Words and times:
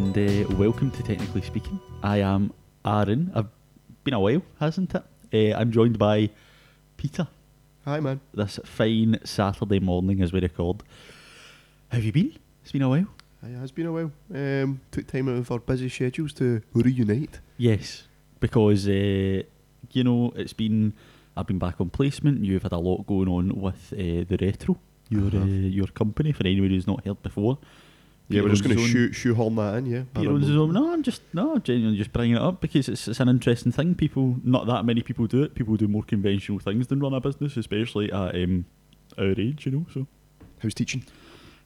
And 0.00 0.16
uh, 0.16 0.56
welcome 0.56 0.90
to 0.92 1.02
Technically 1.02 1.42
Speaking. 1.42 1.78
I 2.02 2.22
am 2.22 2.54
Aaron. 2.86 3.30
I've 3.34 3.48
been 4.02 4.14
a 4.14 4.18
while, 4.18 4.40
hasn't 4.58 4.94
it? 4.94 5.04
Uh, 5.30 5.58
I'm 5.58 5.70
joined 5.70 5.98
by 5.98 6.30
Peter 6.96 7.28
Hi, 7.84 8.00
man. 8.00 8.22
this 8.32 8.58
fine 8.64 9.18
Saturday 9.24 9.78
morning 9.78 10.22
as 10.22 10.32
we 10.32 10.40
record. 10.40 10.82
How 11.90 11.98
have 11.98 12.04
you 12.04 12.12
been? 12.12 12.32
It's 12.62 12.72
been 12.72 12.80
a 12.80 12.88
while. 12.88 13.08
It 13.42 13.58
has 13.58 13.72
been 13.72 13.86
a 13.88 13.92
while. 13.92 14.10
Um, 14.34 14.80
took 14.90 15.06
time 15.06 15.28
out 15.28 15.36
of 15.36 15.50
our 15.52 15.58
busy 15.58 15.90
schedules 15.90 16.32
to 16.34 16.62
reunite. 16.72 17.38
Yes, 17.58 18.04
because 18.40 18.88
uh, 18.88 19.42
you 19.92 20.02
know 20.02 20.32
it's 20.34 20.54
been. 20.54 20.94
I've 21.36 21.46
been 21.46 21.58
back 21.58 21.78
on 21.78 21.90
placement. 21.90 22.42
You've 22.42 22.62
had 22.62 22.72
a 22.72 22.78
lot 22.78 23.06
going 23.06 23.28
on 23.28 23.60
with 23.60 23.92
uh, 23.92 24.24
the 24.26 24.38
retro, 24.40 24.78
your 25.10 25.26
uh, 25.26 25.44
your 25.44 25.88
company. 25.88 26.32
For 26.32 26.46
anyone 26.46 26.70
who's 26.70 26.86
not 26.86 27.04
heard 27.04 27.22
before, 27.22 27.58
Yeah, 28.30 28.42
we're 28.42 28.48
just 28.50 28.62
going 28.62 28.76
to 28.76 28.82
Peter 28.82 28.82
owns 28.82 28.92
his 28.92 28.92
shoot 28.92 29.12
shoehorn 29.14 29.56
that 29.56 29.74
in. 29.78 29.86
Yeah. 29.86 29.98
own- 29.98 30.06
Peter 30.14 30.30
owns 30.30 30.46
his 30.46 30.56
own- 30.56 30.72
No, 30.72 30.92
I'm 30.92 31.02
just 31.02 31.22
no, 31.32 31.54
I'm 31.54 31.62
genuinely 31.62 31.98
just 31.98 32.12
bringing 32.12 32.36
it 32.36 32.42
up 32.42 32.60
because 32.60 32.88
it's, 32.88 33.08
it's 33.08 33.20
an 33.20 33.28
interesting 33.28 33.72
thing. 33.72 33.94
People, 33.94 34.36
not 34.44 34.66
that 34.66 34.84
many 34.84 35.02
people 35.02 35.26
do 35.26 35.42
it. 35.42 35.54
People 35.54 35.76
do 35.76 35.88
more 35.88 36.02
conventional 36.04 36.58
things 36.60 36.86
than 36.86 37.00
run 37.00 37.12
a 37.12 37.20
business, 37.20 37.56
especially 37.56 38.10
at 38.12 38.34
um, 38.36 38.64
our 39.18 39.32
age. 39.38 39.66
You 39.66 39.72
know, 39.72 39.86
so 39.92 40.06
How's 40.62 40.74
teaching? 40.74 41.04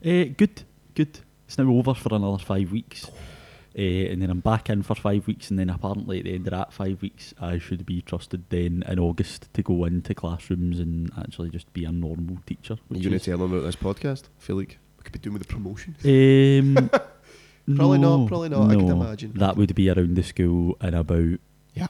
Uh, 0.05 0.25
good, 0.37 0.63
good. 0.95 1.21
It's 1.47 1.59
now 1.59 1.69
over 1.71 1.95
for 1.95 2.15
another 2.15 2.43
five 2.43 2.71
weeks. 2.73 3.11
Uh, 3.77 3.83
and 3.83 4.23
then 4.23 4.31
I'm 4.31 4.39
back 4.39 4.71
in 4.71 4.85
for 4.85 4.95
five 4.95 5.27
weeks, 5.27 5.51
and 5.51 5.59
then 5.59 5.69
apparently 5.69 6.19
at 6.21 6.25
the 6.27 6.35
end 6.37 6.47
of 6.47 6.53
that 6.53 6.73
five 6.73 7.03
weeks, 7.03 7.35
I 7.41 7.59
should 7.59 7.85
be 7.85 8.03
trusted 8.03 8.45
then 8.49 8.85
in 8.87 9.01
August 9.01 9.53
to 9.55 9.63
go 9.65 9.85
into 9.85 10.15
classrooms 10.15 10.79
and 10.79 11.11
actually 11.19 11.51
just 11.51 11.73
be 11.73 11.85
a 11.85 11.91
normal 11.91 12.39
teacher. 12.47 12.75
Are 12.75 12.97
you 12.97 13.03
going 13.11 13.19
to 13.19 13.25
tell 13.25 13.39
them 13.39 13.53
about 13.53 13.65
this 13.65 13.75
podcast? 13.75 14.25
I 14.39 14.41
feel 14.45 14.55
like 14.57 14.69
we 14.69 14.84
could 15.05 15.13
be 15.13 15.19
doing 15.19 15.35
with 15.35 15.47
the 15.47 15.53
promotion. 15.53 15.97
Um, 16.05 16.91
Probably 17.77 17.99
not, 17.99 18.29
probably 18.29 18.51
not, 18.51 18.71
I 18.71 18.75
can 18.75 18.91
imagine. 18.91 19.33
That 19.37 19.57
would 19.57 19.75
be 19.75 19.89
around 19.89 20.17
the 20.17 20.23
school 20.23 20.77
in 20.83 20.93
about 20.93 21.41
Yeah. 21.73 21.87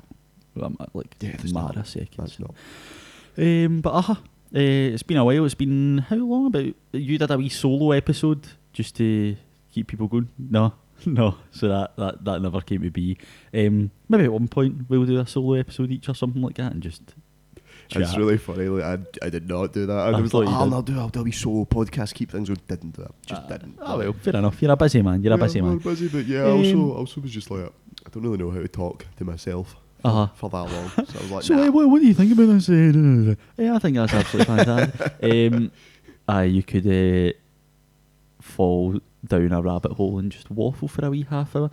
um, 0.63 0.77
like 0.93 1.17
Yeah, 1.21 1.35
there's 1.37 1.53
matter 1.53 1.67
not- 1.67 1.77
of 1.79 1.89
seconds. 1.89 2.17
That's 2.17 2.39
not. 2.39 2.55
Um, 3.37 3.81
but 3.81 3.91
uh, 3.91 4.13
uh, 4.13 4.17
it's 4.55 5.03
been 5.03 5.17
a 5.17 5.25
while. 5.25 5.45
It's 5.45 5.55
been 5.55 5.99
how 5.99 6.15
long? 6.15 6.47
About 6.47 6.73
you 6.93 7.19
did 7.19 7.29
a 7.31 7.37
wee 7.37 7.49
solo 7.49 7.91
episode 7.91 8.47
just 8.73 8.95
to 8.99 9.37
keep 9.73 9.89
people 9.89 10.07
going. 10.07 10.29
No, 10.39 10.75
no. 11.07 11.39
So 11.51 11.67
that 11.67 11.97
that, 11.97 12.25
that 12.25 12.41
never 12.43 12.61
came 12.61 12.83
to 12.83 12.91
be. 12.93 13.19
Um, 13.53 13.91
maybe 14.09 14.23
at 14.25 14.33
one 14.33 14.47
point 14.47 14.89
we'll 14.89 15.07
do 15.07 15.19
a 15.19 15.27
solo 15.27 15.55
episode 15.55 15.91
each 15.91 16.09
or 16.09 16.15
something 16.15 16.41
like 16.43 16.55
that, 16.55 16.71
and 16.71 16.81
just. 16.85 17.03
It's 17.91 18.17
really 18.17 18.39
funny. 18.39 18.67
Like, 18.69 19.01
I, 19.23 19.27
I 19.27 19.31
did 19.31 19.49
not 19.49 19.73
do 19.73 19.87
that. 19.87 19.97
I, 19.99 20.11
I 20.11 20.21
was 20.21 20.33
like. 20.35 20.49
I'll 20.49 20.67
not 20.69 20.85
do, 20.85 20.99
I'll 20.99 21.09
do 21.09 21.21
a 21.21 21.23
wee 21.25 21.33
solo 21.33 21.65
podcast, 21.65 22.15
keep 22.15 22.31
things 22.31 22.49
going. 22.49 22.61
Didn't 22.69 22.97
do 22.97 23.03
it. 23.03 23.11
Just 23.27 23.43
Ah, 23.43 23.47
didn't. 23.49 23.79
Oh 23.81 23.99
well, 23.99 24.13
fair 24.13 24.37
enough. 24.37 24.61
You're 24.63 24.73
a 24.73 24.77
busy 24.77 25.03
man. 25.03 25.23
You're 25.23 25.35
a 25.35 25.39
busy 25.39 25.59
yeah, 25.59 25.65
man. 25.65 25.79
busy, 25.79 26.09
but 26.09 26.27
yeah, 26.27 26.45
Um, 26.45 26.59
also, 26.59 26.93
also 26.95 27.21
was 27.21 27.31
just 27.31 27.51
like, 27.51 27.67
I 28.07 28.11
don't 28.11 28.23
really 28.23 28.39
know 28.39 28.51
how 28.51 28.61
to 28.61 28.69
talk 28.69 29.07
to 29.17 29.25
myself 29.25 29.77
for, 30.01 30.09
Uh-huh. 30.09 30.27
for 30.35 30.51
that 30.51 30.57
long. 30.73 30.89
So 30.91 31.03
I 31.19 31.23
was 31.23 31.31
like, 31.31 31.43
So, 31.49 31.55
nah. 31.55 31.63
uh, 31.67 31.71
what, 31.73 31.89
what 31.91 32.01
do 32.01 32.07
you 32.09 32.15
think 32.15 32.33
about 32.33 32.47
this? 32.47 32.69
Uh, 32.69 33.35
yeah, 33.57 33.75
I 33.75 33.79
think 33.79 33.97
that's 33.97 34.13
absolutely 34.15 34.55
fantastic. 34.57 35.13
Um, 35.55 35.71
uh, 36.29 36.41
you 36.41 36.63
could 36.63 36.87
uh, 36.87 37.33
fall 38.41 38.99
down 39.27 39.53
a 39.53 39.61
rabbit 39.63 39.93
hole 39.93 40.19
and 40.19 40.31
just 40.33 40.51
waffle 40.51 40.89
for 40.89 41.05
a 41.05 41.11
wee 41.11 41.27
half 41.29 41.55
hour. 41.57 41.71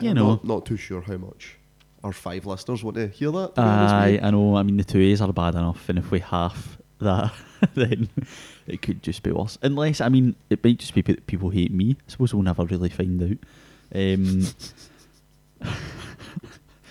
You 0.00 0.10
I'm 0.10 0.16
know, 0.16 0.28
not, 0.30 0.44
not 0.44 0.66
too 0.66 0.76
sure 0.76 1.02
how 1.02 1.16
much 1.16 1.56
our 2.04 2.12
five 2.12 2.44
listeners 2.46 2.84
want 2.84 2.96
to 2.98 3.08
hear 3.08 3.32
that. 3.32 3.54
to 3.56 3.60
Aye. 3.62 4.20
I 4.22 4.30
know. 4.30 4.56
I 4.56 4.62
mean, 4.62 4.76
the 4.76 4.84
two 4.84 5.00
A's 5.00 5.20
are 5.20 5.32
bad 5.32 5.54
enough, 5.54 5.88
and 5.88 5.98
if 5.98 6.10
we 6.10 6.20
half 6.20 6.76
that, 7.00 7.32
then 7.74 8.08
it 8.66 8.82
could 8.82 9.02
just 9.02 9.22
be 9.22 9.32
worse. 9.32 9.58
Unless, 9.62 10.00
I 10.02 10.10
mean, 10.10 10.36
it 10.50 10.62
might 10.62 10.78
just 10.78 10.94
be 10.94 11.00
that 11.00 11.26
people 11.26 11.48
hate 11.50 11.72
me. 11.72 11.96
I 11.98 12.10
suppose 12.10 12.34
we'll 12.34 12.42
never 12.42 12.64
really 12.64 12.90
find 12.90 13.20
out. 13.22 13.38
Um, 13.98 14.46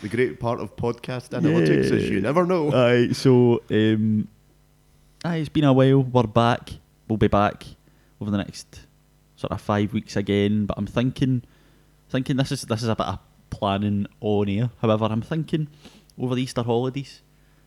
The 0.02 0.10
great 0.10 0.38
part 0.38 0.60
of 0.60 0.76
podcast 0.76 1.30
analytics 1.30 1.90
is 1.90 2.10
you 2.10 2.20
never 2.20 2.46
know. 2.46 2.74
aye, 2.74 3.14
so 3.14 3.62
um, 3.72 4.28
aye, 5.24 5.38
it's 5.38 5.48
been 5.48 5.64
a 5.64 5.72
while. 5.72 6.04
We're 6.04 6.24
back. 6.24 6.72
We'll 7.08 7.16
be 7.16 7.30
back 7.30 7.64
over 8.20 8.30
the 8.30 8.36
next 8.38 8.82
sort 9.38 9.54
of 9.54 9.62
five 9.62 9.94
weeks 9.94 10.18
again. 10.18 10.66
But 10.66 10.78
I'm 10.78 10.88
thinking, 10.88 11.44
thinking 12.10 12.36
this 12.36 12.52
is 12.52 12.64
this 12.64 12.84
is 12.84 12.90
a 12.90 12.98
bit 12.98 13.06
of 13.06 13.20
planning 13.54 14.08
on 14.20 14.50
air. 14.50 14.70
However, 14.82 15.06
I'm 15.06 15.22
thinking 15.22 15.68
over 16.20 16.36
the 16.36 16.44
Easter 16.44 16.64
holidays, 16.64 17.22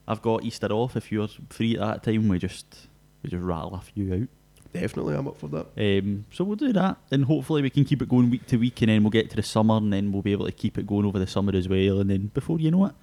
I've 0.08 0.22
got 0.22 0.44
Easter 0.44 0.68
off. 0.72 0.96
If 0.96 1.10
you're 1.10 1.28
free 1.50 1.76
at 1.76 1.80
that 1.80 2.02
time, 2.02 2.28
we 2.28 2.38
just 2.38 2.88
we 3.22 3.30
just 3.30 3.42
rattle 3.42 3.74
a 3.74 3.80
few 3.80 4.12
out. 4.14 4.28
Definitely, 4.72 5.14
I'm 5.14 5.28
up 5.28 5.38
for 5.38 5.48
that. 5.48 5.66
Um, 5.78 6.26
so 6.30 6.44
we'll 6.44 6.56
do 6.56 6.72
that, 6.72 6.98
and 7.10 7.24
hopefully 7.24 7.62
we 7.62 7.70
can 7.70 7.84
keep 7.84 8.02
it 8.02 8.08
going 8.08 8.30
week 8.30 8.46
to 8.48 8.56
week, 8.58 8.82
and 8.82 8.90
then 8.90 9.02
we'll 9.02 9.10
get 9.10 9.30
to 9.30 9.36
the 9.36 9.42
summer, 9.42 9.76
and 9.76 9.92
then 9.92 10.12
we'll 10.12 10.22
be 10.22 10.32
able 10.32 10.46
to 10.46 10.52
keep 10.52 10.76
it 10.76 10.86
going 10.86 11.06
over 11.06 11.18
the 11.18 11.26
summer 11.26 11.56
as 11.56 11.68
well. 11.68 12.00
And 12.00 12.10
then 12.10 12.26
before 12.34 12.60
you 12.60 12.70
know 12.70 12.86
it, 12.86 12.94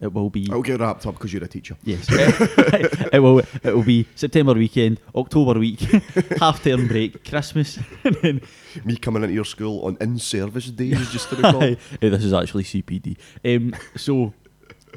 it 0.00 0.12
will 0.12 0.30
be 0.30 0.48
I'll 0.50 0.62
get 0.62 0.80
wrapped 0.80 1.06
up 1.06 1.14
because 1.14 1.32
you're 1.32 1.44
a 1.44 1.48
teacher. 1.48 1.76
Yes, 1.84 2.06
it 2.10 3.20
will. 3.22 3.38
It 3.62 3.74
will 3.74 3.82
be 3.84 4.06
September 4.14 4.54
weekend, 4.54 5.00
October 5.14 5.58
week, 5.58 5.80
half 6.38 6.62
term 6.62 6.88
break, 6.88 7.24
Christmas, 7.28 7.78
and 8.04 8.16
then 8.22 8.40
Me 8.84 8.96
coming 8.96 9.22
into 9.22 9.34
your 9.34 9.44
school 9.44 9.84
on 9.84 9.96
in-service 10.00 10.70
days 10.70 11.10
just 11.10 11.28
to 11.30 11.36
recall. 11.36 11.62
Eh, 11.62 11.74
this 12.00 12.24
is 12.24 12.32
actually 12.32 12.64
CPD. 12.64 13.16
Um, 13.44 13.74
so, 13.96 14.32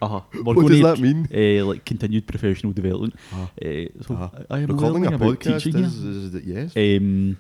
uh, 0.02 0.22
we're 0.34 0.54
what 0.54 0.68
does 0.68 0.82
that 0.82 1.00
mean? 1.00 1.28
Uh, 1.34 1.66
like 1.66 1.84
continued 1.86 2.26
professional 2.28 2.72
development. 2.74 3.16
Uh, 3.34 3.48
Uh, 3.64 4.04
so 4.08 4.16
uh, 4.16 4.30
I 4.50 4.60
am 4.60 4.68
recording 4.68 5.06
a 5.08 5.12
podcast 5.12 5.64
teaching 5.64 5.84
is, 5.84 6.32
that 6.32 6.44
yes. 6.44 6.74
Um, 6.76 7.38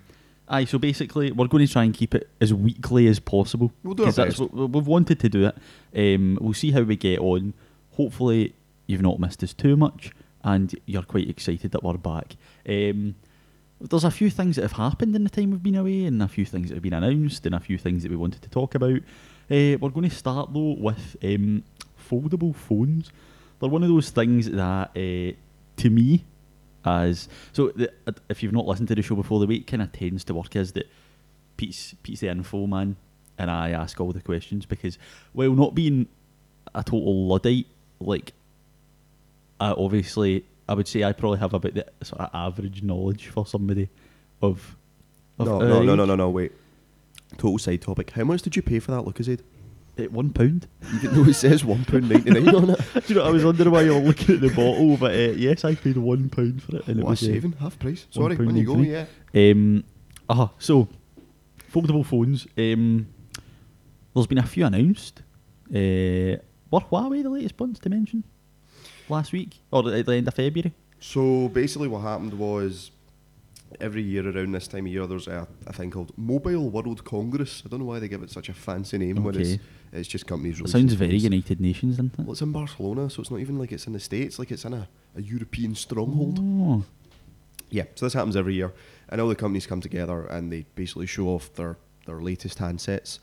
aye, 0.48 0.66
so 0.66 0.78
basically, 0.78 1.31
we're 1.31 1.48
going 1.48 1.66
to 1.66 1.72
try 1.72 1.84
and 1.84 1.94
keep 1.94 2.14
it 2.16 2.30
as 2.42 2.54
weekly 2.54 3.08
as 3.08 3.20
possible. 3.20 3.72
We'll 3.84 3.94
do 3.96 4.04
our 4.04 4.08
'cause 4.08 4.16
that's 4.16 4.40
best. 4.40 4.54
what 4.54 4.70
we've 4.72 4.88
wanted 4.88 5.20
to 5.22 5.30
do 5.30 5.46
it. 5.46 5.56
Um, 6.16 6.38
we'll 6.42 6.54
see 6.54 6.72
how 6.72 6.81
we 6.81 6.96
get 6.96 7.20
on. 7.20 7.54
Hopefully, 7.92 8.53
you've 8.88 9.02
not 9.02 9.20
missed 9.20 9.44
us 9.44 9.53
too 9.53 9.76
much, 9.78 10.12
and 10.44 10.74
you're 10.86 11.03
quite 11.03 11.30
excited 11.30 11.72
that 11.72 11.84
we're 11.84 11.94
back. 11.98 12.36
Um, 12.68 13.16
there's 13.80 14.03
a 14.03 14.12
few 14.12 14.30
things 14.30 14.56
that 14.56 14.62
have 14.64 14.74
happened 14.74 15.16
in 15.16 15.24
the 15.24 15.30
time 15.30 15.52
we've 15.52 15.64
been 15.64 15.76
away, 15.76 16.06
and 16.06 16.22
a 16.22 16.28
few 16.28 16.46
things 16.46 16.70
that 16.70 16.76
have 16.76 16.84
been 16.84 16.94
announced, 16.94 17.46
and 17.46 17.53
a 17.56 17.59
few 17.59 17.78
things 17.78 18.03
that 18.03 18.09
we 18.12 18.18
wanted 18.18 18.42
to 18.42 18.50
talk 18.50 18.76
about. 18.76 18.98
Uh, 19.52 19.78
we're 19.80 19.90
going 19.90 20.09
to 20.09 20.16
start 20.16 20.53
though 20.53 20.76
with 20.80 21.18
um, 21.24 21.64
foldable 22.09 22.56
phones. 22.56 23.12
They're 23.59 23.70
one 23.70 23.84
of 23.84 23.90
those 23.90 24.09
things 24.09 24.50
that, 24.50 24.90
uh, 24.96 25.36
to 25.78 25.90
me, 25.90 26.24
as 26.86 27.30
so 27.52 27.70
the, 27.70 27.92
if 28.30 28.44
you've 28.44 28.54
not 28.54 28.66
listened 28.66 28.88
to 28.90 28.96
the 28.96 29.02
show 29.02 29.16
before, 29.16 29.40
the 29.40 29.48
way 29.48 29.56
it 29.56 29.68
kind 29.68 29.82
of 29.82 29.92
tends 29.92 30.24
to 30.26 30.34
work 30.34 30.56
is 30.56 30.74
that 30.74 30.90
Pete's 31.58 31.96
Pete's 32.04 32.22
the 32.22 32.30
info 32.30 32.68
man, 32.68 32.96
and 33.38 33.50
I 33.50 33.72
ask 33.72 34.00
all 34.00 34.12
the 34.12 34.22
questions 34.22 34.66
because, 34.66 34.98
while 35.34 35.54
not 35.54 35.76
being 35.76 36.08
a 36.76 36.84
total 36.84 37.28
luddite, 37.28 37.68
like, 38.00 38.34
I 39.60 39.72
obviously 39.72 40.46
I 40.68 40.74
would 40.74 40.88
say 40.88 41.04
I 41.04 41.12
probably 41.12 41.40
have 41.40 41.54
about 41.54 41.74
the 41.74 41.86
sort 42.04 42.22
of 42.22 42.30
average 42.34 42.84
knowledge 42.84 43.28
for 43.28 43.46
somebody 43.46 43.90
of. 44.42 44.76
of 45.40 45.46
No, 45.48 45.60
no, 45.60 45.68
no, 45.68 45.82
age. 45.82 45.98
no, 45.98 46.06
no, 46.06 46.16
no, 46.16 46.30
wait. 46.30 46.52
Total 47.38 47.58
side 47.58 47.82
topic. 47.82 48.12
How 48.12 48.24
much 48.24 48.42
did 48.42 48.56
you 48.56 48.62
pay 48.62 48.80
for 48.80 48.92
that 48.92 49.04
Lucozade? 49.04 49.42
At 49.96 50.12
one 50.12 50.31
pound. 50.31 50.68
You 50.92 51.00
didn't 51.00 51.18
know 51.18 51.30
it 51.30 51.36
says 51.36 51.64
one 51.64 51.86
pound 51.86 52.09
ninety 52.09 52.31
nine 52.31 52.56
on 52.56 52.70
it. 52.72 52.80
Do 52.94 53.14
you 53.14 53.16
know? 53.16 53.26
I 53.26 53.30
was 53.30 53.46
wondering 53.46 53.70
why 53.70 53.81
you 53.84 53.94
were 53.94 54.00
looking 54.00 54.36
at 54.36 54.42
the 54.42 54.50
bottle, 54.50 54.98
but 54.98 55.12
uh, 55.12 55.34
yes, 55.34 55.64
I 55.64 55.76
paid 55.76 55.98
one 55.98 56.30
pound 56.30 56.64
for 56.64 56.78
it, 56.78 56.88
and 56.88 57.00
it 57.00 57.04
What 57.04 57.09
a 57.09 57.12
was 57.12 57.24
uh, 57.24 57.26
saving, 57.28 57.52
half 57.54 57.78
price. 57.78 58.08
Sorry, 58.09 58.36
when 58.36 58.56
you 58.56 58.66
go, 58.66 58.78
yeah. 58.78 59.06
Um, 59.36 59.84
uh 60.28 60.48
so 60.58 60.88
foldable 61.72 62.06
phones. 62.06 62.47
Um, 62.58 63.08
there's 64.14 64.28
been 64.28 64.40
a 64.40 64.44
few 64.47 64.66
announced. 64.66 65.22
Uh, 65.70 66.41
were 66.72 66.79
Huawei 66.79 67.22
the 67.23 67.29
latest 67.29 67.59
ones 67.59 67.79
to 67.79 67.90
mention 67.90 68.23
last 69.09 69.32
week 69.32 69.62
or 69.72 69.91
at 69.94 70.06
the 70.06 70.16
end 70.16 70.28
of 70.28 70.34
February? 70.34 70.73
So 71.00 71.50
basically, 71.50 71.88
what 71.88 72.00
happened 72.02 72.34
was 72.34 72.91
every 73.79 74.02
year 74.02 74.28
around 74.29 74.52
this 74.52 74.67
time 74.67 74.85
of 74.85 74.91
year, 74.91 75.05
there's 75.08 75.28
a, 75.28 75.47
a 75.67 75.73
thing 75.73 75.91
called 75.91 76.11
Mobile 76.17 76.70
World 76.70 77.03
Congress. 77.03 77.64
I 77.66 77.70
don't 77.70 77.79
know 77.79 77.85
why 77.85 77.99
they 77.99 78.08
give 78.08 78.23
it 78.23 78.31
such 78.31 78.49
a 78.49 78.53
fancy 78.53 78.97
name 78.97 79.23
when 79.23 79.35
it's 79.40 79.58
it's 79.91 80.08
just 80.08 80.25
companies. 80.25 80.59
It 80.59 80.70
sounds 80.70 80.93
very 80.93 81.11
phones. 81.11 81.23
United 81.23 81.61
Nations, 81.61 81.97
doesn't 81.97 82.14
it? 82.17 82.20
Well, 82.20 82.31
it's 82.31 82.41
in 82.41 82.52
Barcelona, 82.52 83.09
so 83.09 83.22
it's 83.22 83.29
not 83.31 83.40
even 83.40 83.59
like 83.59 83.72
it's 83.72 83.85
in 83.87 83.93
the 83.93 83.99
states. 83.99 84.40
Like 84.40 84.52
it's 84.52 84.66
in 84.66 84.73
a, 84.73 84.87
a 85.16 85.22
European 85.22 85.75
stronghold. 85.75 86.40
Oh. 86.41 86.84
Yeah, 87.70 87.85
so 87.96 88.05
this 88.05 88.14
happens 88.14 88.35
every 88.35 88.53
year, 88.55 88.72
and 89.09 89.20
all 89.22 89.28
the 89.28 89.35
companies 89.35 89.66
come 89.66 89.81
together 89.81 90.26
and 90.28 90.52
they 90.52 90.66
basically 90.76 91.08
show 91.08 91.28
off 91.28 91.53
their 91.53 91.78
their 92.05 92.22
latest 92.22 92.59
handsets. 92.59 93.19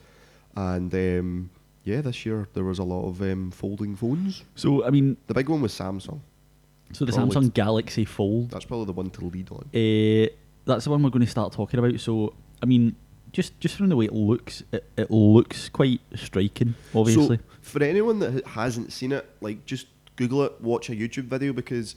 And 0.56 0.92
um, 0.94 1.50
yeah, 1.84 2.00
this 2.00 2.24
year 2.26 2.48
there 2.54 2.64
was 2.64 2.78
a 2.78 2.84
lot 2.84 3.08
of 3.08 3.20
um, 3.22 3.50
folding 3.50 3.96
phones. 3.96 4.44
So 4.54 4.84
I 4.84 4.90
mean, 4.90 5.16
The 5.26 5.34
big 5.34 5.48
one 5.48 5.60
was 5.60 5.72
Samsung. 5.72 6.20
So 6.92 7.04
the 7.04 7.12
Probably 7.12 7.36
Samsung 7.36 7.54
Galaxy 7.54 8.04
Fold. 8.04 8.50
That's 8.50 8.64
probably 8.64 8.86
the 8.86 8.92
one 8.92 9.10
to 9.10 9.24
lead 9.24 9.50
on. 9.50 9.68
Uh, 9.74 10.28
that's 10.64 10.84
the 10.84 10.90
one 10.90 11.02
we're 11.02 11.10
going 11.10 11.24
to 11.24 11.30
start 11.30 11.52
talking 11.52 11.78
about. 11.78 11.98
So 12.00 12.34
I 12.62 12.66
mean, 12.66 12.96
just 13.32 13.58
just 13.60 13.76
from 13.76 13.88
the 13.88 13.96
way 13.96 14.06
it 14.06 14.12
looks, 14.12 14.62
it, 14.72 14.84
it 14.96 15.10
looks 15.10 15.68
quite 15.68 16.00
striking. 16.14 16.74
Obviously, 16.94 17.36
So 17.36 17.42
for 17.62 17.82
anyone 17.82 18.18
that 18.20 18.46
hasn't 18.46 18.92
seen 18.92 19.12
it, 19.12 19.28
like 19.40 19.64
just 19.66 19.86
Google 20.16 20.44
it, 20.44 20.60
watch 20.60 20.90
a 20.90 20.92
YouTube 20.92 21.24
video 21.24 21.52
because 21.52 21.96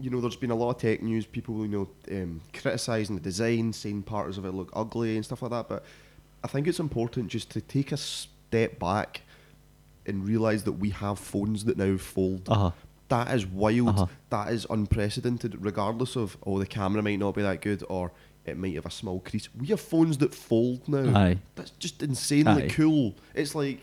you 0.00 0.10
know 0.10 0.20
there's 0.20 0.36
been 0.36 0.50
a 0.50 0.54
lot 0.54 0.70
of 0.70 0.78
tech 0.78 1.02
news. 1.02 1.26
People 1.26 1.64
you 1.64 1.68
know 1.68 1.88
um, 2.10 2.40
criticizing 2.52 3.16
the 3.16 3.22
design, 3.22 3.72
saying 3.72 4.02
parts 4.02 4.36
of 4.36 4.44
it 4.44 4.52
look 4.52 4.70
ugly 4.74 5.16
and 5.16 5.24
stuff 5.24 5.42
like 5.42 5.50
that. 5.52 5.68
But 5.68 5.84
I 6.44 6.48
think 6.48 6.66
it's 6.66 6.80
important 6.80 7.28
just 7.28 7.50
to 7.50 7.60
take 7.60 7.92
a 7.92 7.96
step 7.96 8.78
back 8.78 9.22
and 10.06 10.26
realise 10.26 10.62
that 10.62 10.72
we 10.72 10.90
have 10.90 11.18
phones 11.18 11.64
that 11.64 11.76
now 11.76 11.96
fold. 11.96 12.48
Uh 12.48 12.54
huh. 12.54 12.70
That 13.08 13.34
is 13.34 13.46
wild. 13.46 13.88
Uh-huh. 13.88 14.06
That 14.30 14.52
is 14.52 14.66
unprecedented, 14.68 15.56
regardless 15.64 16.16
of 16.16 16.36
oh 16.46 16.58
the 16.58 16.66
camera 16.66 17.02
might 17.02 17.18
not 17.18 17.34
be 17.34 17.42
that 17.42 17.60
good 17.62 17.82
or 17.88 18.12
it 18.44 18.56
might 18.56 18.74
have 18.74 18.86
a 18.86 18.90
small 18.90 19.20
crease. 19.20 19.48
We 19.58 19.68
have 19.68 19.80
phones 19.80 20.18
that 20.18 20.34
fold 20.34 20.88
now. 20.88 21.18
Aye. 21.18 21.38
That's 21.54 21.70
just 21.78 22.02
insanely 22.02 22.64
Aye. 22.64 22.68
cool. 22.70 23.14
It's 23.34 23.54
like 23.54 23.80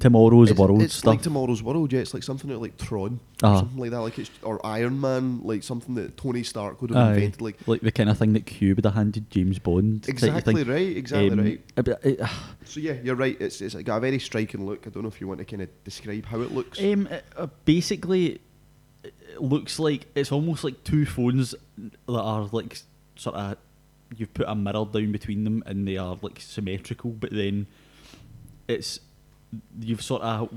Tomorrow's 0.00 0.50
it's, 0.50 0.58
world 0.58 0.82
it's 0.82 0.94
stuff. 0.94 1.06
like 1.14 1.22
tomorrow's 1.22 1.62
world. 1.62 1.92
Yeah, 1.92 2.00
it's 2.00 2.14
like 2.14 2.22
something 2.22 2.48
like 2.58 2.76
Tron, 2.78 3.20
Uh-huh. 3.42 3.58
something 3.58 3.78
like 3.78 3.90
that. 3.90 4.00
Like 4.00 4.18
it's 4.18 4.30
or 4.42 4.64
Iron 4.66 5.00
Man, 5.00 5.40
like 5.44 5.62
something 5.62 5.94
that 5.96 6.16
Tony 6.16 6.42
Stark 6.42 6.80
would 6.80 6.90
have 6.90 6.98
Aye. 6.98 7.12
invented. 7.14 7.40
Like 7.42 7.56
like 7.66 7.82
the 7.82 7.92
kind 7.92 8.08
of 8.08 8.16
thing 8.18 8.32
that 8.32 8.46
Q 8.46 8.74
would 8.74 8.84
have 8.84 8.94
handed 8.94 9.30
James 9.30 9.58
Bond. 9.58 10.08
exactly 10.08 10.64
right, 10.64 10.96
exactly 10.96 11.30
Um, 11.30 11.38
right. 11.40 11.60
uh, 11.76 12.22
uh, 12.22 12.28
So 12.64 12.80
yeah, 12.80 12.94
you're 13.04 13.14
right. 13.16 13.36
It's 13.40 13.60
it's 13.60 13.74
got 13.74 13.98
a 13.98 14.00
very 14.00 14.18
striking 14.18 14.64
look. 14.66 14.86
I 14.86 14.90
don't 14.90 15.02
know 15.02 15.08
if 15.08 15.20
you 15.20 15.28
want 15.28 15.38
to 15.40 15.44
kind 15.44 15.62
of 15.62 15.68
describe 15.84 16.24
how 16.24 16.40
it 16.40 16.52
looks. 16.52 16.82
Um, 16.82 17.06
uh, 17.10 17.18
uh, 17.36 17.46
basically, 17.64 18.40
it 19.04 19.40
looks 19.40 19.78
like 19.78 20.06
it's 20.14 20.32
almost 20.32 20.64
like 20.64 20.82
two 20.84 21.04
phones 21.06 21.54
that 21.76 21.92
are 22.08 22.48
like 22.50 22.78
sort 23.16 23.36
of 23.36 23.56
you've 24.16 24.32
put 24.34 24.46
a 24.48 24.54
mirror 24.54 24.84
down 24.86 25.12
between 25.12 25.44
them 25.44 25.62
and 25.66 25.86
they 25.86 25.96
are 25.96 26.18
like 26.22 26.40
symmetrical, 26.40 27.10
but 27.10 27.30
then 27.30 27.66
it's 28.68 29.00
you've 29.80 30.02
sort 30.02 30.22
of 30.22 30.50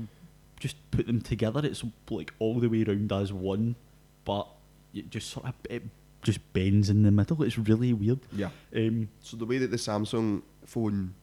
just 0.60 0.76
put 0.90 1.06
them 1.06 1.20
together. 1.20 1.60
It's 1.64 1.84
like 2.10 2.32
all 2.38 2.58
the 2.60 2.68
way 2.68 2.84
around 2.84 3.12
as 3.12 3.32
one, 3.32 3.76
but 4.24 4.48
it 4.94 5.10
just 5.10 5.30
sort 5.30 5.46
of 5.46 5.54
it 5.68 5.82
just 6.22 6.40
bends 6.52 6.90
in 6.90 7.02
the 7.02 7.10
middle. 7.10 7.42
It's 7.42 7.58
really 7.58 7.92
weird. 7.92 8.20
yeah. 8.32 8.50
Um, 8.74 9.08
So 9.22 9.36
the 9.36 9.44
way 9.46 9.58
that 9.58 9.70
the 9.70 9.76
Samsung 9.76 10.42
phone 10.64 11.14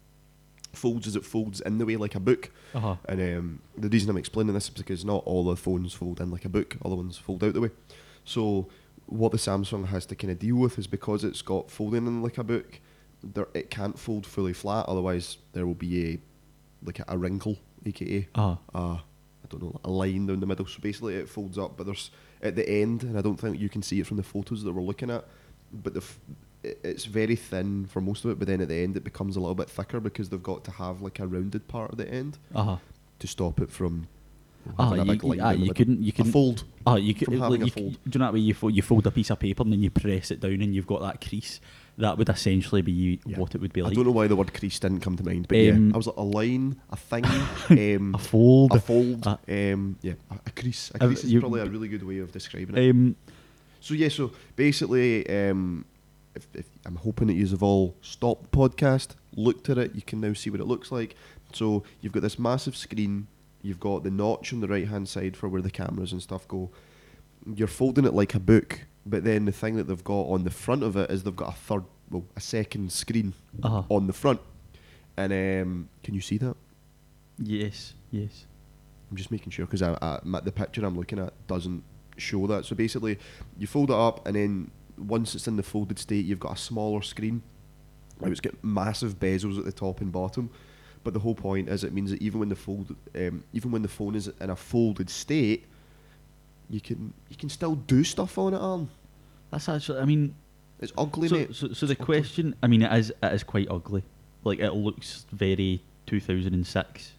folds 0.71 1.05
is 1.07 1.15
it 1.15 1.25
folds 1.25 1.61
in 1.61 1.77
the 1.77 1.85
way 1.85 1.95
like 1.97 2.15
a 2.15 2.19
book. 2.19 2.49
uh-huh. 2.73 2.95
And 3.09 3.21
um, 3.37 3.59
the 3.77 3.89
reason 3.89 4.09
I'm 4.09 4.17
explaining 4.17 4.53
this 4.53 4.63
is 4.65 4.69
because 4.71 5.03
not 5.05 5.23
all 5.25 5.43
the 5.43 5.55
phones 5.55 5.93
fold 5.93 6.19
in 6.21 6.31
like 6.31 6.45
a 6.45 6.49
book, 6.49 6.77
all 6.81 6.89
the 6.89 6.95
ones 6.97 7.17
fold 7.17 7.43
out 7.43 7.53
the 7.53 7.61
way. 7.61 7.71
So 8.25 8.69
what 9.05 9.31
the 9.31 9.37
Samsung 9.37 9.87
has 9.87 10.05
to 10.07 10.15
kind 10.15 10.31
of 10.31 10.39
deal 10.39 10.55
with 10.55 10.79
is 10.79 10.87
because 10.87 11.23
it's 11.23 11.41
got 11.41 11.69
folding 11.69 12.07
in 12.07 12.21
like 12.23 12.37
a 12.37 12.43
book, 12.43 12.79
there, 13.21 13.47
it 13.53 13.69
can't 13.69 13.99
fold 13.99 14.25
fully 14.25 14.53
flat. 14.53 14.85
Otherwise, 14.87 15.37
there 15.51 15.65
will 15.67 15.73
be 15.75 16.13
a 16.13 16.19
like 16.85 16.99
a, 16.99 17.05
a 17.09 17.17
wrinkle, 17.17 17.57
aka 17.85 18.27
Uh-huh. 18.35 18.55
uh, 18.77 18.97
I 18.97 19.47
don't 19.49 19.61
know, 19.63 19.79
a 19.83 19.89
line 19.89 20.25
down 20.27 20.39
the 20.39 20.45
middle. 20.45 20.65
So 20.65 20.79
basically, 20.81 21.15
it 21.15 21.29
folds 21.29 21.57
up, 21.57 21.77
but 21.77 21.85
there's 21.85 22.11
at 22.41 22.55
the 22.55 22.67
end, 22.69 23.03
and 23.03 23.17
I 23.17 23.21
don't 23.21 23.37
think 23.39 23.59
you 23.59 23.69
can 23.69 23.81
see 23.81 23.99
it 23.99 24.07
from 24.07 24.17
the 24.17 24.23
photos 24.23 24.63
that 24.63 24.71
we're 24.73 24.81
looking 24.81 25.09
at. 25.09 25.25
But 25.71 25.93
the 25.93 26.01
f- 26.01 26.19
it's 26.63 27.03
very 27.05 27.35
thin 27.35 27.87
for 27.87 27.99
most 27.99 28.23
of 28.23 28.31
it, 28.31 28.39
but 28.39 28.47
then 28.47 28.61
at 28.61 28.69
the 28.69 28.75
end, 28.75 28.95
it 28.95 29.03
becomes 29.03 29.35
a 29.35 29.39
little 29.41 29.55
bit 29.55 29.69
thicker 29.69 29.99
because 29.99 30.29
they've 30.29 30.41
got 30.41 30.63
to 30.65 30.71
have 30.71 31.01
like 31.01 31.19
a 31.19 31.27
rounded 31.27 31.67
part 31.67 31.91
at 31.91 31.97
the 31.97 32.09
end 32.09 32.37
Uh-huh. 32.55 32.77
to 33.19 33.27
stop 33.27 33.59
it 33.59 33.69
from. 33.71 34.07
Ah, 34.79 34.93
a 34.93 34.97
you, 34.97 35.03
line 35.03 35.39
ah, 35.41 35.51
you 35.51 35.73
couldn't, 35.73 36.01
you 36.01 36.11
couldn't 36.11 36.31
fold. 36.31 36.63
Oh, 36.85 36.95
you 36.95 37.13
could, 37.13 37.27
like, 37.29 37.59
you, 37.61 37.69
fold. 37.69 37.93
do 37.93 37.99
you 38.13 38.19
know 38.19 38.25
that 38.25 38.33
way 38.33 38.39
you 38.39 38.53
fold, 38.53 38.73
you 38.75 38.81
fold 38.81 39.05
a 39.07 39.11
piece 39.11 39.29
of 39.29 39.39
paper 39.39 39.61
and 39.63 39.71
then 39.73 39.81
you 39.81 39.89
press 39.89 40.31
it 40.31 40.39
down 40.39 40.61
and 40.61 40.73
you've 40.75 40.87
got 40.87 41.01
that 41.01 41.21
crease? 41.27 41.59
That 41.97 42.17
would 42.17 42.29
essentially 42.29 42.81
be 42.81 43.19
Yeah. 43.25 43.37
what 43.39 43.53
it 43.55 43.61
would 43.61 43.71
be 43.73 43.81
like. 43.83 43.91
I 43.91 43.95
don't 43.95 44.05
know 44.05 44.11
why 44.11 44.27
the 44.27 44.35
word 44.35 44.53
crease 44.53 44.79
didn't 44.79 45.01
come 45.01 45.15
to 45.17 45.23
mind, 45.23 45.47
but 45.47 45.57
Um, 45.57 45.63
yeah, 45.89 45.93
I 45.93 45.97
was 45.97 46.07
like 46.07 46.17
a 46.17 46.21
line, 46.23 46.75
a 46.89 46.95
thing, 46.95 47.25
um, 47.97 48.15
A 48.15 48.17
fold. 48.17 48.71
a 48.71 48.79
fold, 48.79 49.27
Uh, 49.27 49.37
um, 49.47 49.97
yeah, 50.01 50.13
a, 50.31 50.35
a 50.47 50.51
crease. 50.51 50.91
A 50.95 51.03
Uh, 51.03 51.07
crease 51.07 51.23
is 51.23 51.33
probably 51.39 51.61
a 51.61 51.65
really 51.65 51.87
good 51.87 52.03
way 52.03 52.17
of 52.19 52.31
describing 52.31 52.75
it. 52.75 52.89
Um, 52.89 53.15
So 53.81 53.93
yeah, 53.93 54.09
so 54.09 54.31
basically, 54.55 55.29
um, 55.29 55.85
if, 56.35 56.47
if 56.53 56.65
I'm 56.85 56.95
hoping 56.95 57.27
that 57.27 57.33
you 57.33 57.45
have 57.47 57.61
all 57.61 57.95
stopped 58.01 58.49
the 58.51 58.57
podcast, 58.57 59.09
looked 59.35 59.69
at 59.69 59.77
it, 59.77 59.93
you 59.93 60.01
can 60.01 60.21
now 60.21 60.33
see 60.33 60.49
what 60.49 60.61
it 60.61 60.65
looks 60.67 60.91
like. 60.91 61.15
So 61.51 61.83
you've 62.01 62.13
got 62.13 62.21
this 62.23 62.39
massive 62.39 62.75
screen, 62.75 63.27
you've 63.63 63.79
got 63.79 64.03
the 64.03 64.11
notch 64.11 64.53
on 64.53 64.59
the 64.59 64.67
right 64.67 64.87
hand 64.87 65.09
side 65.09 65.35
for 65.35 65.49
where 65.49 65.61
the 65.61 65.71
cameras 65.71 66.11
and 66.11 66.21
stuff 66.21 66.47
go. 66.47 66.69
You're 67.55 67.67
folding 67.67 68.05
it 68.05 68.13
like 68.13 68.35
a 68.35 68.39
book, 68.39 68.81
but 69.05 69.23
then 69.23 69.45
the 69.45 69.51
thing 69.51 69.75
that 69.77 69.87
they've 69.87 70.03
got 70.03 70.23
on 70.23 70.43
the 70.43 70.51
front 70.51 70.83
of 70.83 70.95
it 70.95 71.09
is 71.09 71.23
they've 71.23 71.35
got 71.35 71.49
a 71.49 71.57
third, 71.57 71.83
well, 72.11 72.25
a 72.35 72.41
second 72.41 72.91
screen 72.91 73.33
uh, 73.63 73.83
on 73.89 74.05
the 74.07 74.13
front. 74.13 74.39
And 75.17 75.33
um, 75.33 75.89
can 76.03 76.13
you 76.13 76.21
see 76.21 76.37
that? 76.37 76.55
yes, 77.39 77.93
yes. 78.11 78.45
I'm 79.09 79.17
just 79.17 79.31
making 79.31 79.51
sure 79.51 79.65
because 79.65 79.81
the 79.81 80.51
picture 80.51 80.85
I'm 80.85 80.97
looking 80.97 81.19
at 81.19 81.33
doesn't 81.47 81.83
show 82.17 82.47
that. 82.47 82.65
So 82.65 82.75
basically, 82.75 83.19
you 83.57 83.67
fold 83.67 83.89
it 83.91 83.95
up, 83.95 84.25
and 84.25 84.35
then 84.35 84.71
once 84.97 85.35
it's 85.35 85.47
in 85.47 85.55
the 85.55 85.63
folded 85.63 85.99
state, 85.99 86.25
you've 86.25 86.39
got 86.39 86.53
a 86.53 86.59
smaller 86.59 87.01
screen. 87.01 87.41
It's 88.21 88.39
got 88.39 88.55
massive 88.63 89.19
bezels 89.19 89.57
at 89.57 89.65
the 89.65 89.71
top 89.71 90.01
and 90.01 90.11
bottom, 90.11 90.49
but 91.03 91.13
the 91.13 91.19
whole 91.19 91.35
point 91.35 91.69
is 91.69 91.83
it 91.83 91.93
means 91.93 92.11
that 92.11 92.21
even 92.21 92.39
when 92.39 92.49
the 92.49 92.55
fold, 92.55 92.95
um, 93.15 93.43
even 93.53 93.71
when 93.71 93.81
the 93.81 93.87
phone 93.87 94.15
is 94.15 94.29
in 94.39 94.49
a 94.49 94.55
folded 94.55 95.09
state, 95.09 95.65
you 96.69 96.79
can 96.81 97.13
you 97.29 97.35
can 97.35 97.49
still 97.49 97.75
do 97.75 98.03
stuff 98.03 98.37
on 98.37 98.53
it. 98.53 98.57
Alan. 98.57 98.89
That's 99.51 99.69
actually, 99.69 99.99
I 99.99 100.05
mean, 100.05 100.33
It's 100.79 100.93
ugly, 100.97 101.27
so, 101.27 101.35
mate. 101.35 101.55
so, 101.55 101.73
so 101.73 101.85
the 101.85 101.93
ugly. 101.93 102.05
question, 102.05 102.55
I 102.63 102.67
mean, 102.67 102.81
it 102.81 102.91
is, 102.97 103.11
it 103.21 103.33
is 103.33 103.43
quite 103.43 103.67
ugly. 103.69 104.03
Like, 104.43 104.59
it 104.59 104.71
looks 104.71 105.25
very 105.31 105.83
2006. 106.07 107.11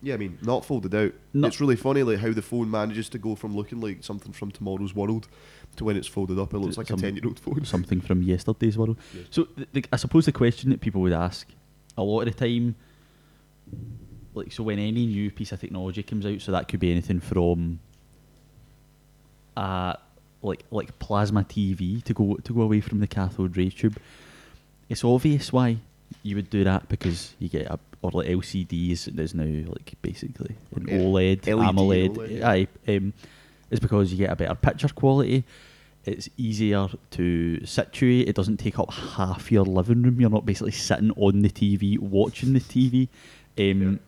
Yeah, 0.00 0.14
I 0.14 0.16
mean, 0.16 0.38
not 0.42 0.64
folded 0.64 0.94
out. 0.94 1.12
No- 1.34 1.48
It's 1.48 1.60
really 1.60 1.74
funny, 1.74 2.04
like 2.04 2.18
how 2.20 2.32
the 2.32 2.40
phone 2.42 2.70
manages 2.70 3.08
to 3.08 3.18
go 3.18 3.34
from 3.34 3.56
looking 3.56 3.80
like 3.80 4.04
something 4.04 4.32
from 4.32 4.52
tomorrow's 4.52 4.94
world 4.94 5.26
to 5.76 5.84
when 5.84 5.96
it's 5.96 6.06
folded 6.06 6.38
up, 6.38 6.54
it 6.54 6.58
looks 6.58 6.78
like 6.78 6.86
Some- 6.86 7.00
a 7.00 7.02
ten-year-old 7.02 7.40
phone. 7.40 7.64
Something 7.64 8.00
from 8.00 8.22
yesterday's 8.22 8.78
world. 8.78 8.96
Yes. 9.14 9.26
So, 9.30 9.48
I 9.92 9.96
suppose 9.96 10.26
the 10.26 10.32
question 10.32 10.70
that 10.70 10.80
people 10.80 11.00
would 11.00 11.12
ask 11.12 11.48
a 11.96 12.02
lot 12.04 12.28
of 12.28 12.36
the 12.36 12.46
time, 12.48 12.76
like, 14.34 14.52
so 14.52 14.62
when 14.62 14.78
any 14.78 15.06
new 15.06 15.30
piece 15.30 15.52
of 15.52 15.60
technology 15.60 16.02
comes 16.02 16.24
out, 16.26 16.40
so 16.40 16.52
that 16.52 16.68
could 16.68 16.80
be 16.80 16.90
anything 16.90 17.20
from, 17.20 17.80
uh, 19.56 19.94
like 20.42 20.64
like 20.70 20.96
plasma 20.98 21.42
TV 21.42 22.02
to 22.04 22.14
go 22.14 22.36
to 22.36 22.52
go 22.54 22.62
away 22.62 22.80
from 22.80 23.00
the 23.00 23.06
cathode 23.06 23.56
ray 23.56 23.70
tube. 23.70 23.98
It's 24.88 25.04
obvious 25.04 25.52
why 25.52 25.78
you 26.22 26.36
would 26.36 26.50
do 26.50 26.64
that 26.64 26.88
because 26.88 27.34
you 27.38 27.48
get 27.48 27.66
a 27.66 27.78
or 28.02 28.10
like 28.12 28.28
LCDs. 28.28 29.06
There's 29.06 29.34
now 29.34 29.44
like 29.44 29.94
basically 30.02 30.54
an 30.74 30.86
OLED, 30.86 31.46
LED, 31.46 31.68
AMOLED. 31.68 32.16
OLED. 32.16 32.42
Aye, 32.42 32.68
um, 32.88 33.12
it's 33.70 33.80
because 33.80 34.12
you 34.12 34.18
get 34.18 34.30
a 34.30 34.36
better 34.36 34.54
picture 34.54 34.88
quality. 34.88 35.44
It's 36.04 36.28
easier 36.36 36.88
to 37.10 37.66
situate. 37.66 38.28
It 38.28 38.36
doesn't 38.36 38.58
take 38.58 38.78
up 38.78 38.92
half 38.92 39.52
your 39.52 39.64
living 39.64 40.02
room. 40.02 40.20
You're 40.20 40.30
not 40.30 40.46
basically 40.46 40.72
sitting 40.72 41.10
on 41.16 41.42
the 41.42 41.50
TV 41.50 41.98
watching 41.98 42.54
the 42.54 42.60
TV. 42.60 43.08
Um, 43.58 43.82
Yeah. 43.82 43.98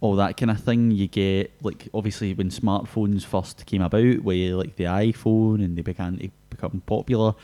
All 0.00 0.16
that 0.16 0.36
kind 0.36 0.50
of 0.50 0.60
thing. 0.60 0.90
You 0.90 1.06
get 1.06 1.52
like 1.62 1.88
obviously 1.94 2.34
when 2.34 2.50
smartphones 2.50 3.24
first 3.24 3.64
came 3.66 3.82
about, 3.82 4.22
where 4.24 4.56
like 4.56 4.74
the 4.74 4.84
iPhone 4.84 5.64
and 5.64 5.76
they 5.78 5.82
began 5.82 6.18
to 6.18 6.28
become 6.50 6.82
popular, 6.86 7.34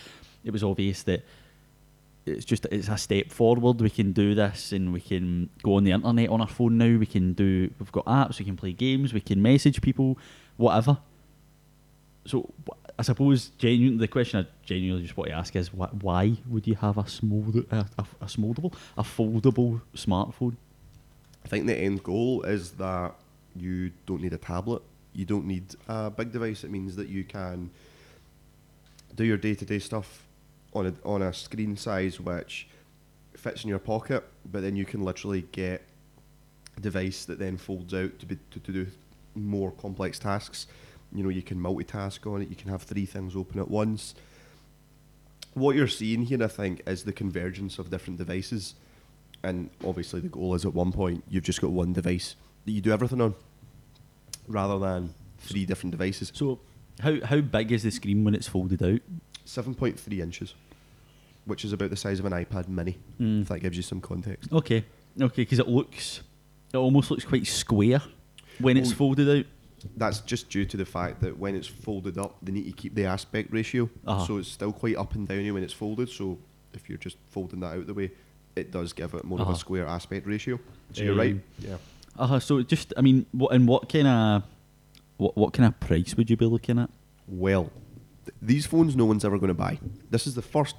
it 0.45 0.51
was 0.51 0.65
obvious 0.65 1.05
that 1.05 1.25
it's 2.27 2.45
just 2.45 2.67
it's 2.73 2.89
a 2.89 2.97
step 2.99 3.31
forward. 3.31 3.81
We 3.81 3.91
can 3.91 4.11
do 4.11 4.35
this, 4.35 4.73
and 4.73 4.93
we 4.93 5.01
can 5.01 5.51
go 5.63 5.75
on 5.75 5.85
the 5.85 5.93
internet 5.93 6.31
on 6.31 6.41
our 6.41 6.49
phone 6.49 6.79
now. 6.79 6.99
We 6.99 7.07
can 7.07 7.33
do. 7.33 7.71
We've 7.79 7.93
got 7.93 8.07
apps. 8.07 8.41
We 8.41 8.45
can 8.45 8.57
play 8.57 8.73
games. 8.73 9.15
We 9.15 9.21
can 9.21 9.41
message 9.41 9.81
people, 9.81 10.19
whatever. 10.57 10.99
So 12.27 12.51
I 12.99 13.03
suppose 13.03 13.51
genuine, 13.59 13.99
the 13.99 14.09
question 14.09 14.41
I 14.45 14.47
genuinely 14.67 15.05
just 15.05 15.17
want 15.17 15.31
to 15.31 15.37
ask 15.37 15.55
is 15.55 15.69
wh- 15.69 15.95
why 16.03 16.37
would 16.49 16.67
you 16.67 16.75
have 16.75 16.99
a 16.99 17.07
smolder, 17.09 17.63
a, 17.71 17.87
a, 17.99 18.05
a 18.21 18.27
smoldable, 18.27 18.75
a 18.99 19.03
foldable 19.05 19.81
smartphone? 19.95 20.57
I 21.45 21.49
think 21.49 21.67
the 21.67 21.77
end 21.77 22.03
goal 22.03 22.43
is 22.43 22.73
that 22.73 23.15
you 23.57 23.93
don't 24.07 24.21
need 24.21 24.33
a 24.33 24.39
tablet. 24.39 24.83
You 25.13 25.25
don't 25.25 25.47
need 25.47 25.75
a 25.89 26.11
big 26.11 26.33
device. 26.33 26.65
It 26.65 26.71
means 26.71 26.97
that 26.97 27.09
you 27.09 27.25
can 27.25 27.71
do 29.15 29.25
your 29.25 29.37
day 29.37 29.55
to 29.55 29.65
day 29.65 29.79
stuff 29.79 30.27
on 30.75 30.87
a, 30.87 30.95
on 31.05 31.23
a 31.23 31.33
screen 31.33 31.77
size 31.77 32.21
which 32.21 32.69
fits 33.37 33.65
in 33.65 33.71
your 33.71 33.79
pocket, 33.79 34.25
but 34.51 34.63
then 34.63 34.77
you 34.77 34.85
can 34.85 35.03
literally 35.03 35.43
get 35.53 35.83
a 36.77 36.81
device 36.81 37.25
that 37.25 37.39
then 37.39 37.57
folds 37.57 37.95
out 37.95 38.19
to, 38.19 38.27
be, 38.27 38.39
to, 38.51 38.61
to 38.61 38.73
do 38.73 38.87
more 39.35 39.71
complex 39.73 40.19
tasks. 40.19 40.67
You 41.13 41.23
know, 41.23 41.31
you 41.31 41.43
can 41.43 41.59
multitask 41.59 42.31
on 42.33 42.43
it, 42.43 42.49
you 42.49 42.57
can 42.57 42.71
have 42.71 42.83
three 42.83 43.07
things 43.07 43.35
open 43.35 43.61
at 43.61 43.71
once. 43.71 44.15
What 45.55 45.75
you're 45.75 45.89
seeing 45.89 46.23
here, 46.23 46.43
I 46.43 46.49
think, 46.49 46.83
is 46.87 47.05
the 47.05 47.13
convergence 47.13 47.79
of 47.79 47.91
different 47.91 48.19
devices. 48.19 48.75
And 49.43 49.71
obviously, 49.85 50.21
the 50.21 50.29
goal 50.29 50.55
is 50.55 50.65
at 50.65 50.75
one 50.75 50.93
point 50.93 51.25
you've 51.29 51.45
just 51.45 51.61
got 51.61 51.71
one 51.71 51.93
device 51.93 52.35
that 52.65 52.73
you 52.73 52.81
do 52.81 52.91
everything 52.93 53.21
on, 53.21 53.35
rather 54.47 54.79
than 54.79 55.15
three 55.39 55.65
different 55.65 55.93
devices. 55.93 56.33
So 56.35 56.59
how 57.01 57.25
how 57.25 57.41
big 57.41 57.73
is 57.73 57.83
the 57.85 57.91
screen 57.91 58.25
when 58.25 58.35
it's 58.35 58.49
folded 58.49 58.83
out? 58.83 59.01
7.3 59.47 60.21
inches, 60.21 60.55
which 61.47 61.65
is 61.65 61.73
about 61.73 61.91
the 61.91 61.97
size 61.97 62.19
of 62.19 62.27
an 62.27 62.33
iPad 62.33 62.69
mini, 62.69 62.99
Mm. 63.19 63.43
if 63.43 63.49
that 63.49 63.61
gives 63.61 63.77
you 63.77 63.83
some 63.83 64.01
context. 64.01 64.53
Okay, 64.53 64.85
okay, 65.21 65.43
because 65.43 65.59
it 65.59 65.69
looks, 65.69 66.21
it 66.73 66.77
almost 66.77 67.11
looks 67.11 67.25
quite 67.25 67.47
square 67.47 68.03
when 68.59 68.77
it's 68.77 68.93
folded 68.93 69.29
out. 69.39 69.47
That's 69.97 70.21
just 70.21 70.51
due 70.51 70.65
to 70.67 70.77
the 70.77 70.85
fact 70.85 71.21
that 71.23 71.39
when 71.39 71.55
it's 71.55 71.69
folded 71.69 72.19
up, 72.19 72.37
they 72.43 72.51
need 72.53 72.65
to 72.67 72.73
keep 72.73 72.95
the 72.95 73.05
aspect 73.05 73.53
ratio. 73.53 73.89
Uh-huh. 74.07 74.27
So 74.27 74.37
it's 74.39 74.49
still 74.49 74.73
quite 74.73 74.97
up 74.97 75.15
and 75.15 75.27
downy 75.27 75.51
when 75.53 75.63
it's 75.63 75.73
folded. 75.73 76.09
So 76.11 76.37
if 76.75 76.89
you're 76.89 76.99
just 76.99 77.17
folding 77.31 77.61
that 77.61 77.79
out 77.79 77.87
the 77.87 77.95
way, 77.95 78.11
it 78.59 78.71
does 78.71 78.93
give 78.93 79.15
it 79.15 79.25
more 79.25 79.39
of 79.41 79.47
Uh-huh. 79.49 79.57
a 79.57 79.59
square 79.59 79.87
aspect 79.87 80.27
ratio. 80.27 80.59
So 80.93 81.03
you're 81.03 81.15
right. 81.15 81.33
Um, 81.35 81.43
Yeah. 81.61 81.77
Uh, 82.19 82.27
huh. 82.27 82.41
so 82.41 82.63
just, 82.63 82.93
I 82.97 83.01
mean, 83.01 83.27
what 83.33 83.53
and 83.55 83.67
what 83.69 83.89
kind 83.89 84.07
of 84.09 84.43
what 85.19 85.37
what 85.37 85.53
kind 85.53 85.67
of 85.67 85.79
price 85.81 86.15
would 86.17 86.29
you 86.31 86.37
be 86.37 86.47
looking 86.47 86.79
at? 86.79 86.91
Well, 87.27 87.71
th- 88.25 88.35
these 88.43 88.67
phones 88.67 88.95
no 88.97 89.05
one's 89.05 89.25
ever 89.25 89.39
going 89.39 89.49
to 89.49 89.55
buy. 89.55 89.79
This 90.11 90.27
is 90.27 90.35
the 90.35 90.43
first. 90.43 90.75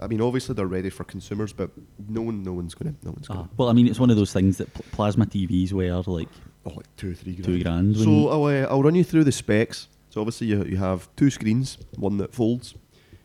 I 0.00 0.06
mean, 0.06 0.20
obviously 0.20 0.54
they're 0.54 0.66
ready 0.66 0.90
for 0.90 1.04
consumers, 1.04 1.52
but 1.52 1.70
no 2.08 2.22
one, 2.22 2.42
no 2.42 2.52
one's 2.52 2.74
going 2.74 2.94
to, 2.94 3.04
no 3.06 3.12
one's 3.12 3.28
going 3.28 3.40
Uh, 3.40 3.42
to. 3.44 3.48
well, 3.56 3.68
I 3.68 3.72
mean, 3.72 3.86
it's 3.86 3.98
one 4.00 4.10
of 4.10 4.16
those 4.16 4.32
things 4.32 4.58
that 4.58 4.72
pl- 4.74 4.84
plasma 4.92 5.26
TVs 5.26 5.72
were 5.72 5.90
like 6.06 6.28
Oh, 6.66 6.70
like 6.74 6.96
two 6.96 7.12
or 7.12 7.14
three 7.14 7.34
grand. 7.34 7.44
two 7.44 7.62
grand. 7.62 7.96
So 7.96 8.28
I'll, 8.28 8.44
uh, 8.44 8.66
I'll 8.70 8.82
run 8.82 8.94
you 8.96 9.04
through 9.04 9.24
the 9.24 9.32
specs. 9.32 9.88
So 10.10 10.20
obviously 10.20 10.48
you, 10.48 10.64
you 10.64 10.76
have 10.78 11.08
two 11.16 11.30
screens, 11.30 11.78
one 11.96 12.16
that 12.18 12.34
folds. 12.34 12.74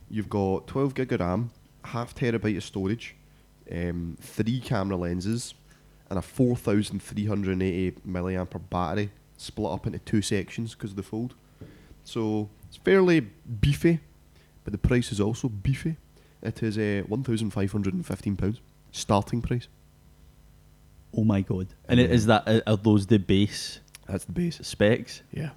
You've 0.10 0.30
got 0.30 0.68
12 0.68 0.94
gig 0.94 1.12
of 1.14 1.20
RAM, 1.22 1.50
half 1.86 2.14
terabyte 2.16 2.58
of 2.58 2.64
storage, 2.64 3.16
um, 3.72 4.18
three 4.22 4.60
camera 4.60 4.98
lenses, 4.98 5.54
and 6.10 6.20
a 6.20 6.22
4,380 6.22 7.92
milliampere 8.08 8.62
battery 8.70 9.10
split 9.38 9.72
up 9.72 9.86
into 9.88 10.00
two 10.00 10.22
sections 10.22 10.74
because 10.76 10.92
of 10.92 10.96
the 10.98 11.04
fold. 11.04 11.34
So 12.04 12.50
it's 12.68 12.78
fairly 12.78 13.22
beefy, 13.22 14.00
but 14.64 14.72
the 14.74 14.78
price 14.78 15.12
is 15.12 15.20
also 15.20 15.50
beefy. 15.50 15.96
It 16.42 16.62
is 16.62 16.78
uh, 16.78 17.04
£1,515 17.10 18.60
starting 18.92 19.42
price. 19.42 19.68
oh 21.16 21.24
my 21.24 21.42
god! 21.42 21.68
And 21.88 22.00
it, 22.00 22.10
Um, 22.10 22.16
is 22.16 22.26
that 22.26 22.48
are- 22.68 22.78
those 22.78 23.06
the 23.08 23.20
base 23.20 23.80
That's 24.08 24.26
the 24.26 24.34
base. 24.34 24.60
specs? 24.62 25.22
Yeah. 25.32 25.52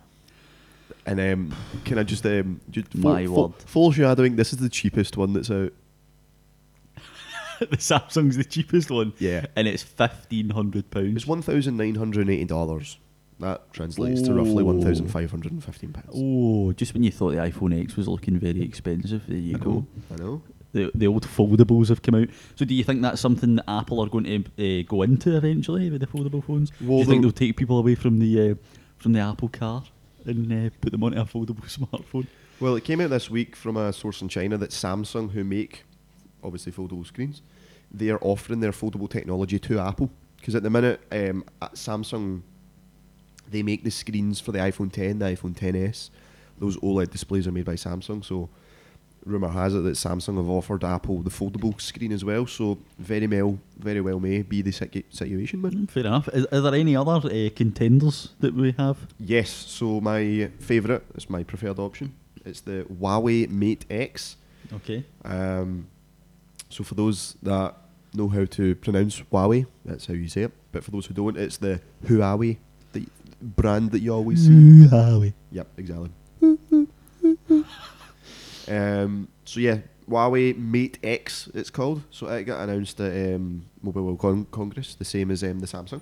And 1.04 1.18
um, 1.20 1.54
can 1.84 1.98
I 1.98 2.02
just 2.04 2.25
um, 2.26 2.60
just 2.70 2.94
My 2.94 3.26
full, 3.26 3.48
word. 3.48 3.54
full 3.66 3.92
shadowing? 3.92 4.36
This 4.36 4.52
is 4.52 4.58
the 4.60 4.68
cheapest 4.68 5.16
one 5.16 5.32
that's 5.32 5.50
out. 5.50 5.72
the 7.70 7.76
Samsung's 7.76 8.36
the 8.36 8.44
cheapest 8.44 8.90
one, 8.90 9.12
Yeah, 9.18 9.46
and 9.56 9.66
it's 9.68 9.82
fifteen 9.82 10.50
hundred 10.50 10.90
pounds. 10.90 11.16
it's 11.16 11.26
one 11.26 11.42
thousand 11.42 11.76
nine 11.76 11.94
hundred 11.94 12.28
eighty 12.30 12.44
dollars. 12.44 12.98
That 13.38 13.70
translates 13.72 14.22
to 14.22 14.32
roughly 14.34 14.62
one 14.62 14.80
thousand 14.80 15.08
five 15.08 15.30
hundred 15.30 15.52
and 15.52 15.62
fifteen 15.62 15.92
pounds. 15.92 16.10
Oh, 16.14 16.72
just 16.72 16.94
when 16.94 17.02
you 17.02 17.10
thought 17.10 17.30
the 17.32 17.36
iPhone 17.36 17.78
X 17.82 17.96
was 17.96 18.08
looking 18.08 18.38
very 18.38 18.62
expensive, 18.62 19.26
there 19.26 19.36
you 19.36 19.56
I 19.56 19.58
go. 19.58 19.70
know. 19.70 19.86
I 20.12 20.16
know. 20.16 20.42
The 20.72 20.90
the 20.94 21.06
old 21.06 21.26
foldables 21.26 21.88
have 21.88 22.02
come 22.02 22.14
out. 22.14 22.28
So 22.56 22.64
do 22.64 22.75
you 22.75 22.82
think 22.84 23.02
that's 23.02 23.20
something 23.20 23.56
that 23.56 23.64
Apple 23.68 24.00
are 24.00 24.08
going 24.08 24.25
to 24.25 24.80
uh, 24.80 24.82
go 24.88 25.02
into 25.02 25.36
eventually 25.36 25.90
with 25.90 26.00
the 26.00 26.06
foldable 26.06 26.42
phones? 26.44 26.70
do 26.70 26.86
Well, 26.86 26.98
you 27.00 27.04
think 27.04 27.22
they'll- 27.22 27.30
they'll 27.30 27.48
take 27.48 27.56
people 27.56 27.78
away 27.78 27.94
from 27.94 28.18
the 28.18 28.50
uh, 28.50 28.54
from 28.98 29.12
the 29.12 29.20
Apple 29.20 29.48
car 29.48 29.84
and 30.25 30.50
uh, 30.52 30.70
put 30.80 30.90
them 30.92 31.04
onto 31.04 31.20
a 31.20 31.25
foldable 31.25 31.64
smartphone? 31.78 32.26
Well, 32.58 32.75
it 32.75 32.84
came 32.84 33.02
out 33.02 33.10
this 33.10 33.30
week 33.30 33.54
from 33.54 33.76
a 33.76 33.92
source 33.92 34.22
in 34.22 34.28
China 34.28 34.56
that 34.56 34.70
Samsung, 34.70 35.32
who 35.32 35.44
make 35.44 35.84
obviously 36.46 36.72
foldable 36.72 37.06
screens, 37.06 37.42
they 37.90 38.08
are 38.10 38.18
offering 38.22 38.60
their 38.60 38.72
foldable 38.72 39.10
technology 39.10 39.58
to 39.58 39.78
Apple. 39.80 40.10
Because 40.36 40.54
at 40.54 40.62
the 40.62 40.70
minute, 40.70 41.00
um, 41.10 41.44
at 41.60 41.74
Samsung, 41.74 42.42
they 43.50 43.62
make 43.62 43.84
the 43.84 43.90
screens 43.90 44.40
for 44.40 44.52
the 44.52 44.58
iPhone 44.58 44.92
10, 44.92 45.18
the 45.18 45.26
iPhone 45.26 45.54
10s. 45.56 46.10
Those 46.58 46.76
OLED 46.78 47.10
displays 47.10 47.46
are 47.46 47.52
made 47.52 47.64
by 47.64 47.74
Samsung. 47.74 48.24
So, 48.24 48.48
rumor 49.24 49.48
has 49.48 49.74
it 49.74 49.80
that 49.80 49.94
Samsung 49.94 50.36
have 50.36 50.48
offered 50.48 50.84
Apple 50.84 51.20
the 51.22 51.30
foldable 51.30 51.80
screen 51.80 52.12
as 52.12 52.24
well. 52.24 52.46
So, 52.46 52.78
very 52.98 53.26
well, 53.26 53.58
very 53.78 54.00
well 54.00 54.20
may 54.20 54.42
be 54.42 54.62
the 54.62 54.70
situ- 54.72 55.02
situation, 55.10 55.62
man. 55.62 55.72
Mm, 55.72 55.90
Fair 55.90 56.06
enough. 56.06 56.28
Is, 56.32 56.46
are 56.46 56.60
there 56.60 56.74
any 56.74 56.94
other 56.96 57.28
uh, 57.28 57.50
contenders 57.54 58.30
that 58.40 58.54
we 58.54 58.72
have? 58.78 58.96
Yes. 59.18 59.50
So 59.50 60.00
my 60.00 60.50
favourite, 60.60 61.02
it's 61.14 61.28
my 61.28 61.42
preferred 61.42 61.78
option. 61.78 62.14
It's 62.44 62.60
the 62.60 62.86
Huawei 63.00 63.48
Mate 63.50 63.84
X. 63.90 64.36
Okay. 64.72 65.04
Um, 65.24 65.88
so 66.68 66.85
for 66.85 66.94
those 66.94 67.37
that 67.42 67.75
know 68.14 68.28
how 68.28 68.44
to 68.44 68.75
pronounce 68.76 69.20
Huawei, 69.20 69.66
that's 69.85 70.06
how 70.06 70.14
you 70.14 70.28
say 70.28 70.42
it. 70.42 70.52
But 70.73 70.85
for 70.85 70.90
those 70.90 71.06
who 71.06 71.14
don't, 71.14 71.37
it's 71.37 71.58
the 71.58 71.80
Huawei 72.04 72.58
the 72.92 73.06
brand 73.40 73.90
that 73.92 74.00
you 74.00 74.12
always 74.12 74.44
see. 74.46 74.50
Huawei. 74.50 75.32
Yep, 75.52 75.68
exactly. 75.76 76.11
um, 78.68 79.28
so 79.44 79.61
yeah, 79.61 79.78
Huawei 80.08 80.56
Mate 80.56 80.99
X, 81.02 81.49
it's 81.54 81.70
called. 81.70 82.02
So 82.11 82.28
it 82.28 82.44
got 82.44 82.61
announced 82.68 83.00
at 83.00 83.35
um, 83.35 83.66
Mobile 83.82 84.04
World 84.04 84.18
Con- 84.18 84.46
Congress, 84.50 84.94
the 84.94 85.04
same 85.04 85.30
as 85.30 85.42
um, 85.42 85.61
the 85.61 85.66
Samsung. 85.66 86.00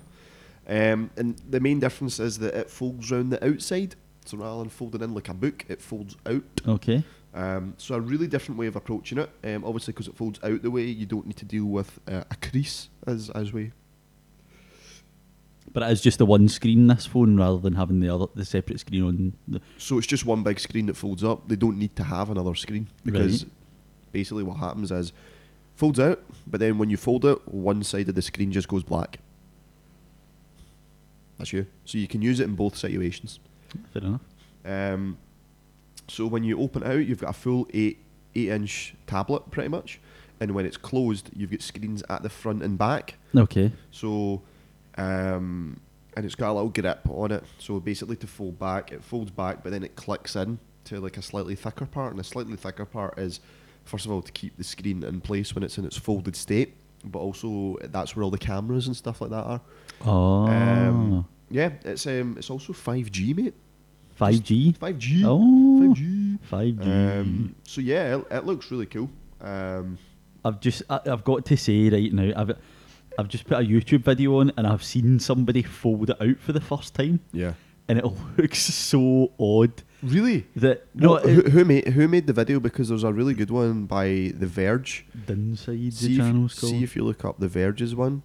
Um, 0.67 1.11
and 1.15 1.37
the 1.47 1.59
main 1.59 1.79
difference 1.79 2.19
is 2.19 2.39
that 2.39 2.55
it 2.55 2.69
folds 2.69 3.11
round 3.11 3.31
the 3.31 3.45
outside. 3.45 3.95
So 4.25 4.37
rather 4.37 4.59
than 4.59 4.69
folding 4.69 5.01
in 5.01 5.13
like 5.13 5.29
a 5.29 5.33
book, 5.33 5.65
it 5.67 5.81
folds 5.81 6.15
out. 6.25 6.43
Okay. 6.67 7.03
Um, 7.35 7.73
so 7.77 7.95
a 7.95 7.99
really 7.99 8.27
different 8.27 8.57
way 8.57 8.67
of 8.67 8.75
approaching 8.77 9.17
it. 9.17 9.29
Um, 9.43 9.65
obviously, 9.65 9.91
because 9.91 10.07
it 10.07 10.15
folds 10.15 10.39
out 10.41 10.61
the 10.61 10.71
way, 10.71 10.85
you 10.85 11.05
don't 11.05 11.27
need 11.27 11.35
to 11.37 11.45
deal 11.45 11.65
with 11.65 11.99
uh, 12.07 12.23
a 12.31 12.35
crease 12.37 12.89
as 13.05 13.29
as 13.31 13.51
we. 13.51 13.71
But 15.73 15.83
it 15.83 15.91
is 15.91 15.99
just 16.01 16.17
the 16.19 16.25
one 16.25 16.47
screen 16.47 16.87
this 16.87 17.05
phone 17.05 17.35
rather 17.35 17.57
than 17.57 17.73
having 17.73 17.99
the 17.99 18.07
other 18.13 18.27
the 18.33 18.45
separate 18.45 18.79
screen 18.79 19.03
on 19.03 19.33
the 19.47 19.59
So 19.77 19.97
it's 19.97 20.07
just 20.07 20.25
one 20.25 20.43
big 20.43 20.59
screen 20.59 20.85
that 20.85 20.95
folds 20.95 21.23
up. 21.23 21.49
They 21.49 21.57
don't 21.57 21.77
need 21.77 21.95
to 21.97 22.03
have 22.03 22.29
another 22.29 22.55
screen 22.55 22.87
because 23.03 23.43
Right. 23.43 23.51
basically 24.13 24.43
what 24.43 24.57
happens 24.57 24.91
is 24.91 25.11
folds 25.75 25.99
out, 25.99 26.23
but 26.47 26.61
then 26.61 26.77
when 26.77 26.89
you 26.89 26.95
fold 26.95 27.25
it, 27.25 27.45
one 27.49 27.83
side 27.83 28.07
of 28.07 28.15
the 28.15 28.21
screen 28.21 28.53
just 28.53 28.69
goes 28.69 28.83
black. 28.83 29.19
That's 31.37 31.51
you. 31.51 31.65
So 31.83 31.97
you 31.97 32.07
can 32.07 32.21
use 32.21 32.39
it 32.39 32.45
in 32.45 32.55
both 32.55 32.77
situations. 32.77 33.39
fair 33.91 34.03
enough. 34.03 34.21
Um, 34.63 35.17
so 36.07 36.27
when 36.27 36.43
you 36.43 36.59
open 36.59 36.83
it 36.83 36.87
out, 36.87 37.05
you've 37.05 37.19
got 37.19 37.31
a 37.31 37.33
full 37.33 37.67
eight 37.73 37.99
eight 38.35 38.49
inch 38.49 38.95
tablet, 39.07 39.49
pretty 39.51 39.69
much, 39.69 39.99
and 40.39 40.53
when 40.53 40.65
it's 40.65 40.77
closed, 40.77 41.29
you've 41.35 41.51
got 41.51 41.61
screens 41.61 42.03
at 42.09 42.23
the 42.23 42.29
front 42.29 42.63
and 42.63 42.77
back. 42.77 43.15
Okay. 43.35 43.71
So, 43.91 44.41
um, 44.97 45.79
and 46.15 46.25
it's 46.25 46.35
got 46.35 46.51
a 46.51 46.53
little 46.53 46.69
grip 46.69 47.01
on 47.09 47.31
it. 47.31 47.43
So 47.59 47.79
basically, 47.79 48.17
to 48.17 48.27
fold 48.27 48.59
back, 48.59 48.91
it 48.91 49.03
folds 49.03 49.31
back, 49.31 49.63
but 49.63 49.71
then 49.71 49.83
it 49.83 49.95
clicks 49.95 50.35
in 50.35 50.59
to 50.85 50.99
like 50.99 51.17
a 51.17 51.21
slightly 51.21 51.55
thicker 51.55 51.85
part, 51.85 52.11
and 52.11 52.19
the 52.19 52.23
slightly 52.23 52.55
thicker 52.55 52.85
part 52.85 53.17
is, 53.17 53.39
first 53.85 54.05
of 54.05 54.11
all, 54.11 54.21
to 54.21 54.31
keep 54.31 54.55
the 54.57 54.63
screen 54.63 55.03
in 55.03 55.21
place 55.21 55.55
when 55.55 55.63
it's 55.63 55.77
in 55.77 55.85
its 55.85 55.97
folded 55.97 56.35
state, 56.35 56.75
but 57.03 57.19
also 57.19 57.77
that's 57.83 58.15
where 58.15 58.23
all 58.23 58.31
the 58.31 58.37
cameras 58.37 58.87
and 58.87 58.95
stuff 58.95 59.21
like 59.21 59.31
that 59.31 59.43
are. 59.43 59.61
Oh. 60.05 60.47
Um, 60.47 61.27
yeah, 61.49 61.71
it's 61.83 62.05
um, 62.07 62.35
it's 62.37 62.49
also 62.49 62.73
five 62.73 63.11
G, 63.11 63.33
mate. 63.33 63.53
5G. 64.19 64.77
Five 64.77 64.97
G. 64.97 65.23
Oh. 65.25 65.79
Five 65.87 65.95
G. 65.95 66.37
5G. 66.51 67.19
Um, 67.21 67.55
so 67.63 67.81
yeah, 67.81 68.17
it, 68.17 68.25
it 68.31 68.45
looks 68.45 68.71
really 68.71 68.85
cool. 68.85 69.09
Um, 69.41 69.97
I've 70.43 70.59
just 70.59 70.83
I, 70.89 70.99
I've 71.05 71.23
got 71.23 71.45
to 71.45 71.57
say 71.57 71.89
right 71.89 72.13
now 72.13 72.31
I've 72.35 72.57
I've 73.17 73.27
just 73.27 73.45
put 73.45 73.57
a 73.57 73.61
YouTube 73.67 74.03
video 74.03 74.39
on 74.39 74.51
and 74.57 74.67
I've 74.67 74.83
seen 74.83 75.19
somebody 75.19 75.63
fold 75.63 76.09
it 76.09 76.21
out 76.21 76.37
for 76.39 76.53
the 76.53 76.61
first 76.61 76.93
time 76.93 77.19
yeah. 77.31 77.53
and 77.87 77.97
it 77.97 78.05
looks 78.37 78.59
so 78.59 79.31
odd 79.39 79.83
Really? 80.03 80.45
that 80.57 80.85
no 80.93 81.15
No, 81.15 81.19
who, 81.19 81.41
who 81.49 81.65
made 81.65 81.87
who 81.87 82.07
made 82.07 82.27
the 82.27 82.33
video? 82.33 82.59
Because 82.59 82.89
there's 82.89 83.03
a 83.03 83.11
really 83.11 83.33
good 83.33 83.49
one 83.49 83.85
by 83.85 84.33
The 84.37 84.45
Verge. 84.47 85.05
the 85.25 85.33
inside 85.33 85.93
See 85.93 86.07
the 86.07 86.13
if, 86.13 86.17
channel's 86.19 86.53
see 86.55 86.83
if 86.83 86.95
you 86.95 87.03
look 87.03 87.25
up 87.25 87.39
The 87.39 87.47
Verge's 87.47 87.95
one. 87.95 88.21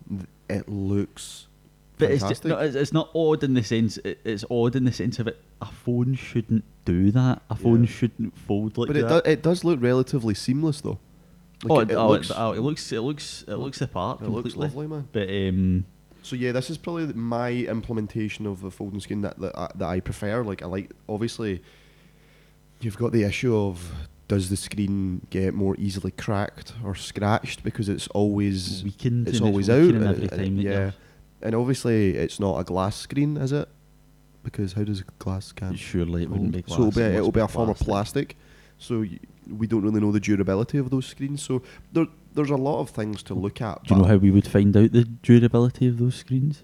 It 0.49 0.69
looks 0.69 1.47
but 2.01 2.11
it's 2.11 2.25
just, 2.27 2.45
no, 2.45 2.59
it's, 2.59 2.75
it's 2.75 2.93
not 2.93 3.11
odd 3.15 3.45
in 3.45 3.55
the 3.55 3.63
sense 3.63 3.97
it, 3.99 4.19
it's 4.25 4.45
odd 4.51 4.75
in 4.77 4.85
the 4.85 4.93
sense 4.93 5.19
of 5.19 5.29
it. 5.29 5.41
A 5.63 5.67
phone 5.67 6.15
shouldn't 6.15 6.65
do 6.85 7.11
that. 7.13 7.43
A 7.51 7.55
phone 7.57 7.85
Yeah. 7.85 7.91
shouldn't 7.91 8.37
fold 8.37 8.77
like 8.79 8.89
but 8.89 8.97
it, 8.97 9.07
that. 9.09 9.25
do, 9.25 9.31
it 9.31 9.43
does 9.43 9.63
look 9.65 9.81
relatively 9.81 10.35
seamless 10.35 10.81
though. 10.81 10.99
Like, 11.63 11.71
oh, 11.71 11.81
it, 11.81 11.91
it 11.91 11.95
oh, 11.95 12.09
looks, 12.09 12.31
it, 12.31 12.37
oh, 12.39 12.53
it 12.53 12.61
looks 12.61 12.91
it 12.93 13.01
looks 13.03 13.45
it 13.47 13.57
looks 13.57 13.79
the 13.79 13.87
part 13.87 14.23
it 14.23 14.29
looks 14.29 14.55
completely. 14.55 14.87
lovely, 14.87 14.87
man. 14.87 15.09
But 15.13 15.29
um, 15.29 15.85
So 16.23 16.35
yeah, 16.37 16.53
this 16.53 16.71
is 16.71 16.79
probably 16.79 17.07
my 17.13 17.51
implementation 17.53 18.47
of 18.47 18.63
the 18.63 18.71
folding 18.71 19.01
screen 19.01 19.21
that 19.23 19.39
that 19.39 19.57
I, 19.57 19.71
that 19.77 19.87
I 19.89 20.01
prefer. 20.01 20.43
Like 20.43 20.63
I 20.63 20.67
like 20.67 20.91
obviously, 21.09 21.63
you've 22.81 22.97
got 22.97 23.13
the 23.13 23.25
issue 23.25 23.55
of 23.57 23.93
does 24.29 24.49
the 24.49 24.57
screen 24.57 25.27
get 25.31 25.55
more 25.55 25.75
easily 25.77 26.13
cracked 26.13 26.73
or 26.85 26.95
scratched 26.95 27.63
because 27.65 27.89
it's 27.89 28.07
always 28.09 28.83
weakened. 28.85 29.27
it's 29.29 29.39
and 29.39 29.47
always 29.49 29.69
out. 29.69 29.81
and 29.81 30.05
every 30.05 30.25
it- 30.25 30.31
time. 30.31 30.57
that 30.57 30.63
yeah, 30.63 30.71
you're- 30.71 30.93
and 31.43 31.55
obviously 31.55 32.11
it's 32.17 32.39
not 32.41 32.59
a 32.59 32.65
glass 32.65 32.97
screen, 32.97 33.37
is 33.37 33.53
it? 33.53 33.69
Because 34.43 34.73
how 34.73 34.85
does 34.85 35.03
glass 35.19 35.53
can? 35.53 35.75
Surely 35.77 36.23
it 36.23 36.31
wouldn't 36.31 36.53
be 36.53 36.63
glass. 36.63 36.77
So 36.79 36.87
it'll 36.87 36.93
be, 36.99 37.03
it 37.03 37.15
it'll 37.17 37.33
be 37.33 37.41
a 37.41 37.49
form 37.49 37.69
of 37.69 37.79
plastic. 37.79 38.37
So 38.79 39.01
y- 39.01 39.19
we 39.51 39.67
don't 39.67 39.83
really 39.83 40.01
know 40.01 40.13
the 40.13 40.21
durability 40.21 40.79
of 40.79 40.89
those 40.91 41.07
screens. 41.07 41.43
So 41.43 41.63
there, 41.93 42.07
there's 42.35 42.51
a 42.51 42.57
lot 42.57 42.81
of 42.81 42.89
things 42.91 43.23
to 43.25 43.35
look 43.35 43.61
at. 43.61 43.85
Do 43.85 43.95
you 43.95 44.01
know 44.01 44.07
how 44.07 44.17
we 44.17 44.31
would 44.31 44.47
find 44.49 44.75
out 44.77 44.93
the 44.93 45.05
durability 45.05 45.87
of 45.89 45.99
those 45.99 46.15
screens? 46.15 46.63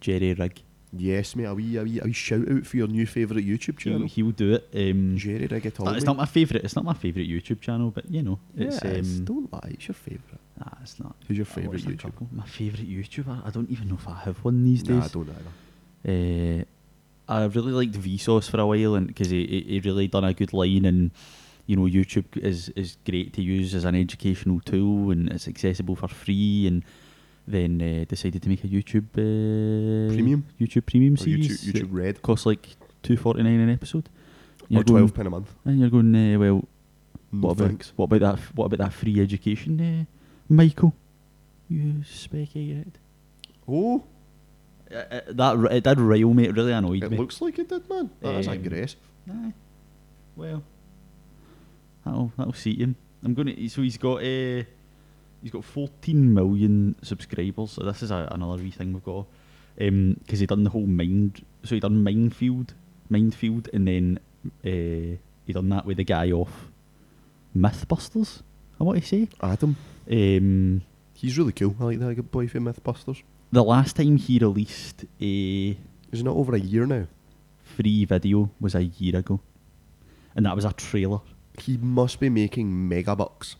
Jerry 0.00 0.34
Rig. 0.34 0.62
Yes, 0.94 1.36
mate. 1.36 1.44
A 1.44 1.54
wee, 1.54 1.76
a 1.76 1.82
wee, 1.84 2.00
a 2.00 2.04
wee 2.04 2.12
shout 2.12 2.50
out 2.50 2.66
for 2.66 2.76
your 2.76 2.88
new 2.88 3.06
favourite 3.06 3.46
YouTube 3.46 3.78
channel. 3.78 4.06
he'll 4.06 4.30
do 4.32 4.52
it. 4.54 4.68
Um, 4.74 5.16
Jerry 5.16 5.48
Rigatoni. 5.48 5.88
uh, 5.88 5.92
it's 5.92 6.04
not 6.04 6.16
my 6.16 6.26
favourite. 6.26 6.64
It's 6.64 6.76
not 6.76 6.84
my 6.84 6.92
favourite 6.94 7.28
YouTube 7.28 7.60
channel, 7.60 7.90
but 7.90 8.10
you 8.10 8.22
know, 8.22 8.38
it's 8.56 8.76
it's- 8.78 9.18
um, 9.18 9.24
don't 9.24 9.52
lie. 9.52 9.70
It's 9.74 9.88
your 9.88 9.94
favourite. 9.94 10.40
Nah, 10.58 10.72
it's 10.82 10.98
not. 11.00 11.14
Who's 11.26 11.36
your 11.36 11.46
favourite 11.46 11.80
YouTuber? 11.82 12.32
My 12.32 12.44
favourite 12.46 12.88
YouTuber. 12.88 13.46
I 13.46 13.50
don't 13.50 13.70
even 13.70 13.88
know 13.88 13.94
if 13.96 14.08
I 14.08 14.14
have 14.20 14.38
one 14.44 14.64
these 14.64 14.84
Nah, 14.88 14.98
I 14.98 15.00
days. 15.00 15.10
don't 15.12 15.28
either. 15.30 15.52
Uh, 16.08 16.64
I 17.28 17.44
really 17.44 17.72
liked 17.72 17.92
Vsauce 18.00 18.50
for 18.50 18.60
a 18.60 18.66
while, 18.66 18.94
and 18.96 19.06
because 19.06 19.30
he, 19.30 19.64
he 19.68 19.80
really 19.84 20.08
done 20.08 20.24
a 20.24 20.34
good 20.34 20.52
line, 20.52 20.84
and 20.84 21.10
you 21.66 21.76
know 21.76 21.84
YouTube 21.84 22.36
is 22.36 22.68
is 22.70 22.96
great 23.08 23.32
to 23.34 23.42
use 23.42 23.74
as 23.74 23.84
an 23.84 23.94
educational 23.94 24.60
tool 24.60 25.12
and 25.12 25.28
it's 25.30 25.46
accessible 25.46 25.94
for 25.94 26.08
free 26.08 26.66
and 26.66 26.82
then 27.46 27.80
uh, 27.80 28.04
decided 28.08 28.42
to 28.42 28.48
make 28.48 28.64
a 28.64 28.68
YouTube 28.68 29.06
uh, 29.14 30.12
Premium? 30.12 30.44
YouTube 30.60 30.86
premium 30.86 31.14
Or 31.14 31.18
series 31.18 31.64
YouTube, 31.64 31.72
YouTube 31.82 31.88
Red. 31.92 32.22
costs 32.22 32.46
like 32.46 32.68
two 33.02 33.16
forty 33.16 33.42
nine 33.44 33.60
an 33.60 33.70
episode. 33.70 34.08
Or 34.62 34.66
You're 34.68 34.82
going- 34.84 34.98
twelve 34.98 35.14
pound 35.14 35.28
a 35.28 35.30
month. 35.30 35.54
and 35.64 35.78
you're 35.78 35.90
going 35.90 36.14
uh, 36.14 36.38
well. 36.38 36.64
What 37.30 37.52
about 37.52 37.66
thanks. 37.68 37.92
what 37.96 38.04
about 38.06 38.20
that? 38.20 38.38
What 38.56 38.66
about 38.66 38.78
that 38.80 38.92
free 38.92 39.20
education, 39.20 39.80
uh, 39.80 40.04
Michael? 40.52 40.94
You 41.68 42.02
specky 42.04 42.76
head. 42.76 42.98
Oh, 43.66 44.04
Uh, 44.90 44.96
uh, 45.10 45.20
that 45.28 45.56
r- 45.56 45.72
it 45.72 45.84
did 45.84 45.98
rile 45.98 46.34
me. 46.34 46.44
It 46.44 46.54
really 46.54 46.72
annoyed 46.72 47.02
it 47.02 47.10
me. 47.10 47.16
It 47.16 47.20
looks 47.20 47.40
like 47.40 47.58
it 47.58 47.68
did, 47.70 47.88
man. 47.88 48.10
That's 48.20 48.46
Um, 48.46 48.52
aggressive. 48.52 49.00
Aye. 49.30 49.52
Well, 50.36 50.62
that'll 52.04 52.32
that'll 52.36 52.52
suit 52.52 52.78
him. 52.78 52.96
I'm 53.24 53.32
gonna. 53.32 53.54
So 53.70 53.80
he's 53.80 53.96
got 53.96 54.16
uh, 54.22 54.64
he's 55.42 55.50
got 55.50 55.64
14 55.64 56.34
million 56.34 56.94
subscribers. 57.02 57.70
So 57.70 57.84
this 57.84 58.02
is 58.02 58.10
a, 58.10 58.28
another 58.32 58.62
wee 58.62 58.70
thing 58.70 58.92
we've 58.92 59.02
got. 59.04 59.26
Um, 59.80 60.16
because 60.20 60.40
he 60.40 60.46
done 60.46 60.64
the 60.64 60.70
whole 60.70 60.86
mind. 60.86 61.42
So 61.64 61.74
he 61.74 61.80
done 61.80 62.02
Mind 62.04 62.36
Field, 62.36 62.74
Minefield, 63.08 63.70
and 63.72 63.88
then 63.88 64.18
uh, 64.62 65.16
he 65.46 65.52
done 65.54 65.70
that 65.70 65.86
with 65.86 65.96
the 65.96 66.04
guy 66.04 66.30
off 66.32 66.68
MythBusters. 67.56 68.42
I 68.78 68.84
want 68.84 69.00
to 69.00 69.06
say. 69.08 69.28
Adam, 69.40 69.76
Um, 70.10 70.82
he's 71.14 71.38
really 71.38 71.52
cool. 71.52 71.74
I 71.80 71.84
like 71.84 71.98
that 72.00 72.14
good 72.14 72.30
boy 72.30 72.48
from 72.48 72.64
MythBusters. 72.64 73.22
the 73.52 73.62
last 73.62 73.96
time 73.96 74.16
he 74.16 74.38
released 74.38 75.04
a 75.20 75.76
Is 76.10 76.20
it 76.20 76.24
not 76.24 76.36
over 76.36 76.54
a 76.54 76.60
year 76.60 76.86
now? 76.86 77.06
free 77.76 78.04
video 78.04 78.50
was 78.60 78.74
a 78.74 78.82
year 78.84 79.16
ago, 79.16 79.40
and 80.36 80.44
that 80.44 80.54
was 80.54 80.64
a 80.66 80.72
trailer. 80.74 81.20
He 81.58 81.76
must 81.78 82.20
be 82.20 82.28
making 82.28 82.88
mega 82.88 83.16
bucks. 83.16 83.56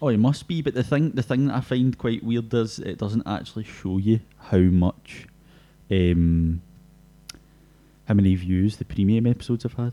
Oh, 0.00 0.08
it 0.08 0.18
must 0.18 0.46
be. 0.46 0.60
But 0.62 0.74
the 0.74 0.84
thing, 0.84 1.10
the 1.12 1.22
thing 1.22 1.46
that 1.48 1.56
I 1.56 1.60
find 1.60 1.96
quite 1.96 2.22
weird 2.22 2.52
is 2.54 2.78
it 2.78 2.98
doesn't 2.98 3.26
actually 3.26 3.64
show 3.64 3.96
you 3.98 4.20
how 4.38 4.58
much, 4.58 5.26
um, 5.90 6.60
how 8.06 8.14
many 8.14 8.34
views 8.36 8.76
the 8.76 8.84
premium 8.84 9.26
episodes 9.26 9.62
have 9.64 9.72
had. 9.74 9.92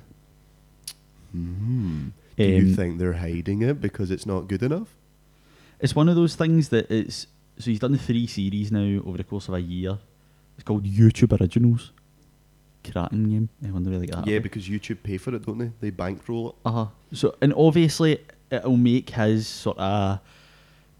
Mm. 1.35 2.11
Do 2.37 2.43
you 2.43 2.67
Um, 2.69 2.73
think 2.75 2.97
they're 2.99 3.13
hiding 3.13 3.61
it 3.63 3.79
because 3.81 4.11
it's 4.11 4.25
not 4.25 4.47
good 4.47 4.61
enough? 4.63 4.93
It's 5.83 5.93
one 5.95 6.09
of 6.09 6.15
those 6.15 6.35
things 6.35 6.69
that 6.69 6.89
it's. 6.89 7.27
So 7.59 7.69
he's 7.69 7.79
done 7.79 7.95
three 7.97 8.25
series 8.25 8.71
now 8.71 9.01
over 9.05 9.17
the 9.17 9.23
course 9.23 9.47
of 9.47 9.53
a 9.53 9.61
year. 9.61 9.99
It's 10.55 10.63
called 10.63 10.85
YouTube 10.85 11.39
Originals. 11.39 11.91
Cracking 12.89 13.29
game. 13.29 13.49
I 13.65 13.71
wonder 13.71 13.91
where 13.91 13.99
they 13.99 14.07
got 14.07 14.25
that. 14.25 14.31
Yeah, 14.31 14.39
because 14.39 14.67
YouTube 14.67 15.03
pay 15.03 15.17
for 15.17 15.33
it, 15.35 15.45
don't 15.45 15.57
they? 15.57 15.71
They 15.79 15.89
bankroll 15.91 16.49
it. 16.49 16.55
Uh 16.65 16.71
huh. 16.71 16.85
So 17.13 17.35
and 17.41 17.53
obviously 17.55 18.19
it'll 18.49 18.75
make 18.77 19.11
his 19.11 19.47
sort 19.47 19.77
of 19.77 20.19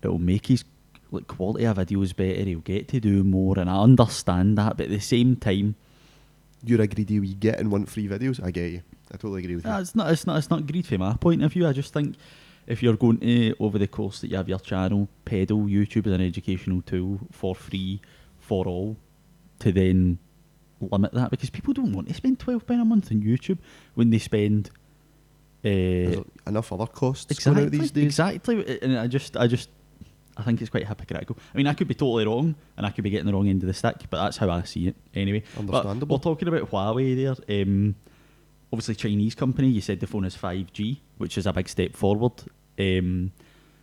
it'll 0.02 0.20
make 0.20 0.46
his 0.48 0.64
like 1.12 1.28
quality 1.28 1.66
of 1.66 1.78
videos 1.78 2.16
better. 2.16 2.44
He'll 2.44 2.60
get 2.60 2.88
to 2.90 3.00
do 3.00 3.24
more, 3.24 3.58
and 3.60 3.70
I 3.70 3.78
understand 3.82 4.58
that. 4.58 4.78
But 4.78 4.86
at 4.86 4.92
the 4.92 5.00
same 5.00 5.36
time, 5.36 5.76
You're 6.64 6.82
a 6.82 6.88
greedy 6.88 7.20
wee 7.20 7.34
git 7.34 7.60
and 7.60 7.72
want 7.72 7.90
free 7.90 8.08
videos. 8.08 8.44
I 8.44 8.52
get 8.52 8.72
you. 8.72 8.82
I 9.12 9.18
totally 9.18 9.44
agree 9.44 9.56
with 9.56 9.66
you. 9.66 9.72
nah, 9.72 9.80
it's 9.80 9.96
not. 9.96 10.12
It's 10.12 10.26
not. 10.26 10.38
It's 10.38 10.50
not 10.50 10.66
greed 10.66 10.86
from 10.88 11.00
my 11.00 11.16
point 11.16 11.44
of 11.44 11.52
view. 11.52 11.68
I 11.68 11.74
just 11.74 11.92
think 11.94 12.16
if 12.68 12.82
you're 12.82 12.96
going 12.96 13.20
to 13.20 13.56
over 13.60 13.78
the 13.78 13.88
course 13.88 14.22
that 14.22 14.30
you 14.30 14.38
have 14.38 14.50
your 14.50 14.60
channel 14.60 15.10
peddle 15.26 15.64
YouTube 15.64 16.08
as 16.08 16.14
an 16.14 16.22
educational 16.22 16.82
tool 16.82 17.20
for 17.32 17.56
free 17.56 18.02
for 18.40 18.66
all, 18.66 18.98
to 19.60 19.72
then 19.72 20.20
limit 20.80 21.14
that 21.14 21.32
because 21.32 21.50
people 21.50 21.74
don't 21.74 21.94
want 21.94 22.08
to 22.08 22.14
spend 22.14 22.40
twelve 22.40 22.66
pound 22.68 22.82
a 22.82 22.86
month 22.86 23.12
on 23.12 23.22
YouTube 23.22 23.58
when 23.96 24.10
they 24.10 24.20
spend. 24.20 24.70
Uh, 25.66 26.22
enough 26.46 26.74
other 26.74 26.86
costs 26.86 27.32
exactly, 27.32 27.70
these 27.70 27.90
days. 27.92 28.04
exactly, 28.04 28.80
and 28.82 29.00
I 29.00 29.08
just, 29.08 29.38
I 29.38 29.48
just, 29.48 29.70
I 30.36 30.44
think 30.44 30.60
it's 30.60 30.70
quite 30.70 30.86
hypocritical. 30.86 31.38
I 31.54 31.58
mean, 31.58 31.68
I 31.68 31.74
could 31.74 31.88
be 31.88 31.94
totally 31.94 32.26
wrong, 32.26 32.56
and 32.76 32.86
I 32.86 32.90
could 32.90 33.06
be 33.06 33.10
getting 33.10 33.28
the 33.28 33.32
wrong 33.32 33.48
end 33.48 33.64
of 33.64 33.68
the 33.68 33.74
stick, 33.74 33.96
but 34.10 34.22
that's 34.22 34.36
how 34.36 34.50
I 34.50 34.64
see 34.64 34.90
it 34.90 34.98
anyway. 35.16 35.42
But 35.56 35.62
Understandable. 35.62 36.18
we're 36.18 36.22
talking 36.22 36.50
about 36.50 36.70
Huawei 36.70 37.16
there. 37.16 37.62
Um, 37.62 37.96
obviously, 38.74 38.96
Chinese 38.96 39.36
company. 39.36 39.70
You 39.70 39.82
said 39.82 40.00
the 40.00 40.08
phone 40.08 40.26
is 40.26 40.36
five 40.36 40.74
G, 40.74 41.02
which 41.18 41.38
is 41.38 41.46
a 41.46 41.54
big 41.54 41.70
step 41.70 41.96
forward. 41.96 42.34
Um, 42.78 43.32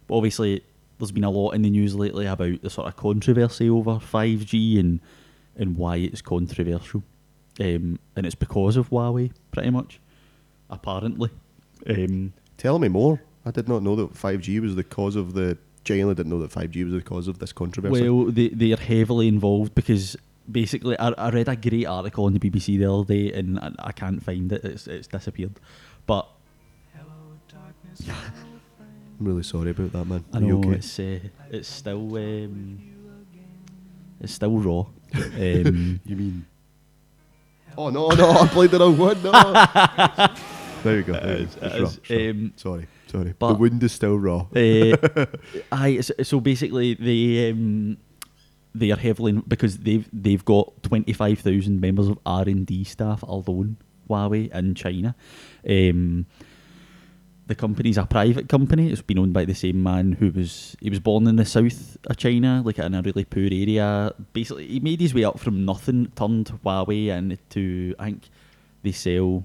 but 0.07 0.17
obviously, 0.17 0.65
there's 0.99 1.13
been 1.13 1.25
a 1.25 1.31
lot 1.31 1.53
in 1.53 1.63
the 1.63 1.71
news 1.71 1.95
lately 1.95 2.27
about 2.27 2.61
the 2.61 2.69
sort 2.69 2.89
of 2.89 2.97
controversy 2.97 3.71
over 3.71 4.01
five 4.01 4.45
G 4.45 4.79
and 4.79 5.01
and 5.57 5.77
why 5.77 5.97
it's 5.97 6.21
controversial. 6.21 7.05
Um, 7.61 7.99
and 8.17 8.27
it's 8.27 8.35
because 8.35 8.77
of 8.77 8.91
Huawei, 8.91 9.33
pretty 9.53 9.71
much, 9.71 10.01
apparently. 10.69 11.31
Um, 11.89 12.33
Tell 12.57 12.79
me 12.79 12.89
more. 12.89 13.23
I 13.45 13.51
did 13.51 13.69
not 13.69 13.83
know 13.83 13.97
that 13.97 14.15
5G 14.15 14.61
was 14.61 14.77
the 14.77 14.85
cause 14.85 15.17
of 15.17 15.35
the. 15.35 15.57
Genuinely 15.83 16.15
didn't 16.15 16.31
know 16.31 16.47
that 16.47 16.51
5G 16.51 16.85
was 16.85 16.93
the 16.93 17.01
cause 17.01 17.27
of 17.27 17.39
this 17.39 17.53
controversy. 17.53 18.09
Well, 18.09 18.27
they 18.27 18.49
they 18.49 18.73
are 18.73 18.77
heavily 18.77 19.29
involved 19.29 19.75
because 19.75 20.17
basically 20.51 20.99
I, 20.99 21.09
I 21.11 21.31
read 21.31 21.49
a 21.49 21.57
great 21.57 21.87
article 21.87 22.25
on 22.25 22.33
the 22.33 22.39
BBC 22.41 22.79
the 22.79 22.93
other 22.93 23.05
day 23.15 23.33
and 23.33 23.59
I, 23.59 23.71
I 23.79 23.93
can't 23.93 24.23
find 24.23 24.51
it. 24.53 24.65
It's 24.65 24.87
it's 24.87 25.07
disappeared. 25.09 25.59
But 26.07 26.27
Hello, 26.95 27.39
darkness, 27.49 28.09
I'm 29.21 29.27
really 29.27 29.43
sorry 29.43 29.71
about 29.71 29.93
that, 29.93 30.05
man. 30.07 30.25
I 30.33 30.39
Are 30.39 30.41
you 30.41 30.47
know 30.49 30.59
okay? 30.61 30.73
it's 30.79 30.99
uh, 30.99 31.19
it's 31.51 31.69
still 31.69 32.17
um, 32.17 32.79
it's 34.21 34.33
still 34.35 34.59
raw. 34.59 34.85
Um, 35.15 36.01
You 36.05 36.17
mean? 36.17 36.47
Oh 37.79 37.89
no, 37.91 38.09
no! 38.11 38.31
I 38.31 38.47
played 38.49 38.71
the 38.73 38.79
wrong 38.81 38.97
one. 38.99 39.23
No. 39.23 39.31
there 40.83 40.97
you 40.99 41.03
go. 41.03 41.13
There 41.13 41.39
you 41.39 41.45
It 41.45 41.61
go. 41.61 41.61
is, 41.61 41.61
It's 41.63 41.75
it 41.75 41.81
raw, 41.81 41.89
is. 41.89 42.01
it's. 42.09 42.11
Um, 42.37 42.53
sorry, 42.57 42.87
sorry. 43.07 43.35
but- 43.39 43.53
the 43.55 43.59
wind 43.59 43.83
is 43.83 43.93
still 43.93 44.19
raw. 44.19 44.47
uh, 44.55 45.27
aye, 45.73 46.01
so, 46.01 46.15
so 46.23 46.41
basically 46.41 46.95
they 46.95 47.51
um, 47.51 47.97
they 48.75 48.91
are 48.91 48.97
heavily 48.97 49.33
because 49.33 49.79
they've 49.79 50.09
they've 50.13 50.45
got 50.45 50.83
twenty 50.83 51.13
five 51.13 51.39
thousand 51.41 51.81
members 51.81 52.09
of 52.09 52.19
R 52.27 52.43
and 52.43 52.67
D 52.67 52.85
staff 52.85 53.23
alone. 53.23 53.77
Huawei 54.09 54.53
in 54.53 54.75
China. 54.75 55.15
Um, 55.69 56.27
the 57.47 57.55
company's 57.55 57.99
a 57.99 58.07
private 58.07 58.49
company. 58.49 58.91
It's 58.91 59.03
been 59.03 59.19
owned 59.19 59.33
by 59.33 59.45
the 59.45 59.55
same 59.55 59.83
man 59.83 60.13
who 60.13 60.31
was 60.31 60.77
he 60.81 60.91
was 60.91 61.01
born 61.01 61.27
in 61.27 61.37
the 61.37 61.45
south 61.45 61.97
of 62.07 62.17
China, 62.17 62.63
like 62.65 62.79
in 62.79 62.95
a 62.95 63.03
really 63.03 63.25
poor 63.25 63.45
area. 63.45 64.13
Basically, 64.33 64.67
he 64.67 64.81
made 64.81 65.01
his 65.01 65.15
way 65.15 65.25
up 65.25 65.39
from 65.41 65.65
nothing, 65.65 66.13
turned 66.17 66.47
Huawei 66.65 67.09
into 67.09 67.95
I 67.99 68.05
think 68.07 68.31
they 68.83 68.93
sell 68.93 69.45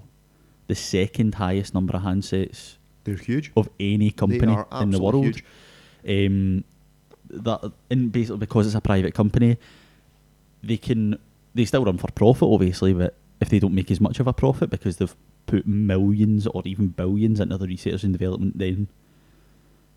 the 0.68 0.74
second 0.74 1.34
highest 1.36 1.74
number 1.74 1.96
of 1.96 2.02
handsets 2.02 2.76
They're 3.04 3.16
huge. 3.16 3.52
of 3.56 3.68
any 3.78 4.10
company 4.10 4.56
in 4.80 4.90
the 4.90 5.00
world. 5.00 5.24
huge. 5.24 5.44
Um, 6.08 6.64
that 7.30 7.72
and 7.90 8.12
basically 8.12 8.38
because 8.38 8.66
it's 8.66 8.74
a 8.74 8.80
private 8.80 9.14
company, 9.14 9.56
they 10.62 10.76
can 10.76 11.18
they 11.54 11.64
still 11.64 11.84
run 11.84 11.98
for 11.98 12.08
profit, 12.12 12.48
obviously, 12.48 12.92
but 12.92 13.14
if 13.40 13.48
they 13.48 13.58
don't 13.58 13.74
make 13.74 13.90
as 13.90 14.00
much 14.00 14.20
of 14.20 14.26
a 14.26 14.32
profit 14.32 14.70
because 14.70 14.98
they've 14.98 15.16
put 15.46 15.66
millions 15.66 16.46
or 16.46 16.62
even 16.64 16.88
billions 16.88 17.40
into 17.40 17.56
the 17.56 17.66
research 17.66 18.02
and 18.04 18.12
development, 18.12 18.58
then 18.58 18.88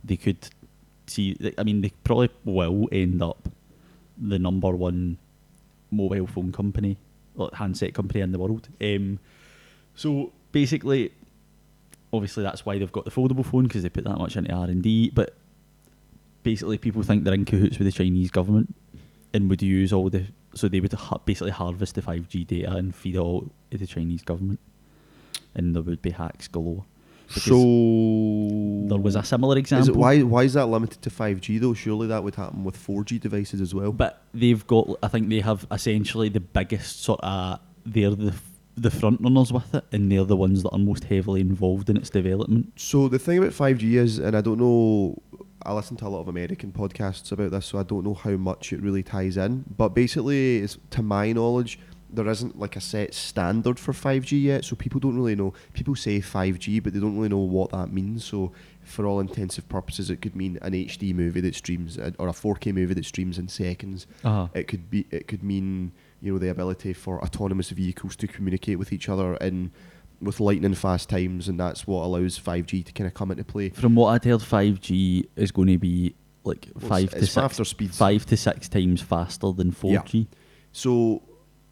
they 0.04 0.16
could 0.16 0.50
see. 1.08 1.36
I 1.58 1.64
mean, 1.64 1.82
they 1.82 1.92
probably 2.04 2.30
will 2.46 2.88
end 2.92 3.22
up 3.22 3.50
the 4.18 4.40
number 4.40 4.72
one 4.72 5.18
mobile 5.92 6.28
phone 6.28 6.52
company 6.52 6.98
or 7.36 7.50
handset 7.54 7.94
company 7.94 8.22
in 8.22 8.32
the 8.32 8.40
world. 8.40 8.70
Um, 8.82 9.20
so 9.96 10.32
basically, 10.52 11.12
obviously 12.14 12.44
that's 12.44 12.66
why 12.66 12.78
they've 12.78 12.92
got 12.92 13.06
the 13.06 13.12
foldable 13.12 13.46
phone 13.46 13.64
because 13.64 13.84
they 13.84 13.90
put 13.90 14.04
that 14.04 14.18
much 14.18 14.36
into 14.36 14.52
R 14.52 14.66
and 14.66 14.84
D. 14.84 15.10
But 15.10 15.36
basically, 16.44 16.78
people 16.78 17.04
think 17.04 17.24
they're 17.24 17.34
in 17.34 17.46
cahoots 17.46 17.78
with 17.78 17.86
the 17.86 17.92
Chinese 17.92 18.32
government 18.32 18.76
and 19.34 19.50
would 19.50 19.62
use 19.62 19.94
all 19.94 20.10
the 20.10 20.26
so 20.56 20.68
they 20.68 20.80
would 20.80 20.94
ha- 20.94 21.20
basically 21.26 21.52
harvest 21.52 21.96
the 21.96 22.02
five 22.02 22.28
G 22.28 22.44
data 22.44 22.72
and 22.72 22.96
feed 22.96 23.16
it 23.16 23.20
all 23.20 23.52
to 23.72 23.78
the 23.78 23.88
Chinese 23.88 24.24
government, 24.24 24.60
and 25.56 25.76
there 25.76 25.84
would 25.84 26.02
be 26.02 26.12
hacks 26.12 26.48
galore. 26.48 26.86
So 27.30 27.54
there 28.88 28.98
was 28.98 29.16
a 29.16 29.24
similar 29.24 29.58
example. 29.58 29.92
Is 29.92 29.96
why 29.96 30.22
why 30.22 30.44
is 30.44 30.54
that 30.54 30.66
limited 30.66 31.02
to 31.04 31.10
5G 31.12 31.60
though? 31.60 31.76
Surely 31.76 32.08
that 32.08 32.24
would 32.24 32.36
happen 32.36 32.64
with 32.64 32.76
4G 32.76 33.20
devices 33.20 33.62
as 33.62 33.74
well. 33.74 33.92
But 33.92 34.24
they've 34.34 34.66
got, 34.66 34.90
I 35.04 35.10
think 35.10 35.30
they 35.30 35.42
have 35.42 35.68
essentially 35.72 36.30
the 36.30 36.40
biggest 36.40 37.04
sort 37.04 37.20
of, 37.22 37.60
they're 37.86 38.10
the 38.12 38.34
the 38.76 38.90
front 38.90 39.20
runners 39.22 39.52
with 39.52 39.76
it, 39.76 39.84
and 39.92 40.12
they're 40.12 40.24
the 40.24 40.38
ones 40.38 40.64
that 40.64 40.70
are 40.70 40.80
most 40.80 41.04
heavily 41.04 41.42
involved 41.42 41.90
in 41.90 41.98
its 41.98 42.10
development. 42.10 42.72
So 42.78 43.10
the 43.10 43.20
thing 43.20 43.38
about 43.38 43.52
5G 43.52 43.96
is, 43.96 44.20
and 44.20 44.36
I 44.38 44.42
don't 44.42 44.58
know, 44.58 45.22
I 45.66 45.74
listen 45.74 45.98
to 45.98 46.08
a 46.08 46.10
lot 46.10 46.22
of 46.22 46.28
American 46.28 46.72
podcasts 46.72 47.32
about 47.32 47.52
this, 47.52 47.66
so 47.66 47.80
I 47.80 47.84
don't 47.84 48.06
know 48.06 48.14
how 48.14 48.32
much 48.32 48.72
it 48.72 48.82
really 48.82 49.04
ties 49.04 49.38
in. 49.38 49.66
But 49.78 49.90
basically, 49.90 50.58
it's, 50.58 50.78
to 50.92 51.02
my 51.02 51.32
knowledge, 51.34 51.80
there 52.12 52.28
isn't 52.28 52.58
like 52.58 52.76
a 52.76 52.82
set 52.82 53.14
standard 53.14 53.78
for 53.78 53.94
5G 53.94 54.42
yet, 54.42 54.66
so 54.66 54.76
people 54.76 55.00
don't 55.00 55.16
really 55.16 55.36
know. 55.36 55.54
People 55.74 55.96
say 55.96 56.20
5G, 56.20 56.82
but 56.82 56.94
they 56.94 57.00
don't 57.00 57.16
really 57.16 57.30
know 57.30 57.38
what 57.38 57.72
that 57.72 57.92
means. 57.92 58.26
So 58.26 58.52
for 58.84 59.06
all 59.06 59.20
intensive 59.20 59.68
purposes, 59.70 60.10
it 60.10 60.22
could 60.22 60.36
mean 60.36 60.58
an 60.62 60.74
HD 60.74 61.14
movie 61.14 61.42
that 61.42 61.56
streams, 61.56 61.98
or 61.98 62.28
a 62.28 62.32
4K 62.32 62.74
movie 62.74 62.96
that 62.96 63.06
streams 63.06 63.38
in 63.38 63.48
seconds. 63.48 64.08
Uh-huh. 64.24 64.48
It 64.54 64.68
could 64.68 64.90
be, 64.90 65.06
it 65.12 65.28
could 65.28 65.44
mean, 65.44 65.92
you 66.22 66.34
know, 66.34 66.40
the 66.40 66.50
ability 66.50 66.94
for 66.94 67.22
autonomous 67.22 67.70
vehicles 67.70 68.16
to 68.18 68.28
communicate 68.28 68.80
with 68.80 68.92
each 68.92 69.08
other 69.08 69.36
in 69.36 69.72
with 70.22 70.40
lightning 70.40 70.74
fast 70.74 71.10
times, 71.10 71.48
and 71.48 71.60
that's 71.60 71.88
what 71.88 72.04
allows 72.04 72.38
five 72.38 72.66
G 72.66 72.84
to 72.84 72.92
kind 72.92 73.08
of 73.08 73.14
come 73.14 73.32
into 73.32 73.44
play. 73.44 73.70
From 73.70 73.96
what 73.96 74.10
I'd 74.10 74.26
heard, 74.26 74.42
five 74.42 74.80
G 74.82 75.28
is 75.36 75.52
going 75.52 75.68
to 75.70 75.78
be 75.78 76.16
like 76.44 76.68
Well, 76.76 76.90
five 76.90 77.04
it's- 77.14 77.34
to 77.34 77.46
it's 77.46 77.56
six, 77.58 77.70
speeds. 77.70 77.98
five 77.98 78.26
to 78.28 78.38
six 78.38 78.68
times 78.70 79.02
faster 79.02 79.52
than 79.52 79.72
four 79.72 80.00
G. 80.06 80.28
So 80.72 81.22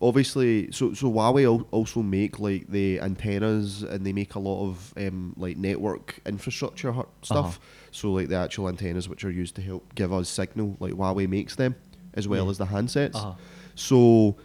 obviously, 0.02 0.72
so 0.72 0.94
so 0.94 1.12
Huawei 1.12 1.66
also 1.72 2.02
make 2.02 2.40
like 2.40 2.70
the 2.70 3.00
antennas, 3.02 3.84
and 3.84 4.06
they 4.06 4.14
make 4.14 4.36
a 4.36 4.40
lot 4.40 4.68
of 4.70 4.94
um, 4.98 5.34
like 5.38 5.58
network 5.58 6.20
infrastructure 6.26 6.94
stuff. 7.22 7.46
Uh-huh. 7.46 7.60
So 7.92 8.12
like 8.14 8.28
the 8.30 8.36
actual 8.36 8.68
antennas, 8.70 9.10
which 9.10 9.24
are 9.26 9.32
used 9.32 9.56
to 9.56 9.62
help 9.62 9.94
give 9.96 10.14
us 10.14 10.30
signal, 10.30 10.78
like 10.80 10.94
Huawei 10.94 11.28
makes 11.28 11.56
them, 11.56 11.76
as 12.14 12.28
well 12.28 12.46
Yeah. 12.46 12.52
as 12.52 12.58
the 12.60 12.66
handsets. 12.68 13.16
Uh-huh. 13.16 13.34
So 13.76 14.36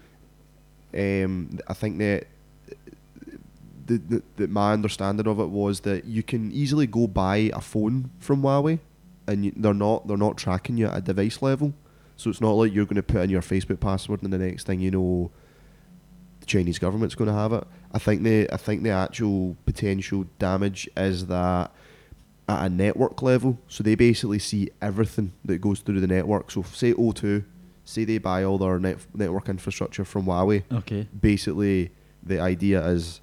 um, 0.94 1.58
I 1.68 1.74
think 1.74 1.98
that. 1.98 2.26
The, 3.98 4.16
the, 4.16 4.22
the, 4.36 4.48
my 4.48 4.72
understanding 4.72 5.26
of 5.26 5.38
it 5.40 5.48
was 5.48 5.80
that 5.80 6.04
you 6.04 6.22
can 6.22 6.52
easily 6.52 6.86
go 6.86 7.06
buy 7.06 7.50
a 7.52 7.60
phone 7.60 8.10
from 8.18 8.42
Huawei, 8.42 8.78
and 9.26 9.44
you, 9.44 9.52
they're 9.56 9.74
not 9.74 10.06
they're 10.06 10.16
not 10.16 10.36
tracking 10.36 10.76
you 10.76 10.86
at 10.86 10.96
a 10.96 11.00
device 11.00 11.42
level. 11.42 11.74
So 12.16 12.30
it's 12.30 12.40
not 12.40 12.52
like 12.52 12.72
you're 12.72 12.84
going 12.84 12.96
to 12.96 13.02
put 13.02 13.22
in 13.22 13.30
your 13.30 13.42
Facebook 13.42 13.80
password 13.80 14.22
and 14.22 14.32
the 14.32 14.38
next 14.38 14.66
thing 14.66 14.80
you 14.80 14.90
know, 14.90 15.30
the 16.40 16.46
Chinese 16.46 16.78
government's 16.78 17.14
going 17.14 17.28
to 17.28 17.34
have 17.34 17.52
it. 17.52 17.66
I 17.92 17.98
think 17.98 18.22
the 18.22 18.48
I 18.52 18.56
think 18.56 18.82
the 18.82 18.90
actual 18.90 19.56
potential 19.64 20.26
damage 20.38 20.88
is 20.96 21.26
that 21.26 21.72
at 22.48 22.66
a 22.66 22.68
network 22.68 23.22
level. 23.22 23.58
So 23.68 23.82
they 23.82 23.94
basically 23.94 24.38
see 24.38 24.70
everything 24.80 25.32
that 25.44 25.58
goes 25.58 25.80
through 25.80 26.00
the 26.00 26.06
network. 26.06 26.50
So 26.50 26.62
say 26.62 26.92
O2, 26.94 27.44
say 27.84 28.04
they 28.04 28.18
buy 28.18 28.44
all 28.44 28.58
their 28.58 28.78
net, 28.78 28.98
network 29.14 29.48
infrastructure 29.48 30.04
from 30.04 30.26
Huawei. 30.26 30.64
Okay. 30.72 31.08
Basically, 31.18 31.90
the 32.22 32.40
idea 32.40 32.84
is 32.86 33.20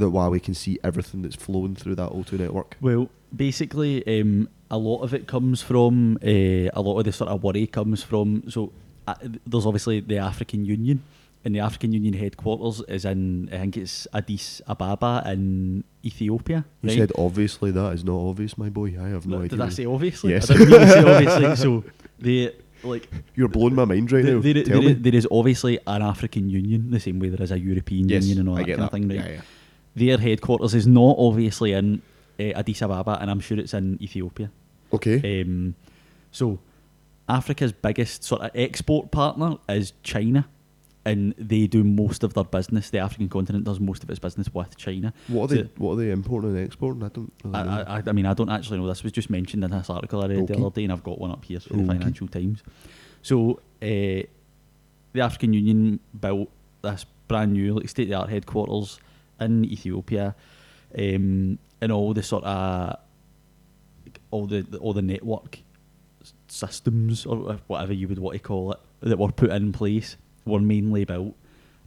that 0.00 0.06
Huawei 0.06 0.42
can 0.42 0.54
see 0.54 0.78
everything 0.82 1.22
that's 1.22 1.36
flowing 1.36 1.74
through 1.74 1.94
that 1.96 2.10
O2 2.10 2.38
network. 2.38 2.76
Well, 2.80 3.08
basically, 3.34 4.20
um, 4.20 4.48
a 4.70 4.78
lot 4.78 5.02
of 5.02 5.14
it 5.14 5.26
comes 5.26 5.62
from 5.62 6.16
uh, 6.22 6.28
a 6.72 6.80
lot 6.80 6.98
of 6.98 7.04
the 7.04 7.12
sort 7.12 7.30
of 7.30 7.42
worry 7.42 7.66
comes 7.66 8.02
from. 8.02 8.44
So 8.50 8.72
uh, 9.06 9.14
there's 9.46 9.66
obviously 9.66 10.00
the 10.00 10.18
African 10.18 10.64
Union, 10.64 11.02
and 11.44 11.54
the 11.54 11.60
African 11.60 11.92
Union 11.92 12.14
headquarters 12.14 12.82
is 12.88 13.04
in 13.04 13.48
I 13.52 13.58
think 13.58 13.76
it's 13.78 14.06
Addis 14.12 14.60
Ababa 14.68 15.22
in 15.26 15.84
Ethiopia. 16.04 16.64
You 16.82 16.88
right? 16.90 16.98
said 16.98 17.12
obviously 17.16 17.70
that 17.72 17.92
is 17.94 18.04
not 18.04 18.18
obvious, 18.18 18.56
my 18.58 18.68
boy. 18.68 18.96
I 19.00 19.08
have 19.08 19.26
no 19.26 19.40
Did 19.42 19.54
idea. 19.54 19.64
I 19.64 19.68
say 19.70 19.86
obviously? 19.86 20.32
Yes. 20.32 20.50
I 20.50 20.54
didn't 20.56 20.88
say 20.88 21.00
obviously. 21.04 21.56
So 21.56 21.84
they 22.18 22.52
like 22.82 23.08
You're 23.34 23.48
blowing 23.48 23.74
my 23.74 23.84
mind 23.84 24.10
right 24.12 24.24
there, 24.24 24.36
now. 24.36 24.40
there- 24.40 24.54
Tell 24.64 24.80
there, 24.80 24.88
me. 24.90 24.92
there 24.94 25.14
is 25.14 25.26
obviously 25.30 25.78
an 25.86 26.02
African 26.02 26.48
Union, 26.48 26.90
the 26.90 27.00
same 27.00 27.18
way 27.18 27.28
there 27.28 27.42
is 27.42 27.50
a 27.52 27.58
European 27.58 28.08
yes, 28.08 28.24
Union 28.24 28.40
and 28.40 28.48
all 28.48 28.56
I 28.56 28.62
that 28.62 28.66
kind 28.68 28.78
that. 28.80 28.84
of 28.84 28.90
thing. 28.92 29.08
Right? 29.08 29.16
Yeah, 29.18 29.28
yeah. 29.32 29.40
Their 29.96 30.18
headquarters 30.18 30.74
is 30.74 30.86
not 30.86 31.16
obviously 31.18 31.72
in 31.72 32.02
uh, 32.38 32.42
Addis 32.58 32.82
Ababa, 32.82 33.18
and 33.20 33.30
I'm 33.30 33.40
sure 33.40 33.58
it's 33.58 33.74
in 33.74 33.98
Ethiopia. 34.02 34.50
Okay. 34.92 35.42
Um, 35.42 35.74
so, 36.30 36.58
Africa's 37.28 37.72
biggest 37.72 38.24
sort 38.24 38.42
of 38.42 38.50
export 38.54 39.10
partner 39.10 39.56
is 39.68 39.92
China, 40.02 40.48
and 41.04 41.34
they 41.38 41.66
do 41.66 41.82
most 41.84 42.22
of 42.22 42.34
their 42.34 42.44
business. 42.44 42.90
The 42.90 42.98
African 42.98 43.28
continent 43.28 43.64
does 43.64 43.80
most 43.80 44.02
of 44.04 44.10
its 44.10 44.18
business 44.18 44.52
with 44.54 44.76
China. 44.76 45.12
what 45.28 45.50
are 45.50 45.54
they? 45.56 45.68
What 45.76 45.92
are 45.94 45.96
they 45.96 46.10
importing 46.10 46.50
and 46.56 46.64
exporting? 46.64 47.02
I 47.02 47.08
don't. 47.08 47.32
Really 47.44 47.56
I, 47.56 47.62
know. 47.64 47.84
I, 47.88 48.02
I- 48.06 48.12
mean, 48.12 48.26
I 48.26 48.34
don't 48.34 48.50
actually 48.50 48.78
know. 48.78 48.86
This 48.86 49.02
was 49.02 49.12
just 49.12 49.28
mentioned 49.30 49.64
in 49.64 49.70
this 49.70 49.90
article 49.90 50.22
I 50.22 50.26
read 50.28 50.38
Okay. 50.44 50.54
the 50.54 50.60
other 50.64 50.74
day, 50.74 50.84
and 50.84 50.92
I've 50.92 51.04
got 51.04 51.18
one 51.18 51.30
up 51.32 51.44
here 51.44 51.58
from 51.60 51.86
the 51.86 51.92
Financial 51.94 52.28
Times. 52.28 52.62
So, 53.22 53.60
uh, 53.82 54.22
the 55.12 55.20
African 55.20 55.52
Union 55.52 55.98
built 56.20 56.48
this 56.82 57.04
brand 57.28 57.52
new, 57.52 57.74
like 57.74 57.88
state 57.88 58.04
of 58.04 58.08
the 58.10 58.14
art 58.14 58.30
headquarters 58.30 58.98
in 59.40 59.64
Ethiopia, 59.64 60.34
um, 60.96 61.58
and 61.80 61.92
all 61.92 62.12
the 62.12 62.22
sort 62.22 62.44
of 62.44 62.96
all 64.30 64.46
the 64.46 64.66
all 64.80 64.92
the 64.92 65.02
network 65.02 65.60
systems 66.48 67.26
or 67.26 67.58
whatever 67.66 67.92
you 67.92 68.08
would 68.08 68.18
want 68.18 68.34
to 68.34 68.40
call 68.40 68.72
it 68.72 68.80
that 69.00 69.18
were 69.18 69.32
put 69.32 69.50
in 69.50 69.72
place 69.72 70.16
were 70.44 70.60
mainly 70.60 71.04
built 71.04 71.34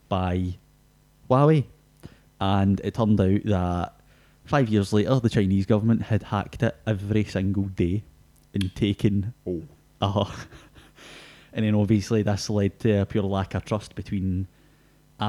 by 0.10 0.56
Huawei, 1.30 1.66
and 2.40 2.80
it 2.84 2.96
turned 2.96 3.20
out 3.20 3.44
that 3.46 3.94
five 4.46 4.70
years 4.70 4.94
later 4.94 5.20
the 5.20 5.30
Chinese 5.30 5.66
government 5.66 6.04
had 6.04 6.24
hacked 6.24 6.64
it 6.64 6.76
every 6.86 7.24
single 7.24 7.64
day 7.64 8.04
and 8.54 8.74
taken 8.76 9.34
oh, 9.48 9.64
uh 10.02 10.32
And 11.54 11.66
then 11.66 11.76
obviously 11.76 12.24
this 12.24 12.50
led 12.50 12.80
to 12.80 13.02
a 13.02 13.06
pure 13.06 13.24
lack 13.24 13.54
of 13.54 13.64
trust 13.64 13.96
between 13.96 14.48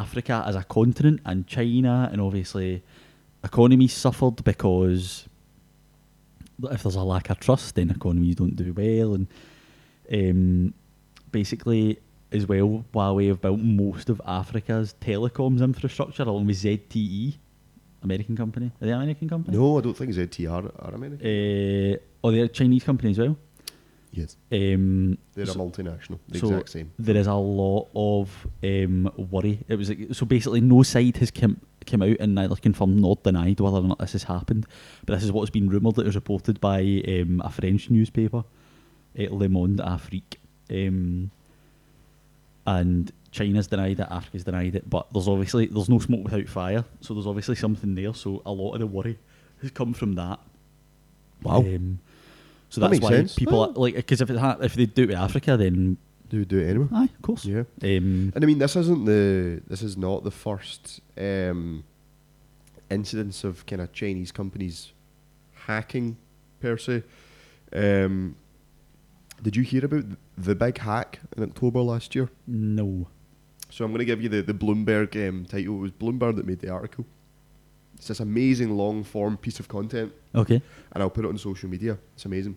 Africa 0.02 0.44
as 0.46 0.57
a 0.57 0.64
continent 0.64 1.20
and 1.24 1.46
China, 1.46 2.09
and 2.11 2.20
obviously 2.20 2.83
economies 3.42 3.92
suffered 3.92 4.42
because 4.44 5.28
if 6.70 6.83
there's 6.83 6.94
a 6.94 7.02
lack 7.02 7.30
of 7.30 7.38
trust, 7.40 7.74
then 7.74 7.90
economies 7.90 8.37
don't 8.37 8.57
do 8.57 8.72
well, 8.72 9.14
and 9.14 9.26
um, 10.12 10.74
basically 11.30 11.98
as 12.35 12.46
well, 12.48 12.85
Huawei 12.92 13.28
have 13.28 13.40
built 13.40 13.61
most 13.61 14.11
of 14.11 14.20
Africa's 14.26 14.94
telecoms 15.00 15.62
infrastructure 15.62 16.24
along 16.24 16.46
with 16.46 16.57
ZTE, 16.57 17.37
American 18.02 18.37
company. 18.37 18.72
Are 18.80 18.87
they 18.87 18.92
American 18.92 19.28
company? 19.28 19.57
no, 19.57 19.78
I 19.78 19.80
don't 19.80 19.96
think 19.96 20.12
ZTE 20.12 20.50
are 20.50 20.94
American. 20.94 21.20
Uh, 21.20 21.96
oh, 22.22 22.33
they're 22.33 22.46
a 22.46 22.48
Chinese 22.48 22.85
company 22.85 23.12
as 23.12 23.18
well. 23.18 23.37
Yes, 24.14 24.37
Um, 24.53 25.18
they're 25.35 25.46
so- 25.46 25.53
a 25.53 25.57
multinational. 25.70 26.18
The 26.29 26.38
so 26.38 26.48
exact 26.48 26.70
same. 26.70 26.90
There 26.98 27.16
is 27.16 27.27
a 27.27 27.35
lot 27.35 27.88
of 27.94 28.46
um, 28.62 29.11
worry. 29.31 29.61
It 29.68 29.77
was 29.77 29.88
like, 29.90 30.09
so 30.12 30.24
basically 30.27 30.61
no 30.61 30.83
side 30.83 31.16
has 31.18 31.31
come 31.31 31.61
come 31.87 32.00
out 32.00 32.16
and 32.18 32.35
neither 32.35 32.57
confirmed 32.57 32.98
nor 32.98 33.16
denied 33.22 33.61
whether 33.61 33.77
or 33.77 33.83
not 33.83 33.98
this 33.98 34.12
has 34.12 34.22
happened. 34.22 34.66
But 35.05 35.14
this 35.14 35.24
is 35.24 35.33
what's 35.33 35.50
been 35.50 35.68
rumoured. 35.68 35.96
That 35.96 36.03
it 36.03 36.07
was 36.07 36.14
reported 36.14 36.61
by 36.61 36.81
um, 37.07 37.42
a 37.44 37.50
French 37.50 37.90
newspaper, 37.90 38.38
uh, 39.18 39.27
Le 39.31 39.48
Monde 39.50 39.81
Afrique, 39.81 40.38
um, 40.70 41.31
and 42.66 43.12
China's 43.31 43.66
denied 43.66 44.00
it, 44.00 44.07
Africa's 44.11 44.44
denied 44.44 44.77
it. 44.77 44.88
But 44.88 45.12
there's 45.12 45.29
obviously 45.29 45.66
there's 45.66 45.88
no 45.88 45.98
smoke 45.98 46.24
without 46.24 46.48
fire. 46.48 46.85
So 47.00 47.14
there's 47.14 47.27
obviously 47.27 47.57
something 47.57 47.94
there. 47.94 48.14
So 48.14 48.40
a 48.46 48.53
lot 48.53 48.74
of 48.74 48.81
the 48.81 48.87
worry 48.87 49.18
has 49.61 49.70
come 49.70 49.92
from 49.92 50.14
that. 50.14 50.38
Wow. 51.42 51.59
Um, 51.59 51.98
so 52.74 52.80
That 52.80 52.90
that's 52.90 53.00
makes 53.00 53.10
why 53.10 53.16
sense. 53.18 53.34
people 53.37 53.60
are, 53.64 53.72
like 53.84 53.94
because 53.94 54.20
if 54.20 54.30
it 54.30 54.37
ha- 54.38 54.58
if 54.60 54.74
they 54.74 54.87
do 54.87 55.02
it 55.04 55.08
with 55.08 55.18
Africa, 55.18 55.56
then 55.56 55.96
They 56.30 56.38
would 56.38 56.48
do 56.48 56.58
it 56.58 56.68
anyway. 56.70 56.88
aye, 56.92 57.10
of 57.18 57.22
course. 57.22 57.44
Yeah. 57.44 57.64
Um, 57.82 58.32
And 58.34 58.44
I 58.44 58.46
mean, 58.46 58.58
this 58.58 58.74
isn't 58.76 59.04
the 59.04 59.60
this 59.68 59.82
is 59.82 59.96
not 59.96 60.24
the 60.24 60.30
first 60.30 61.00
um, 61.16 61.84
incidence 62.90 63.44
of 63.44 63.64
kind 63.66 63.80
of 63.82 63.92
Chinese 63.92 64.32
companies 64.32 64.92
hacking 65.66 66.16
per 66.60 66.76
se. 66.76 67.02
Um, 67.72 68.37
did 69.42 69.56
you 69.56 69.62
hear 69.62 69.84
about 69.84 70.04
the 70.38 70.54
big 70.54 70.78
hack 70.78 71.20
in 71.37 71.42
October 71.42 71.80
last 71.80 72.14
year? 72.14 72.28
no. 72.46 73.06
So 73.70 73.84
I'm 73.84 73.90
going 73.90 73.98
to 74.06 74.10
give 74.12 74.22
you 74.22 74.28
the 74.28 74.42
the 74.42 74.54
Bloomberg 74.54 75.16
um, 75.28 75.44
title. 75.46 75.74
It 75.78 75.80
was 75.87 75.90
Bloomberg 75.92 76.37
that 76.37 76.46
made 76.46 76.60
the 76.60 76.70
article. 76.70 77.04
It's 77.96 78.06
this 78.08 78.20
amazing 78.20 78.70
long 78.76 79.02
form 79.04 79.37
piece 79.37 79.58
of 79.60 79.66
content 79.68 80.12
Okay. 80.34 80.60
and 80.92 81.02
I'll 81.02 81.10
put 81.10 81.24
it 81.24 81.28
on 81.28 81.38
social 81.38 81.68
media. 81.68 81.98
It's 82.14 82.24
amazing. 82.24 82.56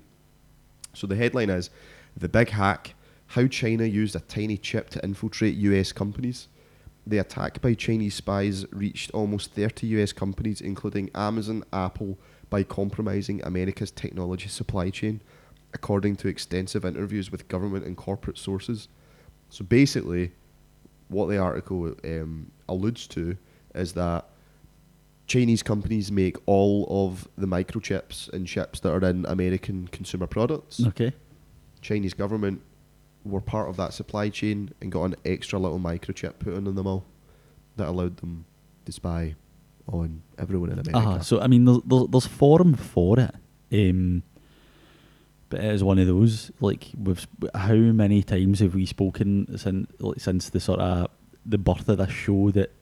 So 0.93 1.07
the 1.07 1.15
headline 1.15 1.49
is 1.49 1.69
The 2.15 2.29
Big 2.29 2.49
Hack 2.49 2.95
How 3.27 3.47
China 3.47 3.85
Used 3.85 4.15
a 4.15 4.19
Tiny 4.21 4.57
Chip 4.57 4.89
to 4.91 4.99
Infiltrate 5.03 5.55
US 5.55 5.91
Companies. 5.91 6.47
The 7.05 7.19
attack 7.19 7.61
by 7.61 7.73
Chinese 7.73 8.15
spies 8.15 8.65
reached 8.71 9.11
almost 9.11 9.53
30 9.53 9.87
US 9.87 10.11
companies, 10.11 10.59
including 10.59 11.09
Amazon, 11.15 11.63
Apple, 11.71 12.17
by 12.49 12.63
compromising 12.63 13.43
America's 13.43 13.91
technology 13.91 14.47
supply 14.47 14.89
chain, 14.89 15.21
according 15.73 16.15
to 16.17 16.27
extensive 16.27 16.83
interviews 16.83 17.31
with 17.31 17.47
government 17.47 17.85
and 17.85 17.95
corporate 17.95 18.37
sources. 18.37 18.87
So 19.49 19.63
basically, 19.63 20.31
what 21.07 21.27
the 21.27 21.37
article 21.37 21.95
um, 22.03 22.51
alludes 22.67 23.07
to 23.07 23.37
is 23.75 23.93
that 23.93 24.25
Chinese 25.27 25.61
companies 25.61 26.11
make 26.11 26.37
all 26.45 26.87
of 26.89 27.27
the 27.37 27.47
microchips 27.47 28.31
and 28.31 28.47
chips 28.47 28.79
that 28.79 28.91
are 28.91 29.05
in 29.05 29.25
American 29.25 29.87
consumer 29.89 30.25
products. 30.25 30.81
Okay. 30.87 31.11
Chinese 31.81 32.13
government 32.13 32.61
were 33.25 33.41
part 33.41 33.69
of 33.69 33.75
that 33.75 33.93
supply 33.93 34.29
chain 34.29 34.73
and 34.81 34.91
got 34.91 35.03
an 35.03 35.15
extra 35.25 35.59
little 35.59 35.79
microchip 35.79 36.39
put 36.39 36.53
in 36.53 36.63
them 36.63 36.87
all 36.87 37.05
that 37.75 37.87
allowed 37.87 38.17
them 38.17 38.45
to 38.85 38.91
spy 38.91 39.35
on 39.87 40.21
everyone 40.37 40.71
in 40.71 40.79
America. 40.79 40.97
Uh-huh. 40.97 41.19
So 41.19 41.41
I 41.41 41.47
mean, 41.47 41.65
there's, 41.65 41.79
there's 41.85 42.07
there's 42.09 42.25
forum 42.25 42.73
for 42.75 43.19
it, 43.19 43.35
um, 43.71 44.23
but 45.49 45.59
it 45.59 45.73
is 45.73 45.83
one 45.83 45.99
of 45.99 46.07
those. 46.07 46.51
Like, 46.59 46.87
we've 46.97 47.27
how 47.53 47.75
many 47.75 48.23
times 48.23 48.59
have 48.61 48.75
we 48.75 48.85
spoken 48.85 49.57
since 49.57 49.91
like, 49.99 50.19
since 50.19 50.49
the 50.49 50.59
sort 50.59 50.79
of 50.79 51.09
the 51.45 51.57
birth 51.57 51.87
of 51.89 51.97
this 51.97 52.09
show 52.11 52.51
that 52.51 52.73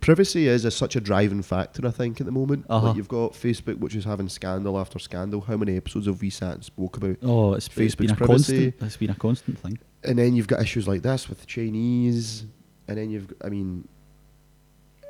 Privacy 0.00 0.48
is 0.48 0.64
a, 0.64 0.70
such 0.70 0.96
a 0.96 1.00
driving 1.00 1.42
factor, 1.42 1.86
I 1.86 1.90
think, 1.90 2.20
at 2.20 2.26
the 2.26 2.32
moment. 2.32 2.64
Uh-huh. 2.68 2.88
Like 2.88 2.96
you've 2.96 3.08
got 3.08 3.32
Facebook, 3.32 3.78
which 3.78 3.94
is 3.94 4.04
having 4.04 4.28
scandal 4.28 4.78
after 4.78 4.98
scandal. 4.98 5.42
How 5.42 5.56
many 5.56 5.76
episodes 5.76 6.06
have 6.06 6.20
we 6.20 6.30
sat 6.30 6.54
and 6.54 6.64
spoke 6.64 6.96
about? 6.96 7.16
oh, 7.22 7.52
it's, 7.54 7.66
it's 7.66 7.94
been 7.94 8.08
Facebook's 8.08 8.12
a 8.12 8.16
privacy. 8.16 8.70
constant. 8.70 8.86
It's 8.86 8.96
been 8.96 9.10
a 9.10 9.14
constant 9.14 9.58
thing. 9.58 9.78
and 10.04 10.18
then 10.18 10.34
you've 10.34 10.48
got 10.48 10.62
issues 10.62 10.88
like 10.88 11.02
this 11.02 11.28
with 11.28 11.40
the 11.40 11.46
Chinese, 11.46 12.46
and 12.88 12.96
then 12.96 13.10
you've, 13.10 13.28
got, 13.28 13.46
I 13.46 13.50
mean, 13.50 13.86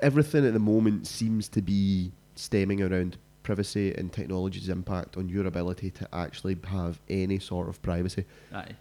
everything 0.03 0.45
at 0.45 0.53
the 0.53 0.59
moment 0.59 1.07
seems 1.07 1.49
to 1.51 1.63
be 1.63 2.13
stemming 2.35 2.83
around 2.83 3.17
privacy 3.43 3.95
and 3.95 4.13
technology's 4.13 4.69
impact 4.69 5.17
on 5.17 5.29
your 5.29 5.47
ability 5.47 5.91
to 5.91 6.09
actually 6.13 6.57
have 6.67 7.01
any 7.09 7.39
sort 7.39 7.69
of 7.69 7.81
privacy. 7.83 8.25
Aye. 8.53 8.77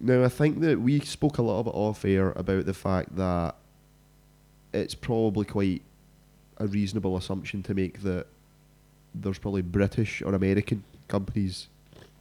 Now, 0.00 0.24
I 0.24 0.28
think 0.28 0.60
that 0.60 0.80
we 0.80 1.00
spoke 1.00 1.38
a 1.38 1.42
little 1.42 1.64
bit 1.64 1.74
off 1.74 2.04
air 2.04 2.32
about 2.32 2.66
the 2.66 2.74
fact 2.74 3.16
that 3.16 3.56
it's 4.74 4.94
probably 4.94 5.44
quite 5.44 5.82
a 6.58 6.66
reasonable 6.66 7.16
assumption 7.16 7.62
to 7.62 7.74
make 7.74 8.02
that 8.02 8.26
there's 9.14 9.38
probably 9.38 9.62
British 9.62 10.22
or 10.22 10.34
American 10.34 10.84
companies 11.08 11.68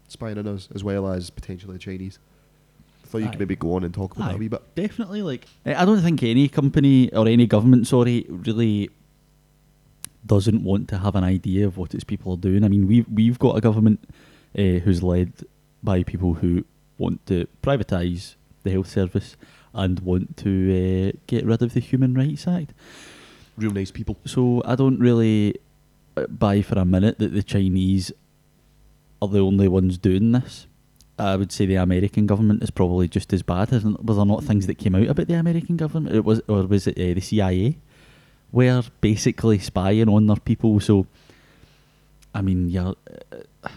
spying 0.07 0.37
on 0.37 0.47
us 0.47 0.69
as 0.73 0.83
well 0.83 1.07
as 1.07 1.29
potentially 1.29 1.77
Chinese. 1.77 2.19
I 3.03 3.07
thought 3.07 3.17
you 3.19 3.25
Aye. 3.25 3.29
could 3.31 3.39
maybe 3.39 3.55
go 3.55 3.75
on 3.75 3.83
and 3.83 3.93
talk 3.93 4.15
about 4.15 4.29
that 4.29 4.35
a 4.35 4.37
wee 4.37 4.47
bit. 4.47 4.61
Definitely, 4.75 5.21
like 5.21 5.45
I 5.65 5.75
I 5.75 5.85
don't 5.85 6.01
think 6.01 6.23
any 6.23 6.47
company 6.47 7.11
or 7.13 7.27
any 7.27 7.47
government, 7.47 7.87
sorry, 7.87 8.25
really 8.29 8.89
doesn't 10.25 10.63
want 10.63 10.87
to 10.89 10.99
have 10.99 11.15
an 11.15 11.23
idea 11.23 11.67
of 11.67 11.77
what 11.77 11.93
its 11.93 12.03
people 12.03 12.33
are 12.33 12.37
doing. 12.37 12.63
I 12.63 12.67
mean, 12.69 12.87
we've 12.87 13.07
we've 13.09 13.39
got 13.39 13.57
a 13.57 13.61
government 13.61 13.99
uh, 14.57 14.79
who's 14.83 15.03
led 15.03 15.33
by 15.81 16.03
people 16.03 16.35
who 16.35 16.63
want 16.97 17.25
to 17.25 17.47
privatise 17.61 18.35
the 18.63 18.71
health 18.71 18.87
service 18.87 19.35
and 19.73 19.99
want 19.99 20.37
to 20.37 21.11
uh, 21.13 21.17
get 21.27 21.45
rid 21.45 21.61
of 21.61 21.73
the 21.73 21.79
Human 21.79 22.13
Rights 22.13 22.47
Act. 22.47 22.73
Real 23.57 23.71
nice 23.71 23.91
people. 23.91 24.17
So 24.25 24.61
I 24.65 24.75
don't 24.75 24.99
really 24.99 25.55
uh, 26.17 26.27
buy 26.27 26.61
for 26.61 26.77
a 26.79 26.85
minute 26.85 27.19
that 27.19 27.33
the 27.33 27.43
Chinese 27.43 28.11
are 29.21 29.27
the 29.27 29.39
only 29.39 29.67
ones 29.67 29.97
doing 29.97 30.31
this. 30.31 30.67
I 31.17 31.35
would 31.35 31.51
say 31.51 31.65
the 31.65 31.75
American 31.75 32.25
government 32.25 32.63
is 32.63 32.71
probably 32.71 33.07
just 33.07 33.31
as 33.33 33.43
bad. 33.43 33.71
Isn't, 33.71 34.03
was 34.03 34.17
there 34.17 34.25
not 34.25 34.43
things 34.43 34.67
that 34.67 34.77
came 34.77 34.95
out 34.95 35.07
about 35.07 35.27
the 35.27 35.35
American 35.35 35.77
government? 35.77 36.15
It 36.15 36.25
was, 36.25 36.41
or 36.47 36.63
was 36.63 36.87
it 36.87 36.97
uh, 36.97 37.13
the 37.13 37.21
CIA? 37.21 37.77
Were 38.51 38.83
basically 39.01 39.59
spying 39.59 40.09
on 40.09 40.27
their 40.27 40.37
people. 40.37 40.79
So, 40.79 41.07
I 42.35 42.41
mean, 42.41 42.69
yeah, 42.69 42.93
uh, 43.63 43.69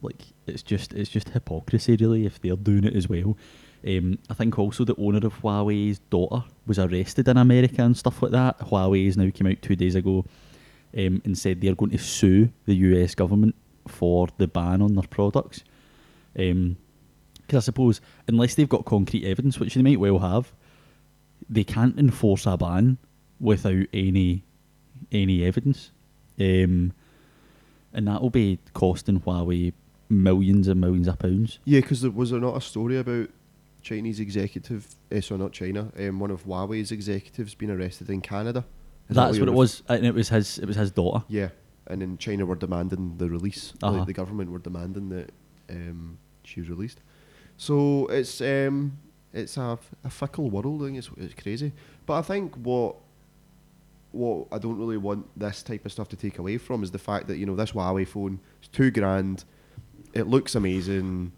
like 0.00 0.22
it's 0.46 0.62
just 0.62 0.92
it's 0.94 1.10
just 1.10 1.30
hypocrisy, 1.30 1.96
really, 1.96 2.24
if 2.24 2.40
they're 2.40 2.56
doing 2.56 2.84
it 2.84 2.96
as 2.96 3.08
well. 3.08 3.36
Um, 3.86 4.18
I 4.28 4.34
think 4.34 4.58
also 4.58 4.84
the 4.84 4.96
owner 4.96 5.24
of 5.24 5.40
Huawei's 5.40 6.00
daughter 6.10 6.44
was 6.66 6.78
arrested 6.78 7.28
in 7.28 7.36
America 7.36 7.82
and 7.82 7.96
stuff 7.96 8.20
like 8.20 8.32
that. 8.32 8.58
Huawei's 8.58 9.16
now 9.16 9.30
came 9.30 9.46
out 9.46 9.62
two 9.62 9.76
days 9.76 9.94
ago 9.94 10.24
um, 10.96 11.22
and 11.24 11.38
said 11.38 11.60
they're 11.60 11.74
going 11.74 11.92
to 11.92 11.98
sue 11.98 12.50
the 12.64 12.74
US 12.74 13.14
government 13.14 13.54
for 13.86 14.28
the 14.38 14.48
ban 14.48 14.82
on 14.82 14.94
their 14.94 15.06
products. 15.08 15.62
Because 16.34 16.66
I 17.52 17.60
suppose 17.60 18.00
unless 18.26 18.56
they've 18.56 18.68
got 18.68 18.84
concrete 18.84 19.24
evidence, 19.24 19.60
which 19.60 19.74
they 19.74 19.82
might 19.82 20.00
well 20.00 20.18
have, 20.18 20.52
they 21.48 21.64
can't 21.64 21.98
enforce 21.98 22.46
a 22.46 22.56
ban 22.56 22.98
without 23.38 23.86
any 23.92 24.42
any 25.12 25.44
evidence, 25.44 25.92
um, 26.40 26.92
and 27.92 28.08
that 28.08 28.20
will 28.20 28.30
be 28.30 28.58
costing 28.72 29.20
Huawei 29.20 29.72
millions 30.08 30.66
and 30.66 30.80
millions 30.80 31.06
of 31.06 31.18
pounds. 31.18 31.58
Yeah, 31.64 31.80
because 31.80 32.00
there 32.00 32.10
was 32.10 32.30
there 32.30 32.40
not 32.40 32.56
a 32.56 32.60
story 32.60 32.98
about 32.98 33.28
Chinese 33.86 34.18
executive, 34.18 34.88
eh, 35.12 35.20
sorry, 35.20 35.38
not 35.38 35.52
China, 35.52 35.92
um, 35.96 36.18
one 36.18 36.32
of 36.32 36.44
Huawei's 36.44 36.90
executives 36.90 37.54
being 37.54 37.70
arrested 37.70 38.10
in 38.10 38.20
Canada. 38.20 38.64
Is 39.08 39.14
That's 39.14 39.36
you're 39.36 39.46
what 39.46 39.52
it 39.52 39.56
was, 39.56 39.84
and 39.88 40.04
it 40.04 40.12
was 40.12 40.28
his. 40.28 40.58
It 40.58 40.66
was 40.66 40.74
his 40.74 40.90
daughter. 40.90 41.24
Yeah, 41.28 41.50
and 41.86 42.02
in 42.02 42.18
China 42.18 42.44
were 42.44 42.56
demanding 42.56 43.16
the 43.16 43.30
release. 43.30 43.72
Uh-huh. 43.80 44.04
the 44.04 44.12
government 44.12 44.50
were 44.50 44.58
demanding 44.58 45.10
that 45.10 45.30
um, 45.70 46.18
she 46.42 46.60
was 46.60 46.68
released. 46.68 47.00
So 47.56 48.08
it's 48.08 48.40
um, 48.40 48.98
it's 49.32 49.56
a, 49.56 49.78
a 50.02 50.10
fickle 50.10 50.50
world. 50.50 50.82
I 50.82 50.86
think 50.86 50.98
it's, 50.98 51.10
it's 51.16 51.40
crazy. 51.40 51.72
But 52.06 52.14
I 52.14 52.22
think 52.22 52.56
what 52.56 52.96
what 54.10 54.48
I 54.50 54.58
don't 54.58 54.78
really 54.78 54.96
want 54.96 55.26
this 55.38 55.62
type 55.62 55.86
of 55.86 55.92
stuff 55.92 56.08
to 56.08 56.16
take 56.16 56.40
away 56.40 56.58
from 56.58 56.82
is 56.82 56.90
the 56.90 56.98
fact 56.98 57.28
that 57.28 57.36
you 57.36 57.46
know 57.46 57.54
this 57.54 57.70
Huawei 57.70 58.08
phone 58.08 58.40
is 58.60 58.68
two 58.68 58.90
grand. 58.90 59.44
It 60.12 60.26
looks 60.26 60.56
amazing. 60.56 61.30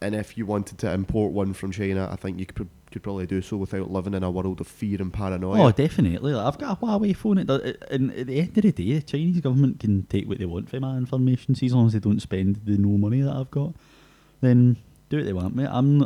And 0.00 0.14
if 0.14 0.36
you 0.36 0.44
wanted 0.44 0.78
to 0.78 0.92
import 0.92 1.32
one 1.32 1.54
from 1.54 1.72
China, 1.72 2.08
I 2.12 2.16
think 2.16 2.38
you 2.38 2.44
could, 2.44 2.68
could 2.90 3.02
probably 3.02 3.26
do 3.26 3.40
so 3.40 3.56
without 3.56 3.90
living 3.90 4.12
in 4.12 4.22
a 4.22 4.30
world 4.30 4.60
of 4.60 4.66
fear 4.66 5.00
and 5.00 5.10
paranoia. 5.10 5.62
Oh, 5.62 5.70
definitely. 5.72 6.32
Like, 6.32 6.46
I've 6.46 6.58
got 6.58 6.76
a 6.76 6.84
Huawei 6.84 7.16
phone. 7.16 7.38
And 7.38 7.50
at 7.50 8.26
the 8.26 8.40
end 8.40 8.58
of 8.58 8.62
the 8.62 8.72
day, 8.72 8.92
the 8.98 9.02
Chinese 9.02 9.40
government 9.40 9.80
can 9.80 10.02
take 10.04 10.28
what 10.28 10.38
they 10.38 10.44
want 10.44 10.68
from 10.68 10.80
my 10.82 10.98
information. 10.98 11.54
See, 11.54 11.66
as 11.66 11.72
long 11.72 11.86
as 11.86 11.94
they 11.94 11.98
don't 11.98 12.20
spend 12.20 12.60
the 12.64 12.76
no 12.76 12.98
money 12.98 13.22
that 13.22 13.34
I've 13.34 13.50
got, 13.50 13.72
then 14.42 14.76
do 15.08 15.16
what 15.16 15.26
they 15.26 15.32
want. 15.32 15.56
Mate. 15.56 15.68
I'm, 15.70 16.04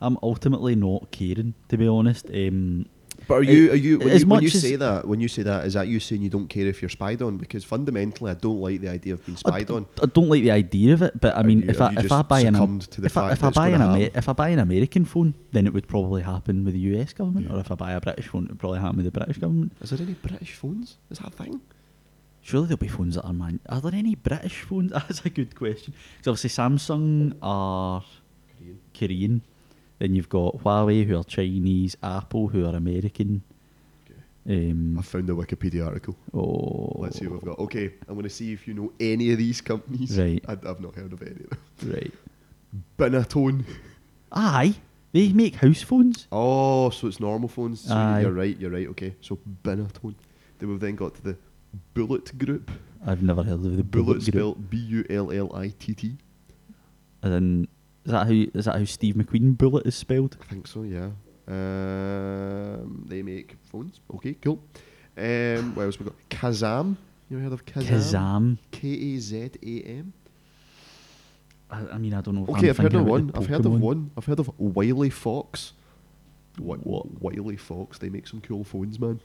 I'm 0.00 0.16
ultimately 0.22 0.74
not 0.74 1.10
caring, 1.10 1.52
to 1.68 1.76
be 1.76 1.86
honest. 1.86 2.26
Um, 2.32 2.86
But 3.30 3.36
are 3.36 3.42
you 3.44 3.70
are 3.70 3.76
you 3.86 3.98
when, 4.00 4.08
as 4.10 4.22
you 4.22 4.28
when 4.28 4.42
you 4.42 4.48
say 4.50 4.74
that 4.76 5.06
when 5.06 5.20
you 5.20 5.28
say 5.28 5.42
that 5.44 5.64
is 5.66 5.74
that 5.74 5.86
you 5.86 6.00
saying 6.00 6.20
you 6.20 6.30
don't 6.30 6.48
care 6.48 6.66
if 6.66 6.82
you're 6.82 6.88
spied 6.88 7.22
on 7.22 7.36
because 7.38 7.62
fundamentally 7.64 8.30
I 8.32 8.34
don't 8.34 8.60
like 8.60 8.80
the 8.80 8.88
idea 8.88 9.14
of 9.14 9.24
being 9.24 9.36
spied 9.38 9.70
on. 9.70 9.86
I 10.02 10.06
don't 10.06 10.28
like 10.28 10.42
the 10.42 10.50
idea 10.50 10.94
of 10.94 11.02
it, 11.02 11.20
but 11.20 11.36
I 11.36 11.42
mean, 11.44 11.62
you- 11.62 11.68
if 11.70 11.80
I 11.80 11.92
if 11.96 12.10
I 12.10 12.22
buy 12.22 12.40
an 12.40 12.48
Am- 12.48 12.54
succumbed 12.54 12.82
to 12.94 13.00
the 13.00 13.06
if 13.06 13.16
I, 13.16 13.30
if 13.32 13.44
I 13.44 13.50
buy 13.50 13.68
an 13.68 13.82
Amer- 13.82 14.10
if 14.14 14.28
I 14.28 14.32
buy 14.32 14.48
an 14.48 14.58
American 14.58 15.04
phone, 15.04 15.34
then 15.52 15.66
it 15.68 15.72
would 15.72 15.86
probably 15.86 16.22
happen 16.22 16.64
with 16.64 16.74
the 16.74 16.80
US 16.94 17.12
government, 17.12 17.46
Yeah. 17.48 17.56
or 17.56 17.60
if 17.60 17.70
I 17.70 17.76
buy 17.76 17.92
a 17.92 18.00
British 18.00 18.26
phone, 18.26 18.44
it 18.46 18.50
would 18.50 18.58
probably 18.58 18.80
happen 18.80 18.96
with 18.96 19.06
the 19.06 19.12
British 19.20 19.38
government. 19.38 19.72
Is 19.80 19.90
there 19.90 20.00
any 20.02 20.14
British 20.14 20.54
phones? 20.54 20.96
Is 21.10 21.18
that 21.18 21.28
a 21.28 21.30
thing? 21.30 21.60
Surely 22.42 22.66
there'll 22.68 22.78
be 22.78 22.88
phones 22.88 23.14
that 23.14 23.22
are 23.24 23.32
man. 23.32 23.60
Are 23.68 23.80
there 23.80 23.94
any 23.94 24.14
British 24.16 24.62
phones? 24.62 24.90
That's 24.96 25.24
a 25.24 25.30
good 25.30 25.54
question. 25.54 25.94
Because 26.18 26.30
obviously 26.40 26.50
Samsung 26.50 27.34
are 27.42 28.02
Korean. 28.98 29.42
Then 30.00 30.14
you've 30.14 30.28
got 30.30 30.56
Huawei, 30.64 31.06
who 31.06 31.16
are 31.18 31.24
Chinese. 31.24 31.96
Apple, 32.02 32.48
who 32.48 32.66
are 32.66 32.74
American. 32.74 33.42
Um, 34.48 34.98
I 34.98 35.02
found 35.02 35.28
a 35.28 35.34
Wikipedia 35.34 35.86
article. 35.86 36.16
oh, 36.34 36.94
Let's 36.96 37.18
see 37.18 37.26
what 37.26 37.42
we've 37.42 37.54
got. 37.54 37.58
Okay, 37.60 37.92
I'm 38.08 38.14
going 38.14 38.24
to 38.24 38.30
see 38.30 38.52
if 38.54 38.66
you 38.66 38.72
know 38.72 38.92
any 38.98 39.30
of 39.32 39.38
these 39.38 39.60
companies. 39.60 40.18
Right. 40.18 40.42
I, 40.48 40.52
I've 40.52 40.80
not 40.80 40.94
heard 40.94 41.12
of 41.12 41.20
any 41.20 41.32
of 41.32 41.50
them. 41.50 41.92
Right. 41.92 42.12
Binatone. 42.98 43.64
Aye, 44.32 44.74
they 45.12 45.32
make 45.34 45.56
house 45.56 45.82
phones. 45.82 46.26
Oh, 46.32 46.88
so 46.88 47.06
it's 47.06 47.20
normal 47.20 47.48
phones. 47.48 47.82
So 47.82 47.94
Aye. 47.94 48.22
you're 48.22 48.32
right. 48.32 48.56
You're 48.58 48.70
right. 48.70 48.88
Okay, 48.88 49.14
so 49.20 49.38
Binatone. 49.62 50.14
Then 50.58 50.70
we've 50.70 50.80
then 50.80 50.96
got 50.96 51.14
to 51.16 51.22
the 51.22 51.36
Bullitt 51.92 52.36
Group. 52.38 52.70
I've 53.06 53.22
never 53.22 53.42
heard 53.42 53.54
of 53.54 53.76
the 53.76 53.82
Bullitt 53.82 53.90
Group. 53.90 54.06
Bullitt 54.06 54.22
spelled 54.22 54.70
B 54.70 54.78
U 54.78 55.04
L 55.10 55.30
L 55.30 55.54
I 55.54 55.74
T 55.78 55.92
T. 55.94 56.16
And 57.22 57.32
then 57.32 57.68
is 58.04 58.12
that 58.12 58.26
how 58.26 58.32
is 58.32 58.64
that 58.64 58.76
how 58.76 58.84
Steve 58.84 59.14
McQueen 59.14 59.56
Bullitt 59.56 59.86
is 59.86 59.94
spelled? 59.94 60.36
I 60.40 60.44
think 60.44 60.66
so, 60.66 60.82
yeah. 60.82 61.10
Um, 61.48 63.04
they 63.08 63.22
make 63.22 63.56
phones. 63.62 64.00
Okay, 64.14 64.34
cool. 64.34 64.62
Um, 65.16 65.74
what 65.74 65.84
else 65.84 65.98
we 65.98 66.06
got? 66.06 66.14
Kazam. 66.28 66.96
You 67.28 67.36
ever 67.36 67.44
heard 67.44 67.52
of 67.52 67.64
Kazam? 67.64 67.86
Kazam. 67.86 68.58
K 68.70 68.88
A 68.88 69.18
Z 69.18 69.50
A 69.62 69.80
M. 69.82 70.12
I, 71.70 71.86
I 71.94 71.98
mean, 71.98 72.14
I 72.14 72.20
don't 72.20 72.34
know. 72.34 72.46
Okay, 72.54 72.68
I'm 72.68 72.70
I've 72.70 72.78
heard 72.78 72.94
of 72.94 73.04
one. 73.04 73.32
I've 73.34 73.46
heard 73.46 73.66
of 73.66 73.80
one. 73.80 74.10
I've 74.16 74.26
heard 74.26 74.40
of 74.40 74.50
Wileyfox. 74.58 75.72
What? 76.58 76.86
What? 76.86 77.20
Wileyfox. 77.20 77.98
They 77.98 78.08
make 78.08 78.26
some 78.26 78.40
cool 78.40 78.64
phones, 78.64 78.98
man. 78.98 79.20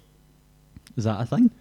Is 0.98 1.04
that 1.06 1.20
a 1.20 1.26
thing? 1.26 1.52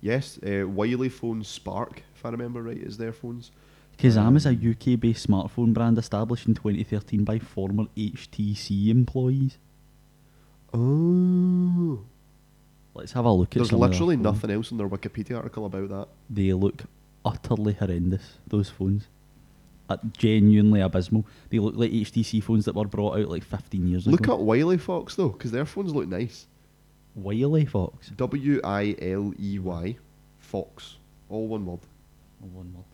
Yes, 0.00 0.38
uh, 0.46 0.68
Wiley 0.68 1.08
Phone 1.08 1.42
Spark, 1.42 2.02
if 2.14 2.24
I 2.24 2.28
remember 2.28 2.62
right, 2.62 2.76
is 2.76 2.96
their 2.96 3.12
phones. 3.12 3.50
Kazam 3.98 4.36
is 4.36 4.44
a 4.46 4.50
Um, 4.50 4.70
UK-based 4.72 5.26
smartphone 5.26 5.72
brand 5.72 5.96
established 5.98 6.46
in 6.46 6.54
2013 6.54 7.24
by 7.24 7.38
former 7.38 7.86
HTC 7.96 8.88
employees. 8.90 9.58
Oh. 10.74 12.00
Let's 12.94 13.12
have 13.12 13.24
a 13.24 13.30
look 13.32 13.48
at 13.48 13.54
There's 13.56 13.70
some 13.70 13.76
of 13.76 13.80
their 13.82 13.88
literally 13.90 14.16
phones. 14.16 14.24
nothing 14.24 14.50
else 14.50 14.70
in 14.70 14.78
their 14.78 14.88
Wikipedia 14.88 15.36
article 15.36 15.66
about 15.66 15.88
that. 15.90 16.08
They 16.30 16.52
look 16.52 16.84
utterly 17.24 17.74
horrendous. 17.74 18.38
Those 18.46 18.70
phones, 18.70 19.08
uh, 19.88 19.96
genuinely 20.16 20.80
abysmal. 20.80 21.26
They 21.50 21.58
look 21.58 21.74
like 21.76 21.90
HTC 21.92 22.42
phones 22.42 22.64
that 22.66 22.74
were 22.74 22.86
brought 22.86 23.18
out 23.18 23.28
like 23.28 23.44
15 23.44 23.86
years 23.86 24.06
ago. 24.06 24.12
Look 24.12 24.20
ago. 24.26 24.34
at 24.34 24.40
Wileyfox 24.40 25.16
though, 25.16 25.28
because 25.30 25.50
their 25.52 25.66
phones 25.66 25.94
look 25.94 26.08
nice. 26.08 26.46
Wileyfox. 27.18 28.14
W 28.16 28.60
I 28.62 28.94
L 29.00 29.32
E 29.38 29.58
Y, 29.58 29.96
Fox, 30.38 30.96
all 31.30 31.48
one 31.48 31.64
word. 31.66 31.80
One 32.40 32.72
word. 32.74 32.84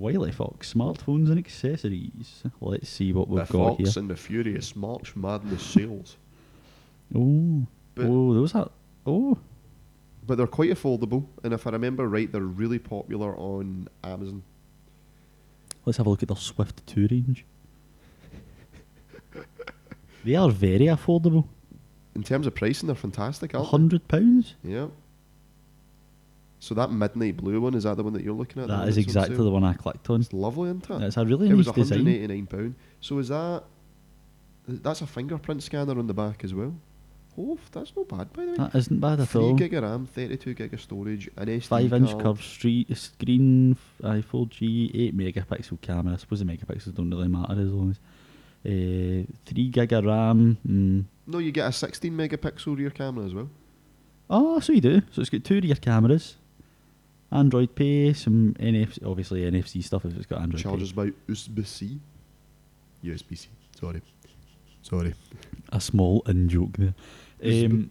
Wileyfox 0.00 0.72
smartphones 0.74 1.28
and 1.28 1.38
accessories. 1.38 2.42
Let's 2.60 2.88
see 2.88 3.12
what 3.12 3.28
we've 3.28 3.46
the 3.46 3.52
got 3.52 3.76
Fox 3.78 3.94
here. 3.94 4.00
and 4.02 4.10
the 4.10 4.16
Furious 4.16 4.74
March 4.74 5.14
Madness 5.14 5.62
sales. 5.62 6.16
Oh, 7.14 7.66
But- 7.94 8.06
oh, 8.06 8.34
those 8.34 8.54
are. 8.54 8.70
Oh, 9.06 9.38
But 10.26 10.36
they're 10.36 10.46
quite 10.46 10.70
affordable, 10.70 11.24
and 11.42 11.52
if 11.52 11.66
I 11.66 11.70
remember 11.70 12.06
right, 12.08 12.30
they're 12.30 12.40
really 12.40 12.78
popular 12.78 13.36
on 13.36 13.88
Amazon. 14.04 14.42
let's 15.84 15.96
have 15.98 16.06
a 16.06 16.10
look 16.10 16.22
at 16.22 16.28
their 16.28 16.36
Swift 16.36 16.86
Two 16.86 17.08
range. 17.10 17.44
they 20.24 20.34
are 20.34 20.50
very 20.50 20.86
affordable. 20.86 21.46
In 22.14 22.22
terms 22.22 22.46
of 22.46 22.54
pricing, 22.54 22.86
they're 22.86 22.96
fantastic, 22.96 23.52
hundred 23.52 24.06
pounds. 24.08 24.54
Yeah. 24.62 24.88
So 26.62 26.74
that 26.74 26.92
midnight 26.92 27.38
blue 27.38 27.60
one 27.60 27.74
is 27.74 27.84
that 27.84 27.96
the 27.96 28.02
one 28.04 28.12
that 28.12 28.22
you're 28.22 28.34
looking 28.34 28.62
at? 28.62 28.68
That 28.68 28.86
is 28.86 28.98
exactly 28.98 29.36
the 29.36 29.50
one 29.50 29.64
I 29.64 29.72
clicked 29.72 30.08
on. 30.10 30.20
It's 30.20 30.32
lovely, 30.32 30.68
isn't 30.68 30.88
it? 30.90 31.02
It's 31.02 31.16
a 31.16 31.24
really 31.24 31.48
it 31.48 31.54
was 31.54 31.66
nice 31.66 31.74
design. 31.76 32.04
189 32.04 32.46
pound. 32.46 32.74
So 33.00 33.18
is 33.18 33.28
that? 33.28 33.64
That's 34.68 35.00
a 35.00 35.06
fingerprint 35.06 35.62
scanner 35.62 35.98
on 35.98 36.06
the 36.06 36.14
back 36.14 36.44
as 36.44 36.52
well. 36.54 36.74
Oh, 37.38 37.58
that's 37.72 37.96
not 37.96 38.08
bad 38.08 38.32
by 38.34 38.44
the 38.44 38.50
way. 38.50 38.56
That 38.58 38.74
isn't 38.74 39.00
bad 39.00 39.20
at 39.20 39.28
Three 39.28 39.40
all. 39.42 39.54
gig 39.54 39.72
of 39.72 39.84
RAM, 39.84 40.04
thirty-two 40.06 40.52
gig 40.54 40.74
of 40.74 40.80
storage, 40.80 41.30
an 41.36 41.46
SD 41.46 41.66
Five 41.66 41.92
inch 41.94 42.18
curved 42.18 42.42
street 42.42 42.94
screen, 42.96 43.76
uh, 44.02 44.20
4G, 44.30 44.90
eight 44.94 45.16
megapixel 45.16 45.80
camera. 45.80 46.12
I 46.12 46.16
suppose 46.16 46.40
the 46.40 46.44
megapixels 46.44 46.94
don't 46.94 47.08
really 47.08 47.28
matter 47.28 47.52
as 47.52 47.72
long 47.72 47.90
as 47.90 47.96
uh, 48.66 49.24
three 49.46 49.68
gig 49.70 49.92
of 49.92 50.04
RAM. 50.04 50.58
Mm. 50.68 51.04
No, 51.26 51.38
you 51.38 51.52
get 51.52 51.68
a 51.68 51.72
sixteen 51.72 52.12
megapixel 52.14 52.76
rear 52.76 52.90
camera 52.90 53.24
as 53.24 53.32
well. 53.32 53.48
Oh, 54.28 54.60
so 54.60 54.72
you 54.72 54.80
do. 54.80 55.00
So 55.12 55.20
it's 55.22 55.30
got 55.30 55.42
two 55.44 55.60
rear 55.60 55.74
cameras, 55.76 56.36
Android 57.32 57.74
Pay, 57.74 58.12
some 58.12 58.54
NFC, 58.58 59.06
obviously 59.06 59.42
NFC 59.42 59.82
stuff 59.84 60.04
if 60.04 60.16
it's 60.16 60.26
got 60.26 60.40
Android 60.42 60.62
Charges 60.62 60.92
by 60.92 61.10
USB-C. 61.28 62.00
USB-C. 63.04 63.48
Sorry. 63.78 64.02
Sorry. 64.82 65.14
A 65.72 65.80
small 65.80 66.22
in 66.26 66.48
joke 66.48 66.76
there. 66.76 66.94
Um, 67.44 67.90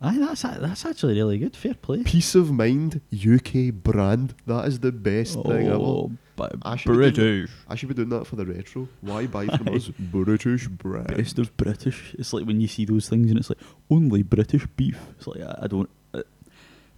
aye, 0.00 0.16
that's 0.18 0.42
that's 0.42 0.84
actually 0.86 1.14
really 1.14 1.38
good. 1.38 1.54
Fair 1.54 1.74
play. 1.74 2.02
Peace 2.02 2.34
of 2.34 2.50
mind, 2.50 3.00
UK 3.12 3.72
brand. 3.72 4.34
That 4.46 4.66
is 4.66 4.80
the 4.80 4.90
best 4.92 5.34
thing 5.42 5.66
ever. 5.66 5.74
Oh, 5.76 6.10
but 6.36 6.56
I 6.62 6.76
should 6.76 6.88
be 6.90 6.94
doing- 6.94 7.12
British. 7.14 7.50
I 7.68 7.74
should 7.76 7.88
be 7.88 7.94
doing 7.94 8.08
that 8.08 8.26
for 8.26 8.36
the 8.36 8.46
retro. 8.46 8.88
Why 9.02 9.26
buy 9.26 9.46
from 9.46 9.68
us? 9.74 9.88
British 9.98 10.66
brand. 10.68 11.16
Best 11.16 11.38
of 11.38 11.54
British. 11.56 12.14
It's 12.18 12.32
like 12.32 12.46
when 12.46 12.60
you 12.60 12.68
see 12.68 12.84
those 12.86 13.08
things 13.08 13.30
and 13.30 13.38
it's 13.38 13.50
like 13.50 13.60
only 13.90 14.22
British 14.22 14.66
beef. 14.76 14.98
It's 15.18 15.26
like 15.26 15.42
I, 15.42 15.58
I 15.62 15.66
don't. 15.66 15.90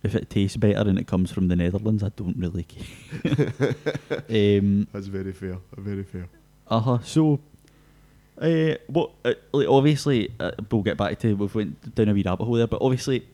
If 0.07 0.15
it 0.15 0.31
tastes 0.31 0.57
better 0.57 0.89
and 0.89 0.99
it 0.99 1.07
comes 1.07 1.33
from 1.33 1.49
the 1.49 1.57
Netherlands, 1.57 2.03
I 2.03 2.11
don't 2.11 2.37
really 2.37 2.65
care. 2.65 3.53
um, 4.61 4.87
That's 4.93 5.09
very 5.09 5.33
fair. 5.33 5.59
Very 5.77 6.05
fair. 6.05 6.29
uh 6.69 6.81
huh. 6.81 6.99
So, 7.03 7.41
uh, 8.41 8.75
what? 8.87 9.11
Uh, 9.25 9.35
like 9.53 9.69
obviously, 9.69 10.33
uh, 10.39 10.53
we'll 10.71 10.83
get 10.83 10.97
back 10.97 11.19
to 11.21 11.35
we've 11.35 11.55
went 11.55 11.95
down 11.95 12.09
a 12.09 12.15
wee 12.15 12.23
rabbit 12.23 12.45
hole 12.45 12.55
there, 12.55 12.67
but 12.69 12.81
obviously, 12.83 13.27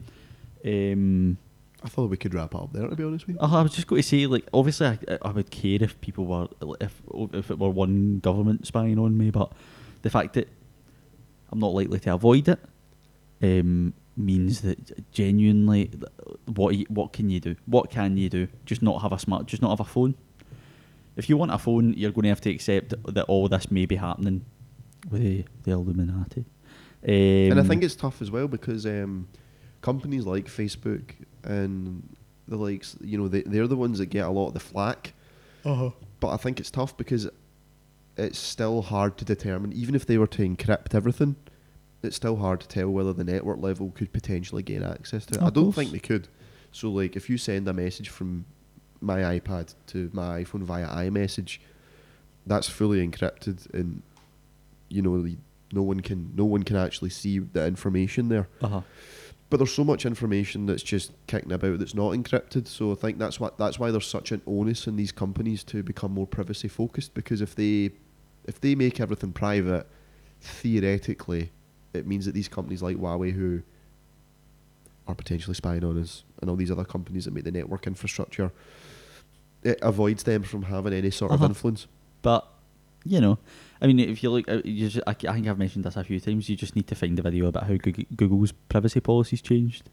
um, 0.65 1.37
I 1.85 1.89
thought 1.89 2.09
we 2.09 2.17
could 2.17 2.33
wrap 2.33 2.55
up 2.55 2.73
there. 2.73 2.89
To 2.89 2.97
be 2.97 3.05
honest 3.05 3.27
with 3.27 3.37
you. 3.37 3.41
uh-huh, 3.43 3.59
I 3.59 3.63
was 3.63 3.75
just 3.75 3.87
going 3.87 4.01
to 4.01 4.09
say, 4.09 4.27
like, 4.27 4.47
obviously, 4.55 4.87
I, 4.87 4.99
I 5.21 5.31
would 5.31 5.51
care 5.51 5.79
if 5.83 6.01
people 6.01 6.25
were 6.25 6.49
if 6.81 7.03
if 7.35 7.51
it 7.51 7.59
were 7.59 7.69
one 7.71 8.21
government 8.21 8.67
spying 8.67 8.99
on 8.99 9.19
me, 9.19 9.31
but 9.31 9.53
the 10.03 10.11
fact 10.11 10.33
that 10.35 10.49
I'm 11.51 11.59
not 11.59 11.75
likely 11.75 12.01
to 12.01 12.15
avoid 12.15 12.49
it 12.49 12.59
um, 13.43 13.93
means 14.17 14.61
that 14.61 15.11
genuinely, 15.13 15.91
what 16.47 16.77
you- 16.77 16.87
what 16.89 17.13
can 17.13 17.31
you 17.31 17.41
do? 17.41 17.57
What 17.67 17.91
can 17.91 18.17
you 18.17 18.29
do? 18.29 18.49
Just 18.67 18.83
not 18.83 19.03
have 19.03 19.13
a 19.13 19.19
smart, 19.19 19.47
just 19.47 19.63
not 19.63 19.71
have 19.71 19.81
a 19.81 19.85
phone. 19.91 20.15
If 21.17 21.29
you 21.29 21.37
want 21.37 21.51
a 21.53 21.59
phone, 21.59 21.95
you're 21.95 22.11
going 22.11 22.25
to 22.25 22.29
have 22.31 22.41
to 22.43 22.51
accept 22.51 22.95
that 23.07 23.25
all 23.25 23.49
this 23.49 23.71
may 23.71 23.87
be 23.87 23.97
happening 23.97 24.45
with 25.11 25.23
the, 25.23 25.45
the 25.65 25.73
Illuminati. 25.73 26.41
Um, 27.05 27.11
and 27.51 27.61
I 27.61 27.63
think 27.65 27.83
it's 27.83 27.97
tough 27.97 28.23
as 28.23 28.31
well 28.31 28.49
because 28.49 28.87
um, 28.87 29.29
companies 29.81 30.25
like 30.25 30.47
Facebook 30.47 31.15
and 31.45 32.17
the 32.49 32.57
likes, 32.57 32.97
you 33.03 33.19
know, 33.19 33.29
they, 33.29 33.43
they're 33.43 33.67
the 33.67 33.77
ones 33.77 33.99
that 33.99 34.07
get 34.07 34.27
a 34.27 34.31
lot 34.31 34.49
of 34.49 34.55
the 34.55 34.61
flack. 34.61 35.13
But 36.21 36.29
I 36.29 36.37
think 36.37 36.61
it's 36.61 36.71
tough 36.71 36.97
because 36.97 37.29
it's 38.17 38.39
still 38.39 38.83
hard 38.83 39.17
to 39.19 39.25
determine, 39.25 39.73
even 39.73 39.95
if 39.95 40.07
they 40.07 40.19
were 40.19 40.27
to 40.29 40.43
encrypt 40.49 40.95
everything, 40.95 41.37
it's 42.03 42.17
still 42.17 42.37
hard 42.37 42.61
to 42.61 42.69
tell 42.69 42.89
whether 42.89 43.13
the 43.13 43.25
network 43.25 43.61
level 43.63 43.91
could 43.95 44.13
potentially 44.13 44.63
gain 44.63 44.83
access 44.83 45.25
to 45.27 45.35
it. 45.35 45.39
Of 45.41 45.47
I 45.47 45.51
don't 45.51 45.65
course. 45.65 45.77
think 45.77 45.93
they 45.93 45.99
could. 45.99 46.29
So, 46.73 46.91
like, 46.91 47.17
if 47.17 47.29
you 47.31 47.39
send 47.39 47.69
a 47.69 47.73
message 47.73 48.09
from 48.09 48.45
my 49.01 49.19
iPad 49.39 49.75
to 49.89 50.11
my 50.13 50.43
iPhone 50.43 50.63
via 50.63 50.87
iMessage, 50.89 51.59
that's 52.47 52.69
fully 52.69 53.07
encrypted, 53.07 53.73
and 53.75 54.03
you 54.89 55.03
know, 55.03 55.23
the- 55.23 55.37
no 55.75 55.83
one 55.83 56.01
can 56.01 56.33
no 56.37 56.45
one 56.45 56.63
can 56.65 56.77
actually 56.77 57.09
see 57.11 57.39
the 57.39 57.67
information 57.67 58.29
there. 58.29 58.49
uh-huh. 58.61 58.83
But 59.49 59.59
there's 59.59 59.73
so 59.73 59.85
much 59.85 60.07
information 60.07 60.65
that's 60.67 60.83
just 60.83 61.13
kicking 61.27 61.53
about 61.53 61.79
that's 61.79 61.95
not 61.95 62.13
encrypted. 62.13 62.67
So 62.67 62.91
I 62.93 62.95
think 62.95 63.19
that's 63.19 63.39
what 63.41 63.59
that's 63.59 63.79
why 63.79 63.91
there's 63.91 64.07
such 64.07 64.33
an 64.33 64.41
onus 64.47 64.87
in 64.87 64.97
these 64.97 65.13
companies 65.13 65.63
to 65.65 65.83
become 65.83 66.13
more 66.13 66.27
privacy 66.27 66.69
focused. 66.69 67.13
Because 67.15 67.41
if 67.43 67.55
they 67.55 67.91
if 68.47 68.61
they 68.61 68.75
make 68.75 68.99
everything 69.01 69.33
private, 69.33 69.87
theoretically, 70.41 71.51
it 71.95 72.07
means 72.07 72.27
that 72.27 72.33
these 72.35 72.49
companies 72.49 72.83
like 72.83 72.97
Huawei, 72.97 73.33
who 73.33 73.63
are 75.09 75.15
potentially 75.15 75.55
spying 75.55 75.85
on 75.85 75.99
us, 76.01 76.25
and 76.41 76.49
all 76.51 76.57
these 76.57 76.71
other 76.71 76.85
companies 76.85 77.25
that 77.25 77.35
make 77.35 77.45
the 77.45 77.51
network 77.51 77.87
infrastructure, 77.87 78.53
it 79.63 79.79
avoids 79.83 80.23
them 80.25 80.43
from 80.43 80.63
having 80.65 80.93
any 80.93 81.11
sort 81.11 81.33
Uh-huh. 81.33 81.45
of 81.45 81.51
influence. 81.51 81.87
But 82.23 82.47
you 83.05 83.21
know, 83.21 83.39
I 83.81 83.89
mean, 83.89 83.99
if 83.99 84.23
you 84.23 84.31
look, 84.31 84.49
uh, 84.49 84.63
you 84.65 84.89
just, 84.89 85.03
I, 85.09 85.11
I 85.11 85.33
think 85.35 85.49
I've 85.49 85.59
mentioned 85.59 85.85
this 85.85 85.97
a 85.97 86.05
few 86.05 86.21
times. 86.21 86.49
You 86.49 86.55
just 86.55 86.77
need 86.77 86.87
to 86.87 86.95
find 86.95 87.19
a 87.19 87.23
video 87.23 87.47
about 87.49 87.65
how 87.67 87.75
Google's 87.75 88.53
privacy 88.53 89.01
policies 89.01 89.43
changed 89.43 89.91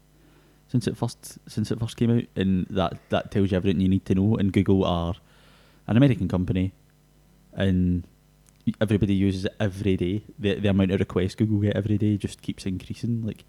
since 0.68 0.86
it 0.86 0.96
first 0.96 1.38
since 1.48 1.72
it 1.72 1.80
first 1.80 1.96
came 1.96 2.16
out, 2.16 2.24
and 2.36 2.66
that 2.70 2.98
that 3.08 3.32
tells 3.32 3.50
you 3.50 3.56
everything 3.56 3.80
you 3.80 3.88
need 3.88 4.04
to 4.06 4.14
know. 4.14 4.36
And 4.36 4.52
Google 4.52 4.84
are 4.84 5.14
an 5.88 5.96
American 5.96 6.28
company, 6.28 6.72
and 7.52 8.04
everybody 8.80 9.14
uses 9.14 9.44
it 9.46 9.54
every 9.60 9.96
day. 9.96 10.22
The 10.38 10.54
the 10.60 10.68
amount 10.68 10.90
of 10.92 11.00
requests 11.00 11.34
Google 11.34 11.58
get 11.60 11.76
every 11.76 11.98
day 11.98 12.16
just 12.16 12.42
keeps 12.42 12.66
increasing. 12.66 13.22
Like, 13.24 13.44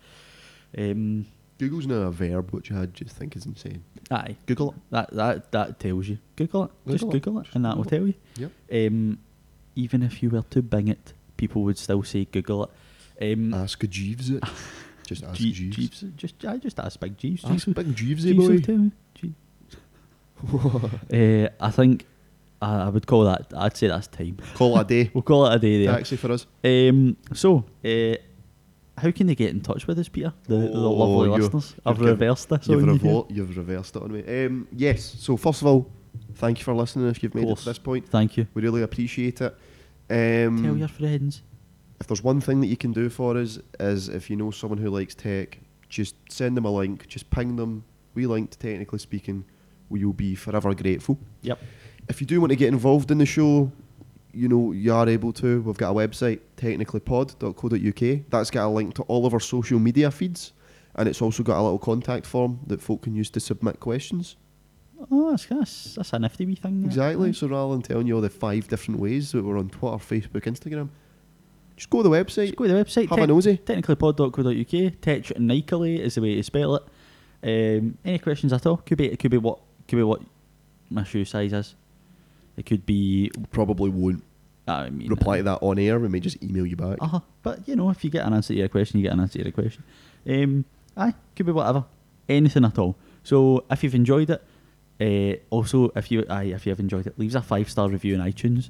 um, 0.77 1.25
Google's 1.57 1.85
now 1.87 1.95
a 2.07 2.11
verb, 2.11 2.51
which 2.51 2.71
I 2.71 2.85
just 2.87 3.15
think 3.15 3.35
is 3.35 3.45
insane. 3.45 3.83
aye, 4.09 4.35
Google 4.45 4.69
it. 4.71 4.75
that 4.91 5.11
that 5.13 5.51
that 5.51 5.79
tells 5.79 6.07
you. 6.07 6.17
Google 6.35 6.65
it. 6.65 6.71
just 6.87 7.03
Google 7.03 7.09
it. 7.09 7.21
Google 7.23 7.39
it, 7.39 7.43
Just 7.45 7.55
and 7.55 7.65
that 7.65 7.77
will 7.77 7.85
tell 7.85 8.07
you. 8.07 8.13
Yep. 8.37 8.51
Um, 8.87 9.19
even 9.75 10.03
if 10.03 10.21
you 10.23 10.29
were 10.29 10.41
to 10.49 10.61
Bing 10.61 10.87
it, 10.87 11.13
people 11.37 11.61
would 11.63 11.77
still 11.77 12.03
say 12.03 12.25
Google 12.25 12.65
it. 13.19 13.33
Um, 13.33 13.53
Ask 13.53 13.87
Jeeves 13.87 14.29
it. 14.31 14.43
Just 15.07 15.23
ask 15.23 15.35
G- 15.35 15.51
Jeeves. 15.51 15.75
Jeeves, 15.75 16.03
just 16.15 16.45
I 16.45 16.55
just 16.57 16.79
ask 16.79 16.97
Big 16.97 17.17
Jeeves. 17.17 17.43
Ask 17.43 17.65
Jeeves, 17.65 17.75
Big 17.75 17.95
Jeeves, 17.95 18.23
Jeeves 18.23 18.47
boy. 18.65 18.91
Jeeves. 19.13 19.35
uh, 21.13 21.49
I 21.59 21.71
think 21.71 22.05
I, 22.61 22.83
I 22.83 22.89
would 22.89 23.07
call 23.07 23.23
that. 23.25 23.51
I'd 23.55 23.75
say 23.75 23.87
that's 23.87 24.07
time. 24.07 24.37
Call 24.55 24.77
it 24.77 24.81
a 24.81 24.83
day. 24.85 25.11
We'll 25.13 25.21
call 25.23 25.47
it 25.47 25.55
a 25.55 25.59
day 25.59 25.85
there. 25.85 25.95
Taxi 25.95 26.15
for 26.15 26.31
us. 26.31 26.45
Um, 26.63 27.17
so, 27.33 27.65
uh, 27.83 28.15
how 28.97 29.09
can 29.11 29.27
they 29.27 29.35
get 29.35 29.49
in 29.49 29.61
touch 29.61 29.87
with 29.87 29.97
us, 29.97 30.09
Peter? 30.09 30.33
The, 30.43 30.57
the 30.57 30.71
Oh, 30.73 30.91
lovely 30.91 31.29
you- 31.29 31.35
listeners. 31.37 31.75
I've 31.85 31.99
reversed 31.99 32.49
this. 32.49 32.67
You've, 32.67 32.83
revo- 32.83 33.31
you've 33.31 33.57
reversed 33.57 33.95
it 33.95 34.03
on 34.03 34.11
me. 34.11 34.45
Um, 34.45 34.67
yes. 34.75 35.03
So 35.19 35.37
first 35.37 35.61
of 35.61 35.67
all, 35.67 35.89
thank 36.35 36.59
you 36.59 36.63
for 36.63 36.73
listening. 36.75 37.07
If 37.09 37.23
you've 37.23 37.33
made 37.33 37.47
it 37.47 37.57
to 37.57 37.65
this 37.65 37.79
point, 37.79 38.07
Thank 38.09 38.37
you. 38.37 38.45
we 38.53 38.61
really 38.61 38.83
appreciate 38.83 39.41
it. 39.41 39.55
Um, 40.09 40.61
Tell 40.63 40.77
your 40.77 40.87
friends. 40.89 41.41
if 41.99 42.07
there's 42.07 42.23
one 42.23 42.41
thing 42.41 42.59
that 42.61 42.67
you 42.67 42.77
can 42.77 42.91
do 42.91 43.09
for 43.09 43.37
us 43.37 43.59
is 43.79 44.09
if 44.09 44.29
you 44.29 44.35
know 44.35 44.51
someone 44.51 44.77
who 44.77 44.89
likes 44.89 45.15
tech, 45.15 45.59
just 45.89 46.15
send 46.29 46.55
them 46.57 46.65
a 46.65 46.71
link. 46.71 47.07
Just 47.07 47.29
ping 47.31 47.55
them. 47.55 47.83
We 48.13 48.27
linked, 48.27 48.59
technically 48.59 48.99
speaking. 48.99 49.45
We 49.89 50.05
will 50.05 50.13
be 50.13 50.35
forever 50.35 50.73
grateful. 50.75 51.17
Yep. 51.41 51.59
If 52.11 52.19
you 52.19 52.27
do 52.27 52.41
want 52.41 52.49
to 52.51 52.57
get 52.57 52.67
involved 52.67 53.09
in 53.09 53.19
the 53.19 53.25
show, 53.25 53.71
you 54.33 54.49
know 54.49 54.73
you 54.73 54.93
are 54.93 55.07
able 55.07 55.31
to. 55.33 55.61
We've 55.61 55.77
got 55.77 55.91
a 55.91 55.93
website, 55.93 56.39
technicallypod.co.uk. 56.57 58.25
That's 58.29 58.51
got 58.51 58.65
a 58.65 58.69
link 58.69 58.95
to 58.95 59.03
all 59.03 59.25
of 59.25 59.33
our 59.33 59.39
social 59.39 59.79
media 59.79 60.11
feeds, 60.11 60.51
and 60.95 61.07
it's 61.07 61.21
also 61.21 61.41
got 61.41 61.57
a 61.59 61.63
little 61.63 61.79
contact 61.79 62.25
form 62.25 62.59
that 62.67 62.81
folk 62.81 63.03
can 63.03 63.15
use 63.15 63.29
to 63.29 63.39
submit 63.39 63.79
questions. 63.79 64.35
Oh, 65.09 65.31
that's, 65.31 65.45
that's, 65.45 65.95
that's 65.95 66.11
a 66.13 66.19
nifty 66.19 66.45
wee 66.45 66.55
thing. 66.55 66.83
Exactly. 66.85 67.31
So 67.31 67.47
rather 67.47 67.71
than 67.71 67.81
telling 67.81 68.07
you 68.07 68.15
all 68.15 68.21
the 68.21 68.29
five 68.29 68.67
different 68.67 68.99
ways 68.99 69.31
that 69.31 69.43
we're 69.43 69.57
on 69.57 69.69
Twitter, 69.69 69.95
Facebook, 69.97 70.43
Instagram, 70.43 70.89
just 71.77 71.89
go 71.89 72.03
to 72.03 72.09
the 72.09 72.15
website, 72.15 72.47
Just 72.47 72.57
go 72.57 72.67
to 72.67 72.73
the 72.73 72.83
website. 72.83 73.07
have 73.09 73.17
a 73.17 73.21
tech- 73.21 73.29
nosy. 73.29 73.57
technicallypod.co.uk. 73.57 75.01
Technically 75.01 76.01
is 76.01 76.15
the 76.15 76.21
way 76.21 76.35
to 76.35 76.43
spell 76.43 76.75
it. 76.75 76.83
Um, 77.43 77.97
any 78.03 78.19
questions 78.19 78.51
at 78.53 78.65
all? 78.65 78.77
Could 78.77 78.97
be 78.97 79.11
it 79.11 79.17
could 79.17 79.31
be 79.31 79.37
what 79.37 79.59
could 79.87 79.95
be 79.95 80.03
what 80.03 80.21
my 80.91 81.03
shoe 81.03 81.25
size 81.25 81.53
is. 81.53 81.75
It 82.61 82.67
could 82.67 82.85
be. 82.85 83.31
Probably 83.49 83.89
won't 83.89 84.23
I 84.67 84.91
mean, 84.91 85.09
reply 85.09 85.37
to 85.37 85.43
that 85.43 85.63
on 85.63 85.79
air. 85.79 85.97
We 85.97 86.09
may 86.09 86.19
just 86.19 86.43
email 86.43 86.63
you 86.67 86.75
back. 86.75 86.99
Uh 87.01 87.07
huh. 87.07 87.19
But 87.41 87.67
you 87.67 87.75
know, 87.75 87.89
if 87.89 88.03
you 88.03 88.11
get 88.11 88.23
an 88.23 88.35
answer 88.35 88.53
to 88.53 88.59
your 88.59 88.67
question, 88.67 88.99
you 88.99 89.03
get 89.03 89.13
an 89.13 89.19
answer 89.19 89.39
to 89.39 89.45
your 89.45 89.51
question. 89.51 89.83
Um, 90.29 90.65
aye, 90.95 91.15
could 91.35 91.47
be 91.47 91.51
whatever, 91.51 91.85
anything 92.29 92.63
at 92.63 92.77
all. 92.77 92.95
So 93.23 93.65
if 93.71 93.83
you've 93.83 93.95
enjoyed 93.95 94.29
it, 94.29 94.43
uh, 95.01 95.41
also 95.49 95.91
if 95.95 96.11
you 96.11 96.23
aye, 96.29 96.53
if 96.53 96.67
you 96.67 96.69
have 96.69 96.79
enjoyed 96.79 97.07
it, 97.07 97.17
leave 97.17 97.35
us 97.35 97.43
a 97.43 97.47
five 97.47 97.67
star 97.67 97.89
review 97.89 98.13
on 98.15 98.31
iTunes 98.31 98.69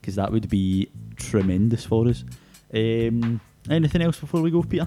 because 0.00 0.14
that 0.14 0.30
would 0.30 0.48
be 0.48 0.88
tremendous 1.16 1.84
for 1.84 2.06
us. 2.06 2.22
Um, 2.72 3.40
anything 3.68 4.02
else 4.02 4.20
before 4.20 4.40
we 4.40 4.52
go, 4.52 4.62
Peter? 4.62 4.86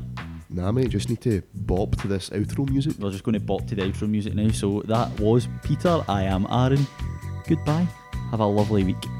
Nah, 0.50 0.72
mate, 0.72 0.92
just 0.92 1.10
need 1.10 1.20
to 1.24 1.42
bop 1.54 1.98
to 1.98 2.08
this 2.08 2.30
outro 2.30 2.70
music. 2.70 2.96
We're 3.00 3.12
just 3.12 3.26
going 3.26 3.34
to 3.34 3.42
bop 3.42 3.68
to 3.68 3.76
the 3.76 3.82
outro 3.82 4.08
music 4.08 4.34
now. 4.34 4.50
So 4.52 4.82
that 4.86 5.20
was 5.20 5.50
Peter. 5.62 6.06
I 6.08 6.24
am 6.24 6.48
Aaron. 6.50 6.88
Goodbye. 7.46 7.90
Have 8.36 8.42
a 8.42 8.46
lovely 8.48 8.84
week. 8.84 9.15